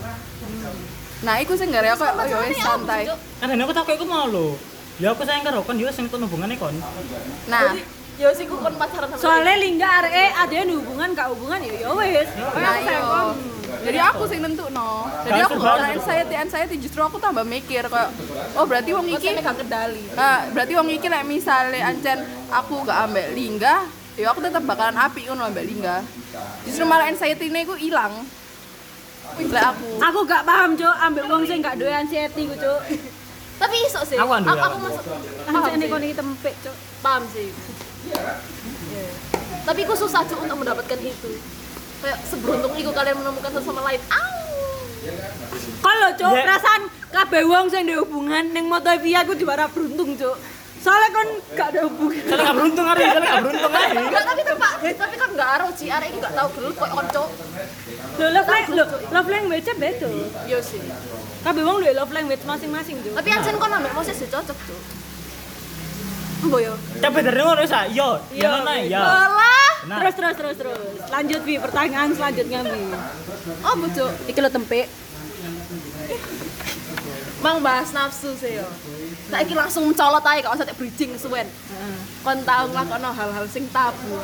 Nah 1.27 1.35
iku 1.40 1.53
sing 1.59 1.68
gara 1.74 1.90
aku 1.92 2.05
oh 2.07 2.24
ya 2.24 2.37
wis 2.46 2.61
santai. 2.62 3.11
Cuk. 3.11 3.18
Kan 3.42 3.59
aku 3.59 3.72
takut 3.74 3.92
iku 3.98 4.07
mau 4.07 4.27
lho. 4.31 4.55
Ya 5.03 5.11
aku 5.11 5.27
sayang 5.27 5.42
karo 5.42 5.66
kon, 5.66 5.74
dia 5.74 5.90
sing 5.90 6.07
tun 6.07 6.22
hubungane 6.22 6.55
kon. 6.55 6.74
nah 7.50 7.74
Ya 8.14 8.31
sih 8.31 8.46
ku 8.46 8.55
kon 8.62 8.74
pacaran 8.79 9.11
sama 9.11 9.18
soalnya 9.18 9.59
lingga 9.59 10.07
eh 10.07 10.31
ada 10.31 10.55
yang 10.55 10.70
hubungan 10.79 11.09
gak 11.18 11.29
hubungan 11.35 11.59
ya 11.59 11.72
ya 11.74 11.90
Kayak 11.90 12.27
nah 12.55 12.72
aku 12.79 12.87
iya. 12.87 13.00
kon 13.03 13.29
jadi 13.85 13.98
aku 14.00 14.22
sing 14.31 14.40
nentu 14.40 14.64
no 14.70 15.11
jadi 15.27 15.40
Gak 15.44 15.48
aku 15.50 15.55
ora 15.61 15.87
anxiety 15.92 16.35
anxiety 16.38 16.74
justru 16.79 17.00
aku 17.03 17.18
tambah 17.18 17.42
mikir 17.42 17.90
kayak 17.90 18.11
oh 18.55 18.64
berarti 18.64 18.90
wong 18.94 19.07
iki 19.11 19.35
megang 19.35 19.59
kendali. 19.59 20.05
nah, 20.14 20.46
berarti 20.55 20.72
wong 20.79 20.88
iki 20.94 21.07
nek 21.11 21.27
misale 21.27 21.83
ancen 21.83 22.22
aku 22.55 22.87
gak 22.87 23.11
ambek 23.11 23.35
lingga 23.35 23.83
ya 24.14 24.31
aku 24.31 24.46
tetap 24.46 24.62
bakalan 24.62 24.94
api 24.94 25.27
ngono 25.27 25.50
ambek 25.50 25.66
lingga. 25.66 26.07
Justru 26.62 26.87
malah 26.87 27.11
anxiety 27.11 27.50
ini 27.50 27.66
aku 27.66 27.74
hilang 27.74 28.14
Lek 29.35 29.64
aku. 29.74 29.90
Aku 29.98 30.18
gak 30.29 30.46
paham 30.46 30.79
cuk. 30.79 30.94
Ambil 31.00 31.24
uang 31.27 31.42
sing 31.48 31.59
gak 31.59 31.77
doyan 31.81 32.07
anxiety 32.07 32.46
ku 32.46 32.55
cuk. 32.55 32.81
Tapi 33.59 33.77
iso 33.87 34.00
sih. 34.07 34.18
Aku 34.18 34.31
aku, 34.31 34.46
ya. 34.46 34.62
aku 34.68 34.79
masuk 34.79 35.05
anxiety 35.50 35.87
sih. 35.87 35.90
kon 35.90 36.03
iki 36.07 36.14
tempek 36.14 36.55
cuk. 36.62 36.77
Paham 37.03 37.22
sih. 37.35 37.48
Iya. 38.07 39.07
Tapi 39.64 39.81
aku 39.83 39.95
susah 39.97 40.21
Cuk 40.23 40.38
untuk 40.38 40.59
mendapatkan 40.59 40.99
itu. 40.99 41.31
Kayak 41.99 42.19
seberuntung 42.23 42.75
itu 42.75 42.90
kalian 42.90 43.17
menemukan 43.17 43.51
satu 43.51 43.64
sama 43.64 43.83
lain. 43.83 44.01
Au. 44.09 44.33
kalau 45.81 46.09
cuk 46.14 46.33
Ya. 46.33 46.43
perasaan 46.43 46.83
kabeh 47.11 47.45
wong 47.45 47.69
sing 47.69 47.85
ndek 47.85 48.01
hubungan 48.01 48.45
ning 48.51 48.64
Motovia 48.64 49.21
aku 49.21 49.37
diwara 49.37 49.69
beruntung 49.69 50.17
cuk 50.17 50.37
soalnya 50.81 51.09
kon 51.12 51.29
gak 51.53 51.69
ada 51.73 51.81
hubungan 51.85 52.25
Soalnya 52.25 52.40
gak 52.43 52.57
beruntung 52.57 52.87
hari, 52.87 53.05
soalnya 53.05 53.29
gak 53.31 53.40
beruntung 53.40 53.73
hari. 53.75 53.97
Enggak, 53.99 54.25
tapi 54.27 54.43
tempat, 54.43 54.71
tapi 54.95 55.14
kan 55.14 55.29
enggak 55.31 55.51
aro 55.51 55.67
Ci, 55.73 55.87
arek 55.88 56.09
iki 56.09 56.19
enggak 56.19 56.35
tahu 56.35 56.49
gelut 56.57 56.75
kok 56.75 56.90
konco. 56.90 57.25
lho 58.14 58.27
love 58.31 58.49
language 58.49 58.73
lho 58.75 58.85
love 59.11 59.29
language 59.29 59.69
beda 59.75 60.09
Yo 60.45 60.59
sih. 60.61 60.81
kabeh 61.40 61.62
wong 61.62 61.77
duwe 61.81 61.93
love 61.93 62.12
language 62.12 62.43
masing-masing 62.43 62.97
cuk 63.01 63.12
Tapi 63.12 63.29
anjen 63.31 63.57
kon 63.57 63.69
ambek 63.71 63.93
Moses 63.93 64.17
ya 64.19 64.29
cocok, 64.31 64.57
Cuk. 64.59 64.81
Mbok 66.44 66.61
yo. 66.61 66.74
Tapi 67.00 67.12
bener 67.14 67.35
ngono 67.40 67.62
sa. 67.64 67.88
Yo, 67.88 68.20
ya 68.37 68.48
ngono 68.52 68.72
ya. 68.85 69.00
Nah, 69.85 70.00
Terus 70.00 70.14
terus 70.16 70.35
terus 70.37 70.57
terus. 70.57 70.78
Lanjut 71.12 71.40
Bi, 71.44 71.61
pertanyaan 71.61 72.09
selanjutnya 72.16 72.61
Bi. 72.64 72.80
Oh, 73.64 73.74
Cuk. 73.76 74.11
Iki 74.33 74.40
lo 74.40 74.48
tempe. 74.48 74.88
Mang 77.44 77.61
bahas 77.61 77.92
nafsu 77.92 78.33
sih 78.40 78.57
yo. 78.57 78.64
Saiki 79.28 79.52
langsung 79.52 79.92
colot 79.92 80.24
aja 80.24 80.40
gak 80.48 80.57
usah 80.57 80.64
tak 80.64 80.76
bridging 80.80 81.12
suwen. 81.20 81.44
Kon 82.24 82.40
tau 82.48 82.64
nglakono 82.72 83.12
hal-hal 83.12 83.44
sing 83.52 83.68
tabu. 83.68 84.16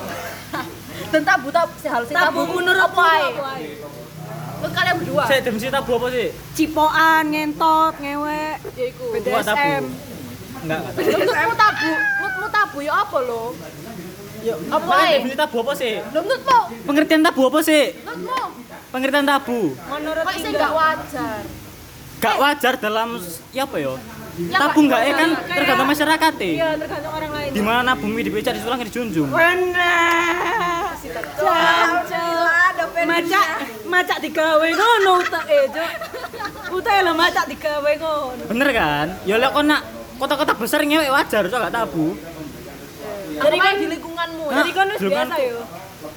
Dan 1.12 1.20
tabu 1.28 1.52
tabu 1.52 1.72
sih 1.76 1.92
hal 1.92 2.08
sing 2.08 2.16
tabu, 2.16 2.48
menurut 2.48 2.80
apa 2.80 3.04
ae? 3.20 3.28
Menurut 4.60 4.72
kalian 4.72 4.94
berdua. 5.04 5.24
saya 5.28 5.40
dem 5.44 5.56
tabu 5.60 6.00
apa 6.00 6.06
sih? 6.12 6.28
Cipokan, 6.56 7.24
ngentot, 7.28 7.94
ngewek, 8.00 8.56
Ya 8.76 8.84
iku. 8.88 9.04
Buat 9.12 9.44
tabu. 9.44 9.60
BDSM. 9.60 9.84
Enggak, 10.60 10.78
enggak. 10.82 10.92
Menurutmu 10.94 11.54
tabu, 11.56 11.90
menurutmu 12.20 12.48
tabu 12.50 12.78
ya 12.80 12.92
apa 12.96 13.18
lo? 13.20 13.42
Yo, 14.40 14.54
Apa 14.72 14.92
ae? 15.04 15.16
tabu 15.34 15.56
apa 15.60 15.72
sih? 15.74 15.94
Menurutmu? 16.02 16.58
Pengertian 16.84 17.20
tabu 17.20 17.42
apa 17.46 17.58
sih? 17.60 17.82
Menurutmu? 17.98 18.40
Pengertian 18.90 19.26
tabu. 19.26 19.60
Menurut 19.76 20.22
Kok 20.22 20.32
sih 20.32 20.42
Indah. 20.42 20.60
gak 20.60 20.72
wajar? 20.74 21.40
Gak 22.20 22.36
wajar 22.36 22.74
dalam 22.76 23.08
ya 23.50 23.64
apa 23.64 23.76
yo? 23.78 23.94
Ya, 24.40 24.56
Tabu 24.56 24.86
enggak 24.86 25.02
ya 25.04 25.12
kan 25.16 25.30
tergantung 25.42 25.88
masyarakat 25.90 26.32
Iya, 26.38 26.54
ya. 26.54 26.68
tergantung 26.78 27.12
orang 27.12 27.30
lain. 27.34 27.50
Di 27.52 27.60
mana 27.60 27.92
bumi 27.92 28.20
dibecar 28.24 28.52
di 28.52 28.60
tulang 28.60 28.80
dijunjung. 28.80 29.28
Benar. 29.28 30.96
Macak, 33.00 33.46
macak 33.84 34.18
digawe 34.20 34.68
ngono 34.70 35.12
utek 35.18 35.44
e, 35.44 35.58
Cuk. 35.68 35.90
Utek 36.72 36.96
lho 37.00 37.12
macak 37.12 37.44
digawe 37.48 37.92
ngono. 37.96 38.42
Bener 38.46 38.68
kan? 38.70 39.06
Ya 39.24 39.34
lek 39.36 39.50
kon 39.50 39.66
nak 39.66 39.82
kota-kota 40.20 40.52
besar 40.52 40.84
ngewek 40.84 41.08
wajar, 41.08 41.42
so 41.48 41.56
gak 41.56 41.72
tabu. 41.72 42.12
Jadi 43.40 43.56
kan 43.56 43.72
di 43.74 43.86
lingkunganmu. 43.88 44.44
Nah, 44.44 44.56
Jadi 44.60 44.70
kan 44.76 44.86
wis 44.92 45.00
kan- 45.00 45.08
biasa 45.08 45.36
yo. 45.40 45.60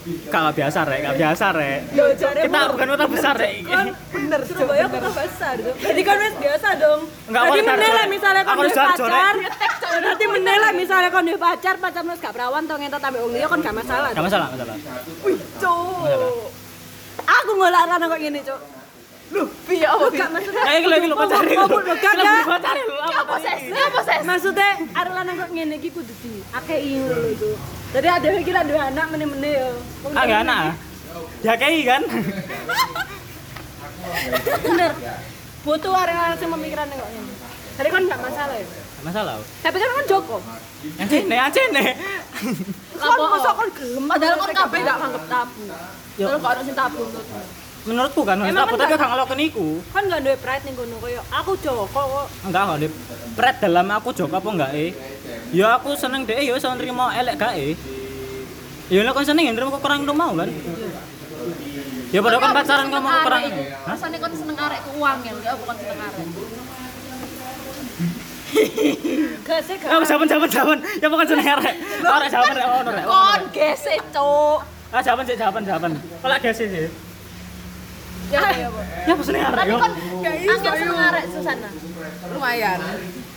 Gak 0.04 0.40
gak 0.44 0.56
biasa 0.60 0.80
rek, 0.84 1.00
gak 1.00 1.16
biasa 1.16 1.46
rek. 1.56 1.80
Yo 1.96 2.06
jare 2.20 2.40
Kita 2.44 2.60
bukan 2.72 2.88
kota 2.92 3.06
besar 3.08 3.34
rek. 3.40 3.54
kan 3.64 3.88
bener 4.12 4.40
Surabaya 4.44 4.86
kota 4.92 5.10
besar. 5.16 5.56
Jadi 5.60 6.02
kan 6.04 6.16
wis 6.20 6.36
biasa 6.36 6.68
dong. 6.76 7.02
Enggak, 7.32 7.44
Jadi 7.48 7.62
meneh 7.64 7.92
lah 7.96 8.06
misalnya 8.12 8.42
kon 8.44 8.58
pacar. 8.68 9.36
Berarti 9.94 10.26
meneh 10.28 10.58
lah 10.60 10.72
misalnya 10.76 11.10
kon 11.12 11.24
duwe 11.24 11.40
pacar, 11.40 11.76
pacar 11.80 12.04
wis 12.04 12.20
gak 12.20 12.34
perawan 12.36 12.64
to 12.68 12.76
ngentot 12.76 13.00
ambek 13.00 13.22
wong 13.24 13.32
liya 13.32 13.48
kon 13.48 13.60
gak 13.64 13.76
masalah. 13.76 14.10
Gak 14.12 14.26
masalah, 14.28 14.48
masalah. 14.52 14.76
Wih, 15.24 15.38
Cuk. 15.64 16.52
Aku 17.24 17.52
ngolak 17.56 17.88
kok 17.88 18.20
gini, 18.20 18.40
Cuk. 18.44 18.83
Loh, 19.34 19.48
piye 19.66 19.88
apa 19.90 20.06
Gak 20.14 20.30
maksudnya. 20.30 20.62
Kayak 20.62 20.80
lho 20.86 21.16
pacar 21.18 21.42
Oh, 21.42 21.66
oh, 21.66 21.70
oh, 21.74 21.82
gak, 21.82 22.14
gak. 22.14 22.44
pacar 22.46 22.76
lho. 22.78 22.96
Apa 23.02 23.36
ses? 23.42 23.60
Apa 23.74 24.00
ses? 24.06 24.22
Maksudnya 24.22 24.70
arek 24.94 25.14
lanang 25.18 25.36
kok 25.42 25.50
ngene 25.50 25.76
iki 25.82 25.90
kudu 25.90 26.14
di 26.22 26.46
akei 26.54 27.02
lho 27.02 27.24
itu. 27.34 27.50
Jadi 27.98 28.08
ada 28.10 28.28
iki 28.38 28.52
lah 28.54 28.62
duwe 28.62 28.78
anak 28.78 29.06
meneh-meneh 29.10 29.52
yo. 29.58 29.70
Wong 30.06 30.14
Ah, 30.14 30.24
gak 30.30 30.40
anak. 30.46 30.64
Ya 31.42 31.54
kayak 31.58 31.82
kan. 31.90 32.02
Bener. 34.62 34.92
Butuh 35.66 35.94
arek 35.98 36.14
lanang 36.14 36.38
sing 36.38 36.50
pemikiran 36.54 36.86
kok 36.94 37.10
ngene. 37.10 37.34
Jadi 37.74 37.88
kan 37.90 38.02
gak 38.06 38.22
masalah 38.22 38.56
ya. 38.56 38.68
Masalah. 39.02 39.34
Tapi 39.66 39.78
kan 39.82 39.90
kan 39.98 40.06
Joko. 40.06 40.38
Yang 41.02 41.10
cene 41.10 41.38
aja 41.42 41.62
nih. 41.74 41.90
Kon 43.02 43.18
kon 43.42 43.70
gelem 43.74 44.04
Padahal 44.06 44.36
kon 44.38 44.52
kabeh 44.54 44.80
gak 44.86 44.98
nganggep 45.02 45.24
tabu. 45.26 45.64
Padahal 46.22 46.38
kok 46.38 46.52
ono 46.54 46.62
sing 46.62 46.76
tabu 46.78 47.02
menurutmu. 47.02 47.63
Menurutku 47.84 48.24
kan 48.24 48.40
wis 48.40 48.48
kan 48.48 48.64
tapi 48.64 48.80
gak- 48.80 48.96
gak 48.96 49.10
ngelokon 49.12 49.40
iku. 49.44 49.68
Kan 49.92 50.04
gak 50.08 50.24
duwe 50.24 50.36
pride 50.40 50.64
ning 50.64 50.76
kono 50.80 50.96
koyo 51.04 51.20
aku 51.28 51.52
Joko 51.60 51.84
kok. 51.92 52.28
Enggak 52.48 52.64
kok. 52.64 52.78
Pret 53.36 53.56
dalam 53.60 53.88
aku 53.92 54.10
jok 54.16 54.32
apa 54.32 54.50
enggak 54.50 54.72
eh. 54.72 54.92
Ya 55.52 55.76
aku 55.76 55.92
seneng 56.00 56.24
deh, 56.24 56.40
ya 56.40 56.56
iso 56.56 56.72
nerima 56.72 57.12
elek 57.12 57.36
gak 57.36 57.54
eh. 57.60 57.76
Ya 58.88 59.04
nek 59.04 59.12
kon 59.12 59.28
seneng 59.28 59.44
ya 59.44 59.52
nerima 59.52 59.76
kok 59.76 59.84
kurang 59.84 60.08
mau 60.16 60.32
kan. 60.32 60.48
Ya 62.14 62.20
padahal 62.24 62.40
kan 62.40 62.52
pacaran 62.56 62.88
kamu 62.88 63.10
kurang. 63.28 63.44
Rasane 63.84 64.18
kon 64.22 64.32
seneng 64.32 64.58
arek 64.58 64.80
ku 64.88 64.92
uang 65.04 65.18
ya, 65.28 65.32
gak 65.44 65.56
bukan 65.60 65.76
seneng 65.76 66.00
arek. 66.00 66.28
Gak. 69.44 69.60
Oh, 69.92 70.02
jawaban 70.08 70.28
jawaban 70.30 70.50
jawaban. 70.50 70.80
Ya 71.04 71.08
bukan 71.12 71.26
seneng 71.28 71.48
arek. 71.52 71.76
Ora 72.00 72.26
jawaban 72.32 72.54
rek 72.56 72.68
ono 72.70 72.90
rek. 72.96 73.06
Kon 73.12 73.42
gesek, 73.52 74.00
Cuk. 74.16 74.60
Ah 74.94 75.02
jawaban 75.04 75.26
sih 75.28 75.36
jawaban 75.36 75.64
jawaban. 75.68 75.92
Kalau 76.00 76.38
sih 76.56 76.68
sih. 76.72 76.88
Ya 78.32 78.38
apa 78.40 78.56
ya, 78.56 78.68
apa? 78.72 78.82
Ya 79.04 79.12
apa 79.14 79.24
seneng 79.24 79.44
arek 79.44 79.66
yo. 79.68 79.78
angel 80.54 80.74
seneng 80.80 81.00
arek 81.00 81.24
Susana. 81.32 81.70
lumayan 82.34 82.80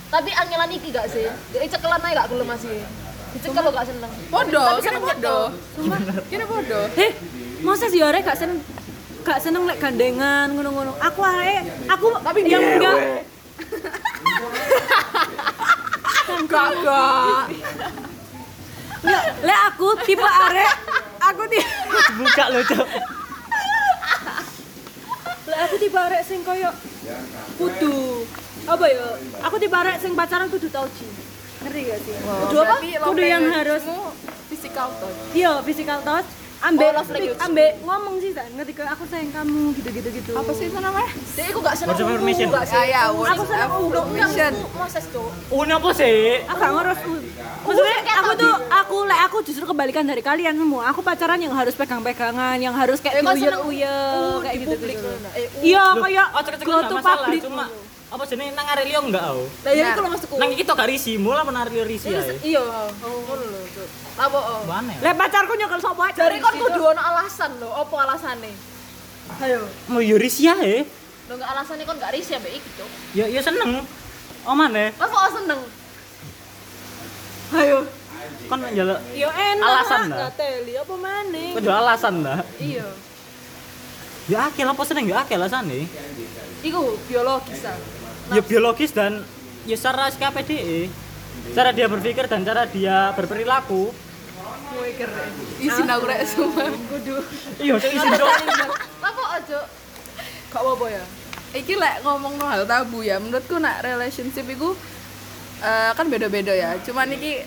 Tapi 0.07 0.31
angelan 0.31 0.71
iki 0.71 0.89
gak 0.95 1.07
sih? 1.11 1.27
Jadi 1.51 1.67
cekelan 1.67 2.01
aja 2.01 2.15
gak 2.23 2.29
gelem 2.31 2.47
masih. 2.47 2.79
Dicekel 3.35 3.63
lo 3.67 3.71
gak 3.75 3.87
seneng. 3.91 4.13
bodoh 4.33 4.65
Tapi 4.65 4.81
kira 4.81 4.87
seneng 4.89 5.03
bodoh 5.05 5.45
Sumpah. 5.77 6.01
kira 6.31 6.45
bodoh 6.49 6.85
Heh, 6.97 7.13
masa 7.61 7.87
sih 7.91 8.01
arek 8.01 8.25
gak 8.25 8.39
seneng 8.39 8.59
gak 9.27 9.43
seneng 9.43 9.67
lek 9.67 9.83
gandengan 9.83 10.55
ngono-ngono. 10.55 10.95
Aku 11.03 11.21
arek, 11.21 11.67
aku 11.91 12.07
Tapi 12.23 12.39
yang 12.47 12.63
enggak 12.79 12.97
Gak 16.47 16.69
gak. 16.87 17.45
Enggak, 19.03 19.23
lek 19.43 19.61
aku 19.71 19.89
tipe 20.07 20.25
arek, 20.25 20.73
aku 21.21 21.43
tipe 21.51 21.69
Buka 22.17 22.45
lo, 22.55 22.61
Cok. 22.63 22.87
Lek 25.87 25.95
aku 25.95 25.95
tipe 25.95 25.99
arek 25.99 26.23
sing 26.27 26.41
koyo 26.43 26.71
kudu 27.59 27.95
apa 28.67 28.85
ya? 28.91 29.07
Aku 29.47 29.57
tipe 29.63 29.77
arek 29.77 29.97
sing 30.03 30.13
pacaran 30.19 30.51
kudu 30.51 30.67
tau 30.71 30.87
ji. 30.99 31.07
Ngerti 31.63 31.81
gak 31.87 31.99
sih? 32.03 32.15
Kudu 32.19 32.57
apa? 32.59 32.77
Kudu 33.07 33.23
yang 33.23 33.47
harus 33.47 33.83
physical 34.47 34.89
touch 34.99 35.19
iya 35.35 35.53
physical 35.63 36.01
touch 36.03 36.27
ambek 36.67 36.91
Oh, 36.97 37.47
ambek 37.47 37.71
ngomong 37.87 38.15
sih 38.19 38.31
kan 38.35 38.49
ngerti 38.59 38.73
aku 38.83 39.05
sayang 39.07 39.31
kamu 39.31 39.63
gitu-gitu 39.79 40.09
gitu. 40.11 40.33
apa 40.35 40.51
sih 40.51 40.67
itu 40.67 40.79
namanya 40.83 41.11
Jadi 41.37 41.49
aku 41.53 41.61
gak 41.63 41.75
seneng. 41.79 41.89
Words 41.95 42.03
of 42.03 42.09
affirmation. 42.11 42.47
Gak 42.51 42.67
sih. 42.67 42.77
ya 42.77 42.83
ya 42.91 43.03
Aku 43.07 43.43
of 43.43 43.49
seneng 43.49 43.71
affirmation 43.71 44.53
Moses, 44.75 45.05
Cuk. 45.13 45.31
Una 45.55 45.75
apa 45.79 45.91
sih? 45.95 46.17
Aku 46.51 46.59
gak 46.59 46.73
ngurus 46.75 47.01
Maksudnya 47.67 47.99
aku 48.23 48.31
tuh 48.39 48.55
aku 48.71 48.97
lek 49.11 49.21
aku 49.27 49.37
justru 49.43 49.65
kebalikan 49.67 50.05
dari 50.07 50.23
kalian 50.23 50.55
semua. 50.55 50.83
Aku 50.95 51.01
pacaran 51.03 51.39
yang 51.39 51.55
harus 51.55 51.75
pegang-pegangan, 51.75 52.57
yang 52.63 52.75
harus 52.75 53.03
kayak 53.03 53.27
diuyer-uyer 53.27 53.91
uh, 53.91 54.39
kayak 54.39 54.55
di 54.55 54.61
gitu 54.63 54.75
publik 54.79 54.97
gitu. 54.97 55.11
Iya, 55.67 55.85
kayak 55.99 56.27
oh, 56.31 56.43
go 56.63 56.79
to 56.87 56.97
public. 57.03 57.41
cuma 57.43 57.65
apa 58.07 58.23
jenenge 58.23 58.55
nang 58.55 58.67
arek 58.71 58.87
enggak 58.87 59.25
au. 59.35 59.43
Lah 59.67 59.73
ya 59.75 59.83
Nah. 59.83 59.91
iku 59.91 60.01
lo 60.07 60.09
maksudku. 60.15 60.35
Nang 60.39 60.51
iki 60.55 60.63
tok 60.63 60.79
gak 60.79 60.87
risi, 60.87 61.19
mula 61.19 61.43
apa 61.43 61.51
nang 61.51 61.67
risi 61.67 62.07
Iya, 62.07 62.23
ae. 62.23 62.35
Iya. 62.39 62.63
Ngono 63.03 63.45
lho, 63.51 63.61
Cuk. 63.75 63.89
Apa 64.15 64.39
oh? 64.39 64.63
Mana? 64.63 64.95
Lek 65.03 65.15
pacarku 65.19 65.53
nyokel 65.59 65.81
sapa 65.83 66.03
aja. 66.07 66.21
Dari 66.23 66.39
kon 66.39 66.55
kudu 66.55 66.83
ono 66.95 67.03
alasan 67.03 67.59
lho, 67.59 67.67
apa 67.75 67.95
alasane? 68.07 68.53
Ayo. 69.43 69.67
Mau 69.91 69.99
yo 69.99 70.23
risi 70.23 70.47
ae. 70.47 70.87
Lo 71.27 71.35
gak 71.35 71.51
alasannya 71.51 71.83
kon 71.83 71.99
gak 71.99 72.15
risih 72.15 72.39
ambek 72.39 72.63
iki, 72.63 72.69
Cuk. 72.79 72.91
Ya 73.19 73.27
ya 73.27 73.43
seneng. 73.43 73.83
Oh 74.47 74.55
mana? 74.55 74.95
Lah 74.95 75.09
kok 75.11 75.23
seneng? 75.43 75.61
Ayo. 77.59 77.79
Kon 78.47 78.63
njaluk 78.63 78.99
Yo 79.19 79.27
enak. 79.35 79.67
Alasan 79.67 80.15
lah, 80.15 80.31
teli 80.39 80.79
apa 80.79 80.95
kon 80.95 81.59
jual 81.59 81.75
alasan 81.83 82.15
dah. 82.23 82.39
Iya. 82.63 82.87
Ya 84.31 84.47
akeh 84.47 84.63
apa 84.63 84.83
seneng 84.87 85.11
ya 85.11 85.27
akeh 85.27 85.35
alasane. 85.35 85.91
Iku 86.63 86.95
biologis 87.11 87.67
ah. 87.67 87.96
Ya 88.33 88.43
biologis 88.43 88.91
dan 88.91 89.23
ya 89.69 89.77
secara 89.79 90.11
SKPDE. 90.11 90.91
Cara 91.55 91.71
dia 91.71 91.87
berpikir 91.87 92.27
dan 92.27 92.43
cara 92.43 92.67
dia 92.67 93.15
berperilaku. 93.15 93.95
Kowe 94.67 94.91
keren. 94.99 95.31
izin 95.63 95.89
aku 95.89 96.05
rek 96.11 96.21
semua 96.27 96.69
Kudu. 96.69 97.17
Iya, 97.63 97.79
cok 97.79 97.93
izin 97.97 98.11
dong. 98.19 98.35
Apa 98.99 99.23
aja? 99.39 99.61
Gak 100.53 100.61
apa-apa 100.61 100.87
ya. 100.91 101.05
iki 101.57 101.73
lek 101.79 102.05
ngomong 102.05 102.37
no 102.37 102.45
hal 102.45 102.69
tabu 102.69 103.01
ya 103.01 103.17
menurutku 103.17 103.57
nak 103.57 103.81
relationship 103.81 104.45
itu 104.45 104.77
eh, 105.65 105.91
kan 105.97 106.07
beda-beda 106.13 106.53
ya 106.53 106.77
cuman 106.85 107.17
iki 107.17 107.41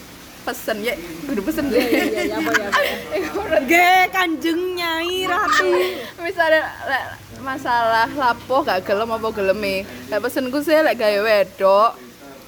pesen 0.44 0.78
ya. 0.84 0.96
Kudu 1.28 1.42
pesen. 1.44 1.68
Deh 1.70 1.84
apa 1.84 2.52
ya, 2.52 2.68
apa 2.70 2.82
ya. 2.84 3.60
Ge 3.68 3.92
kanjeng 4.14 4.78
nyai 4.78 5.28
ratu. 5.28 5.72
misalnya 6.20 6.68
lek 6.88 7.04
masalah 7.40 8.10
lapo 8.12 8.64
gak 8.64 8.84
gelem 8.84 9.10
apa 9.12 9.28
geleme. 9.32 9.88
Lek 10.12 10.20
pesenku 10.24 10.60
sih 10.64 10.80
lek 10.80 11.00
gawe 11.00 11.20
wedok 11.24 11.92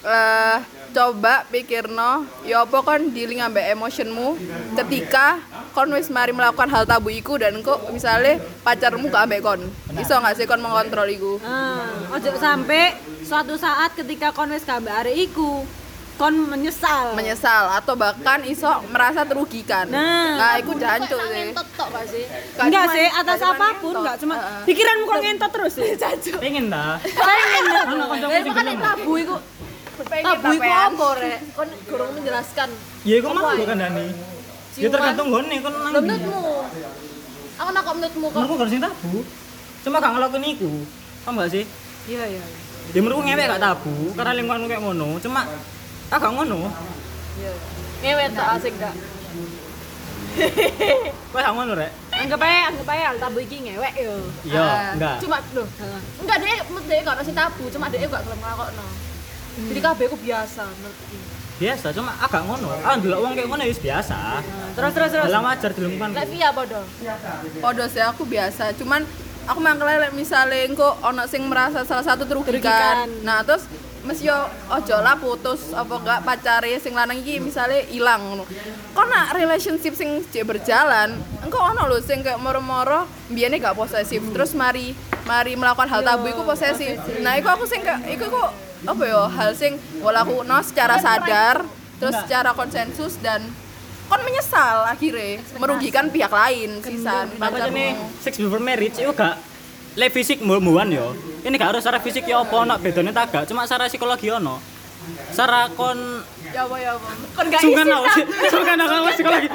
eh 0.01 0.57
coba 0.91 1.47
pikirno 1.47 2.27
ya 2.43 2.67
apa 2.67 2.83
kon 2.83 3.15
dealing 3.15 3.39
ambek 3.39 3.71
emotionmu. 3.71 4.35
Ketika 4.75 5.39
kon 5.71 5.87
wis 5.95 6.11
mari 6.11 6.35
melakukan 6.35 6.67
hal 6.67 6.83
tabu 6.83 7.07
iku 7.07 7.39
dan 7.39 7.63
kok 7.63 7.91
misalnya 7.95 8.41
pacarmu 8.65 9.07
gak 9.07 9.23
ambek 9.29 9.39
kon. 9.39 9.61
Iso 9.95 10.19
gak 10.19 10.35
sih 10.35 10.43
kon 10.49 10.59
mengontrol 10.59 11.07
iku? 11.07 11.39
Ah, 11.47 12.11
ojo 12.11 12.35
sampai 12.35 12.97
suatu 13.23 13.55
saat 13.55 13.95
ketika 13.95 14.35
kon 14.35 14.51
wis 14.51 14.67
gambar 14.67 15.07
arek 15.07 15.31
iku 15.31 15.63
kon 16.21 16.37
menyesal. 16.37 17.17
menyesal 17.17 17.65
atau 17.81 17.97
bahkan 17.97 18.45
iso 18.45 18.69
merasa 18.93 19.25
terugikan 19.25 19.89
Nah. 19.89 20.37
nah 20.37 20.53
iku 20.61 20.77
jancuk 20.77 21.17
sih 21.17 21.49
Ngentot 21.49 21.65
gak 21.73 22.05
sih? 22.05 22.23
Gak 22.29 22.65
Enggak 22.69 22.85
sih, 22.93 23.05
atas 23.09 23.39
apa 23.41 23.67
pun, 23.81 23.93
enggak 23.97 24.15
cuma 24.21 24.35
pikiranmu 24.69 25.03
kok 25.09 25.17
ngentot 25.17 25.49
terus 25.49 25.73
sih. 25.81 25.97
Pengen 26.37 26.69
dah. 26.69 27.01
Pengen 27.01 27.63
makanya 28.05 28.39
gelem. 28.45 28.77
tabu 28.77 29.11
iku 29.17 29.35
Tabu 30.01 30.49
iku 30.53 30.69
apa 30.69 31.07
rek? 31.17 31.37
Kon 31.57 31.69
gorong 31.89 32.11
menjelaskan. 32.13 32.69
Ya 33.01 33.15
iku 33.17 33.27
mau 33.33 33.41
Apa, 33.41 33.57
bukan 33.57 33.75
Dani. 33.81 34.05
Ya 34.77 34.87
tergantung 34.93 35.27
gone 35.33 35.55
kon 35.57 35.73
nang. 35.73 35.93
Menurutmu? 36.05 36.41
Aku 37.57 37.69
nak 37.73 37.85
menurutmu 37.89 38.25
kok. 38.29 38.41
Gak 38.61 38.69
sing 38.69 38.81
tabu. 38.81 39.25
Cuma 39.81 39.97
gak 39.97 40.11
ngelakuin 40.13 40.45
iku. 40.53 40.69
Paham 41.25 41.41
gak 41.41 41.49
sih? 41.49 41.63
Iya 42.05 42.23
iya. 42.37 42.43
Ya 42.93 42.99
menurutku 43.01 43.25
ngewek 43.25 43.45
gak 43.57 43.61
tabu 43.61 43.93
karena 44.13 44.31
lingkungan 44.37 44.69
kayak 44.69 44.81
ngono. 44.85 45.17
Cuma 45.17 45.41
ah 46.11 46.17
gak 46.19 46.31
ngono. 46.31 46.57
Ngewe 48.01 48.25
tak 48.35 48.47
asik 48.59 48.73
gak? 48.75 48.95
Kok 51.31 51.39
gak 51.43 51.53
ngono 51.55 51.73
rek? 51.75 51.91
Anggap 52.11 52.39
aja, 52.39 52.59
anggap 52.69 52.87
aja 52.87 53.03
hal 53.11 53.17
tabu 53.17 53.39
iki 53.39 53.57
ngewek 53.63 53.93
yo. 53.97 54.15
Iya, 54.45 54.61
Ah, 54.61 54.81
enggak. 54.95 55.15
Cuma 55.19 55.37
lho. 55.51 55.63
Enggak 56.21 56.37
deh, 56.39 56.59
dia 56.87 57.01
gak 57.01 57.23
sing 57.23 57.35
tabu, 57.35 57.63
cuma 57.67 57.85
dia 57.89 58.07
gak 58.07 58.23
gelem 58.23 58.39
nglakokno. 58.39 58.85
Jadi 59.51 59.79
kabeh 59.79 60.05
ku 60.07 60.17
biasa 60.17 60.63
menurutku. 60.63 61.17
Biasa, 61.59 61.87
cuma 61.93 62.11
agak 62.17 62.41
ngono. 62.47 62.67
Ah 62.81 62.95
ndelok 62.97 63.19
wong 63.21 63.31
kayak 63.35 63.47
ngono 63.51 63.61
ya 63.63 63.69
wis 63.69 63.81
biasa. 63.81 64.17
Terus 64.73 64.91
terus 64.95 65.09
terus. 65.11 65.25
Dalam 65.27 65.43
wajar 65.43 65.69
di 65.71 65.79
lingkungan. 65.83 66.09
Lek 66.15 66.27
Via 66.31 66.49
podo. 66.51 66.81
Podo 67.59 67.83
sih 67.85 68.01
aku 68.01 68.23
biasa, 68.25 68.63
cuman 68.79 69.03
aku 69.45 69.59
mangkel 69.59 69.87
lek 69.87 70.11
misale 70.11 70.65
engko 70.65 70.95
ono 71.03 71.27
sing 71.27 71.43
merasa 71.45 71.83
salah 71.83 72.01
satu. 72.01 72.23
Terugikan. 72.23 73.11
Nah, 73.21 73.43
terus 73.43 73.67
mesti 74.01 74.27
yo 74.27 74.49
ojo 74.73 74.95
lah 74.97 75.13
putus 75.17 75.73
apa 75.77 75.93
enggak 76.01 76.19
pacare 76.25 76.73
sing 76.81 76.97
lanang 76.97 77.21
iki 77.21 77.37
misale 77.37 77.85
ilang 77.93 78.21
ngono. 78.21 78.43
Kok 78.91 79.05
nak 79.07 79.37
relationship 79.37 79.93
sing 79.93 80.25
berjalan, 80.43 81.15
engko 81.45 81.61
ono 81.61 81.85
lho 81.85 82.01
sing 82.01 82.25
kayak 82.25 82.41
moro-moro 82.41 83.05
mbiyane 83.29 83.61
gak 83.61 83.77
posesif, 83.77 84.19
terus 84.33 84.57
mari 84.57 84.97
mari 85.29 85.53
melakukan 85.53 85.87
hal 85.87 86.01
tabu 86.01 86.27
iku 86.27 86.41
posesif. 86.43 86.97
Nah, 87.21 87.37
iku 87.37 87.53
aku 87.53 87.69
sing 87.69 87.85
kayak 87.85 88.03
iku 88.09 88.27
kok 88.27 88.51
apa 88.81 89.03
yo 89.05 89.29
hal 89.29 89.53
sing 89.53 89.77
walaku 90.01 90.41
no 90.41 90.57
secara 90.65 90.97
sadar, 90.97 91.61
terus 92.01 92.17
secara 92.25 92.57
konsensus 92.57 93.21
dan 93.21 93.45
kon 94.11 94.19
menyesal 94.27 94.83
akhirnya 94.91 95.39
merugikan 95.55 96.11
pihak 96.11 96.27
lain 96.27 96.83
sisan 96.83 97.31
nih 97.71 97.95
sex 98.19 98.35
before 98.35 98.59
marriage 98.59 98.99
itu 98.99 99.07
gak 99.15 99.39
le 99.97 100.07
fisik 100.07 100.39
muan 100.43 100.87
yo. 100.91 101.15
Ini 101.41 101.55
gak 101.57 101.73
harus 101.73 101.81
secara 101.81 101.97
fisik 101.97 102.29
ya 102.29 102.45
apa 102.45 102.53
ono 102.53 102.77
bedane 102.77 103.09
tak 103.09 103.33
gak, 103.33 103.43
cuma 103.49 103.65
secara 103.65 103.89
psikologi 103.89 104.29
ono. 104.29 104.61
Secara 105.33 105.67
kon 105.73 106.21
Ya 106.51 106.67
apa 106.67 106.75
ya 106.83 106.91
apa. 106.99 107.09
Kon 107.31 107.45
gak 107.47 107.61
sungkan 107.63 107.87
aku 107.87 108.07
sungkan 108.51 108.75
aku 108.75 109.07
psikologi. 109.15 109.47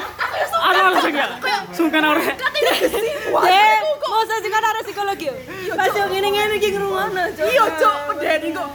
Ada 0.57 0.79
langsung 0.89 1.13
ya. 1.13 1.27
Sungkan 1.69 2.01
aku. 2.01 2.21
Dek, 2.25 3.77
mau 4.01 4.21
saya 4.25 4.39
juga 4.41 4.57
ada 4.57 4.81
psikologi. 4.81 5.29
Pas 5.77 5.93
yang 5.93 6.09
ini 6.09 6.27
ngene 6.33 6.55
iki 6.57 6.69
ngrungokno, 6.73 7.23
Cuk. 7.37 7.45
Iya, 7.53 7.65
Cuk, 7.77 7.95
pedeni 8.09 8.49
kok. 8.49 8.69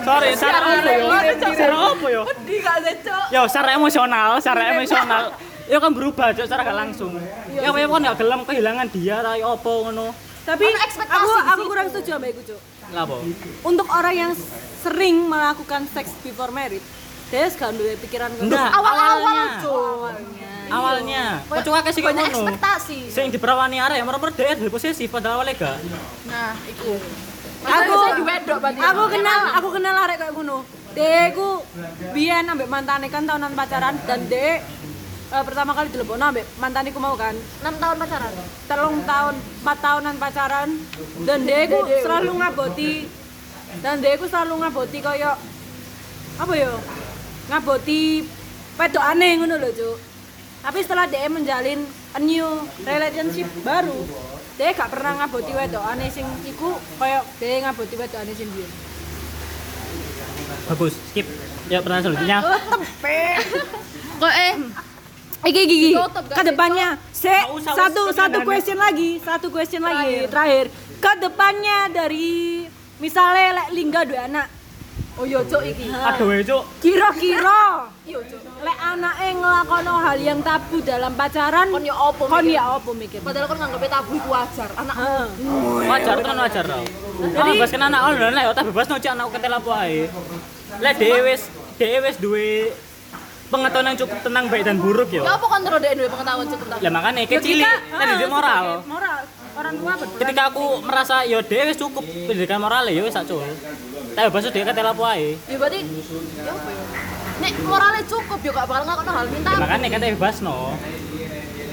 Sorry, 0.00 0.28
secara 0.32 0.80
apa 0.80 0.92
yo? 0.96 1.08
Secara 1.44 1.76
apa 1.92 2.06
yo? 2.08 2.22
Pedih 2.24 2.58
gak 2.64 2.76
sih, 2.88 2.94
Cuk? 3.04 3.24
Yo, 3.28 3.42
secara 3.52 3.68
emosional, 3.76 4.30
secara 4.40 4.62
emosional. 4.72 5.24
Yo 5.68 5.76
kan 5.84 5.92
berubah, 5.92 6.32
Cuk, 6.32 6.48
secara 6.48 6.64
gak 6.64 6.78
langsung. 6.88 7.12
Ya 7.52 7.68
apa 7.68 7.78
ya 7.84 7.86
kon 7.92 8.00
gak 8.00 8.16
gelem 8.16 8.40
kehilangan 8.48 8.86
dia 8.96 9.20
ta 9.20 9.36
yo 9.36 9.60
apa 9.60 9.70
ngono. 9.70 10.08
Tapi 10.44 10.64
ekspektasi 10.68 11.16
aku 11.16 11.30
aku 11.46 11.62
kurang 11.66 11.86
setuju 11.88 12.10
sama 12.14 12.26
iku, 12.26 12.40
Cuk. 12.44 12.60
Lah 12.92 13.02
apa? 13.02 13.16
Untuk 13.64 13.86
orang 13.88 14.14
yang 14.14 14.32
sering 14.78 15.24
melakukan 15.24 15.88
seks 15.88 16.12
before 16.20 16.50
marriage, 16.50 16.84
dia 17.28 17.48
gak 17.48 17.72
duwe 17.72 17.96
pikiran 17.98 18.28
ngono. 18.30 18.44
Enggak, 18.44 18.68
Awal-awal, 18.70 19.08
awalnya. 19.18 19.48
Cuk. 19.58 20.12
Awalnya, 20.64 21.24
kok 21.44 21.60
cuma 21.62 21.78
kasih 21.80 22.00
kayak 22.00 22.08
Banyak 22.10 22.24
ngono. 22.26 22.38
ekspektasi. 22.42 22.98
Sing 23.08 23.26
diperawani 23.28 23.76
arek 23.78 23.96
ya 23.96 24.04
merem 24.04 24.20
dhek 24.26 24.56
dari 24.58 24.70
posesif 24.70 25.08
padahal 25.08 25.40
awalnya 25.40 25.54
gak. 25.54 25.76
nah 26.24 26.52
iku 26.66 26.92
Aku 27.64 27.92
Aku 27.96 27.96
di 28.12 28.22
wedok 28.22 28.58
berarti. 28.60 28.76
aku 28.78 29.02
kenal 29.08 29.40
aku 29.56 29.68
kenal 29.70 29.94
arek 29.98 30.16
kayak 30.18 30.32
ngono. 30.32 30.56
Dek 30.92 31.26
ku 31.32 31.48
biyen 32.12 32.44
ambek 32.46 32.68
mantane 32.68 33.08
kan 33.08 33.24
tahunan 33.24 33.52
pacaran 33.52 33.96
dan 34.04 34.20
dek 34.24 34.60
eh, 35.34 35.44
pertama 35.44 35.74
kali 35.74 35.88
dilebokno 35.90 36.24
ambek 36.30 36.46
mantane 36.62 36.94
ku 36.94 37.00
mau 37.02 37.18
kan. 37.18 37.34
6 37.34 37.82
tahun 37.82 37.96
pacaran. 37.98 38.34
telung 38.64 38.98
tahun, 39.04 39.34
empat 39.60 39.78
tahunan 39.82 40.16
pacaran 40.16 40.68
dan 41.28 41.38
dia 41.44 41.68
ku 41.68 41.78
selalu 41.84 42.32
ngaboti 42.40 42.94
dan 43.82 44.00
dia 44.00 44.16
ku 44.16 44.24
selalu 44.24 44.54
ngaboti 44.62 44.98
kaya 45.02 45.36
apa 46.38 46.52
ya 46.54 46.72
ngaboti 47.50 48.26
wedok 48.74 49.04
aneh 49.04 49.30
ngono 49.38 49.54
lho 49.60 49.70
Cuk 49.70 49.96
tapi 50.64 50.78
setelah 50.80 51.06
dia 51.06 51.28
menjalin 51.28 51.84
a 52.16 52.20
new 52.22 52.46
relationship 52.82 53.46
baru 53.62 54.00
dia 54.56 54.72
gak 54.72 54.90
pernah 54.90 55.22
ngaboti 55.22 55.52
wedok 55.52 55.84
aneh 55.84 56.08
sing 56.10 56.26
iku 56.48 56.74
kaya 56.98 57.22
dia 57.38 57.62
ngaboti 57.68 57.94
wedok 57.98 58.20
aneh 58.22 58.34
sing 58.34 58.50
biyen 58.50 58.72
Bagus, 60.64 60.96
skip. 61.12 61.28
Ya 61.68 61.84
pertanyaan 61.84 62.04
selanjutnya. 62.08 62.38
oh 62.48 62.56
tempe 62.72 63.20
Kok 64.16 64.32
eh 64.32 64.54
Iki. 65.44 65.92
Tutup, 65.92 66.24
gak 66.28 66.36
Ke 66.40 66.42
depannya 66.48 66.88
se 67.12 67.36
satu 67.62 68.02
satu 68.16 68.38
question 68.42 68.78
lagi, 68.80 69.20
satu 69.20 69.46
question 69.52 69.82
lagi 69.84 70.24
terakhir. 70.28 70.72
Ke 70.98 71.12
depannya 71.20 71.92
dari 71.92 72.64
misalnya 72.96 73.60
lek 73.60 73.68
Lingga 73.76 74.00
dua 74.08 74.24
anak. 74.24 74.46
Oh 75.14 75.22
iya, 75.22 75.38
Cuk 75.46 75.62
iki. 75.62 75.86
Aduh, 75.94 76.26
ya, 76.34 76.42
Cuk. 76.42 76.62
Kira-kira 76.82 77.86
Iya, 78.10 78.18
Cuk. 78.26 78.40
lek 78.66 78.78
anake 78.82 79.28
ngelakono 79.38 79.94
hal 80.02 80.18
yang 80.18 80.40
tabu 80.42 80.82
dalam 80.82 81.14
pacaran, 81.14 81.70
Kon 81.70 81.86
ya 81.86 81.94
opo 81.94 82.26
kon 82.26 82.42
ya 82.42 82.74
apa 82.74 82.90
mikir? 82.90 83.22
Padahal 83.22 83.46
kon 83.46 83.62
nganggep 83.62 83.86
tabu 83.86 84.18
iku 84.18 84.28
wajar. 84.34 84.70
Anak. 84.74 84.96
Wajar 85.86 86.16
kan 86.18 86.36
wajar 86.40 86.64
tau. 86.66 86.84
Jadi 87.30 87.50
bebas 87.54 87.70
kan 87.70 87.82
anak 87.86 88.00
ono 88.10 88.26
lek 88.26 88.44
tak 88.58 88.64
bebas 88.74 88.86
no 88.90 88.96
cek 88.98 89.12
anak 89.14 89.26
ketel 89.38 89.54
apa 89.54 89.72
ae. 89.86 90.00
Lek 90.82 90.94
dhewe 90.98 91.18
wis 91.30 91.42
dhewe 91.78 91.98
wis 92.02 92.16
duwe 92.18 92.48
pengetahuan 93.54 93.86
yang 93.94 93.98
cukup 94.02 94.18
tentang 94.26 94.44
baik 94.50 94.64
dan 94.66 94.76
buruk 94.82 95.08
yo. 95.14 95.22
Ya 95.22 95.38
apa 95.38 95.46
kon 95.46 95.62
terus 95.62 95.78
dek 95.78 95.92
duwe 95.94 96.08
pengetahuan 96.10 96.46
cukup 96.50 96.66
tak? 96.66 96.78
Lah 96.82 96.90
makanya 96.90 97.20
kecil 97.30 97.58
tadi 97.62 98.12
dia 98.18 98.28
moral. 98.28 98.64
Moral. 98.90 99.18
Orang 99.54 99.74
tua 99.78 99.92
berperan. 99.94 100.18
Ketika 100.18 100.42
aku 100.50 100.64
merasa 100.82 101.22
yo 101.22 101.38
dhewe 101.46 101.70
wis 101.70 101.78
cukup 101.78 102.02
pendidikan 102.02 102.58
moral 102.58 102.90
yo 102.90 103.06
wis 103.06 103.14
sak 103.14 103.30
cul. 103.30 103.46
Tak 104.18 104.22
bebas 104.26 104.50
dhewe 104.50 104.66
ketel 104.66 104.90
apa 104.90 105.02
ae. 105.14 105.38
Ya 105.46 105.56
berarti 105.62 105.80
ya 105.86 106.50
apa 106.50 106.70
ya? 106.74 106.84
Nek 107.34 107.52
moralnya 107.66 108.02
cukup 108.06 108.38
ya 108.42 108.50
gak 108.50 108.66
bakal 108.66 108.82
ngakon 108.86 109.06
hal 109.14 109.26
minta. 109.30 109.50
Ya 109.54 109.58
makanya 109.62 109.88
kan 109.94 110.00
bebas 110.02 110.36
no. 110.42 110.74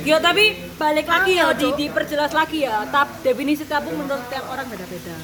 Ya 0.01 0.17
tapi 0.17 0.45
balik 0.81 1.05
lagi 1.05 1.37
ya 1.37 1.53
di, 1.53 1.67
diperjelas 1.77 2.33
lagi 2.33 2.65
ya. 2.65 2.85
Tab 2.89 3.09
definisi 3.21 3.65
tabu 3.65 3.93
menurut 3.93 4.25
tiap 4.29 4.45
orang 4.49 4.65
beda-beda. 4.69 5.15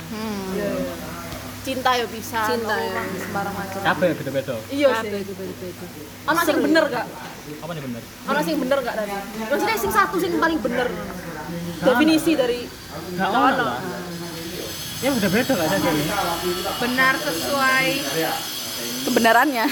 Cinta 1.67 1.91
ya 1.99 2.05
bisa. 2.07 2.39
Cinta 2.47 2.75
no, 2.79 2.79
ya. 2.79 3.03
sembarang 3.19 3.55
macam. 3.59 3.79
Kabeh 3.83 4.09
beda-beda. 4.15 4.55
Iya 4.71 4.87
sih. 5.03 5.09
beda-beda. 5.11 5.67
Ana 6.31 6.41
sing 6.47 6.57
bener 6.63 6.83
gak? 6.87 7.05
Apa 7.59 7.71
nih 7.75 7.83
bener? 7.83 8.01
Ana 8.23 8.39
sing 8.39 8.55
bener 8.55 8.77
gak 8.87 8.95
tadi? 8.95 9.15
Maksudnya 9.51 9.75
sing 9.75 9.91
satu 9.91 10.15
sing 10.15 10.31
paling 10.39 10.59
bener. 10.63 10.87
Definisi 11.83 12.31
dari 12.39 12.63
Enggak 13.11 13.29
ono 13.35 13.63
lah. 13.67 13.79
Ya 15.03 15.09
udah 15.11 15.29
beda 15.29 15.51
gak 15.59 15.69
saja 15.75 15.89
ini. 15.91 16.05
benar 16.81 17.13
sesuai 17.21 17.87
kebenarannya 19.05 19.65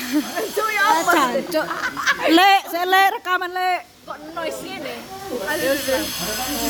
Cuk 0.52 0.70
ya 0.70 0.84
apa? 0.84 1.12
Cancuk. 1.16 1.66
Le, 2.28 2.54
saya 2.68 2.86
le 2.92 3.04
rekaman 3.16 3.52
le. 3.56 3.72
Kok 4.06 4.18
noise 4.36 4.60
gini? 4.62 4.96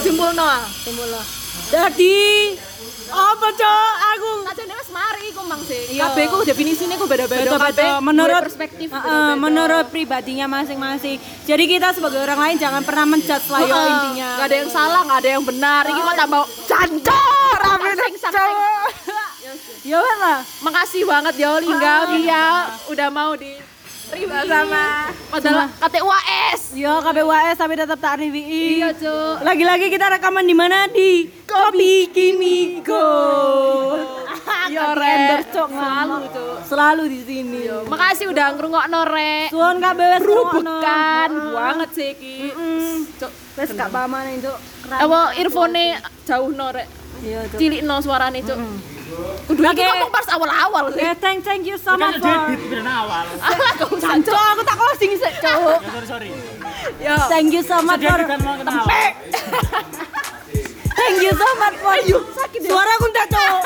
Simpul 0.06 0.38
no. 0.38 0.48
Timbul 0.86 1.10
lah. 1.10 1.26
Jadi 1.66 2.16
apa 3.12 3.48
cok 3.54 3.94
aku 4.18 4.32
Aja 4.46 4.64
wis 4.66 4.90
mari 4.94 5.24
iku 5.30 5.42
mang 5.46 5.62
sih. 5.66 5.98
Iya. 5.98 6.10
Kabeh 6.10 6.26
ku 6.32 6.38
definisine 6.46 6.96
ku 6.98 7.06
beda-beda. 7.06 7.58
kabeh 7.58 8.02
menurut 8.02 8.42
perspektif 8.46 8.88
beda-beda. 8.94 9.36
menurut 9.38 9.86
pribadinya 9.92 10.46
masing-masing. 10.50 11.18
Jadi 11.46 11.64
kita 11.70 11.94
sebagai 11.94 12.22
orang 12.22 12.40
lain 12.40 12.56
jangan 12.58 12.82
pernah 12.82 13.06
menjudge 13.06 13.48
lah 13.52 13.62
yo 13.62 13.78
intinya. 13.78 14.30
Gak 14.42 14.48
ada 14.48 14.56
yang 14.56 14.72
salah, 14.72 15.02
gak 15.06 15.20
ada 15.22 15.30
yang 15.38 15.44
benar. 15.44 15.84
Iki 15.86 16.02
kok 16.02 16.16
tambah 16.18 16.44
cancor. 16.70 17.58
Rame 17.62 17.92
Ya 19.86 19.98
wes 20.02 20.18
lah. 20.18 20.40
Makasih 20.66 21.04
banget 21.06 21.34
ya 21.38 21.62
Lingga, 21.62 21.96
Via 22.10 22.46
udah 22.90 23.10
mau 23.14 23.38
di 23.38 23.75
sama 24.06 25.10
padahal 25.34 25.68
KTUAS. 25.82 26.62
Yo 26.78 26.94
KBWS 27.02 27.58
tapi 27.58 27.74
tetap 27.74 27.98
tak 27.98 28.22
RWI. 28.22 28.84
Iya, 28.84 28.90
Cuk. 28.94 29.42
Lagi-lagi 29.42 29.88
kita 29.90 30.06
rekaman 30.14 30.46
di 30.46 30.56
mana 30.56 30.86
di 30.92 31.26
Kopi 31.48 32.14
Kimiko. 32.14 33.08
Yo 34.70 34.86
render 34.98 35.42
cok 35.50 35.70
Selalu, 35.70 36.16
Cuk. 36.30 36.58
Selalu 36.70 37.04
di 37.10 37.20
sini. 37.26 37.62
Makasih 37.90 38.30
udah 38.30 38.48
ngrungokno 38.54 39.02
rek. 39.10 39.48
Suwon 39.50 39.78
KBWS 39.82 40.24
Rubekan 40.26 41.30
banget 41.54 41.90
sih 41.96 42.10
iki. 42.14 42.38
Cuk. 43.18 43.32
Wes 43.58 43.70
gak 43.74 43.90
paman 43.90 44.36
itu. 44.36 44.54
Apa 44.92 45.34
earphone 45.40 45.98
jauh 46.28 46.52
no 46.54 46.70
rek. 46.70 46.88
Iya, 47.26 47.50
Cuk. 47.50 47.58
Cilik 47.58 47.82
no 47.82 47.96
suarane, 48.06 48.46
Cuk. 48.46 48.60
Kudu 49.46 49.62
iki 49.62 49.84
ngomong 49.86 50.10
pas 50.10 50.26
awal-awal. 50.34 50.90
Ya 50.98 51.14
thank 51.14 51.46
thank 51.46 51.62
you 51.62 51.78
so 51.78 51.94
much. 51.94 52.18
Kan 52.18 52.50
debit 52.50 52.82
ben 52.82 52.88
awal. 52.90 53.26
Alah 53.46 53.70
aku 53.78 54.62
tak 54.66 54.76
closing 54.78 55.14
singgih 55.14 55.34
Cuk. 55.38 55.80
Ya, 55.82 55.90
sorry 55.94 56.08
sorry. 56.10 56.30
Ya, 56.98 57.16
thank 57.34 57.54
you 57.54 57.62
so 57.62 57.78
much 57.86 58.02
for 58.02 58.18
tempek. 58.18 59.12
Thank 60.96 61.18
you 61.22 61.34
so 61.38 61.50
much 61.62 61.76
for 61.78 61.96
you. 62.10 62.18
Sakit 62.34 62.62
suara 62.66 62.90
aku 62.98 63.06
ndak, 63.14 63.28
Cuk. 63.30 63.62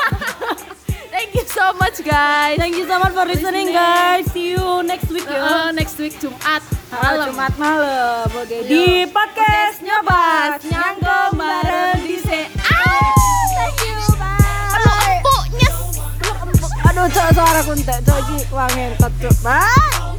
Thank 1.10 1.34
you 1.34 1.44
so 1.52 1.74
much 1.74 1.98
guys. 2.06 2.56
Thank 2.56 2.78
you 2.78 2.86
so 2.86 2.96
much 2.96 3.12
for 3.12 3.26
listening 3.26 3.74
guys. 3.74 4.30
See 4.30 4.54
you 4.54 4.80
next 4.86 5.10
week 5.10 5.26
ya. 5.26 5.42
Uh, 5.42 5.68
next 5.74 5.98
week 5.98 6.14
Jumat 6.22 6.62
malam. 6.88 7.34
Jumat 7.34 7.54
malam. 7.58 8.24
Oke, 8.30 8.62
di 8.64 9.04
podcast 9.10 9.82
Nyobat 9.82 10.62
Nyangkom 10.64 11.34
bareng 11.34 12.00
di 12.06 12.16
저, 17.00 17.08
저, 17.08 17.32
저 17.32 17.42
하라고 17.42 17.70
한다. 17.70 17.92
저기 18.04 18.46
왕엔 18.52 18.98
떴죠. 18.98 19.28
아! 19.44 20.09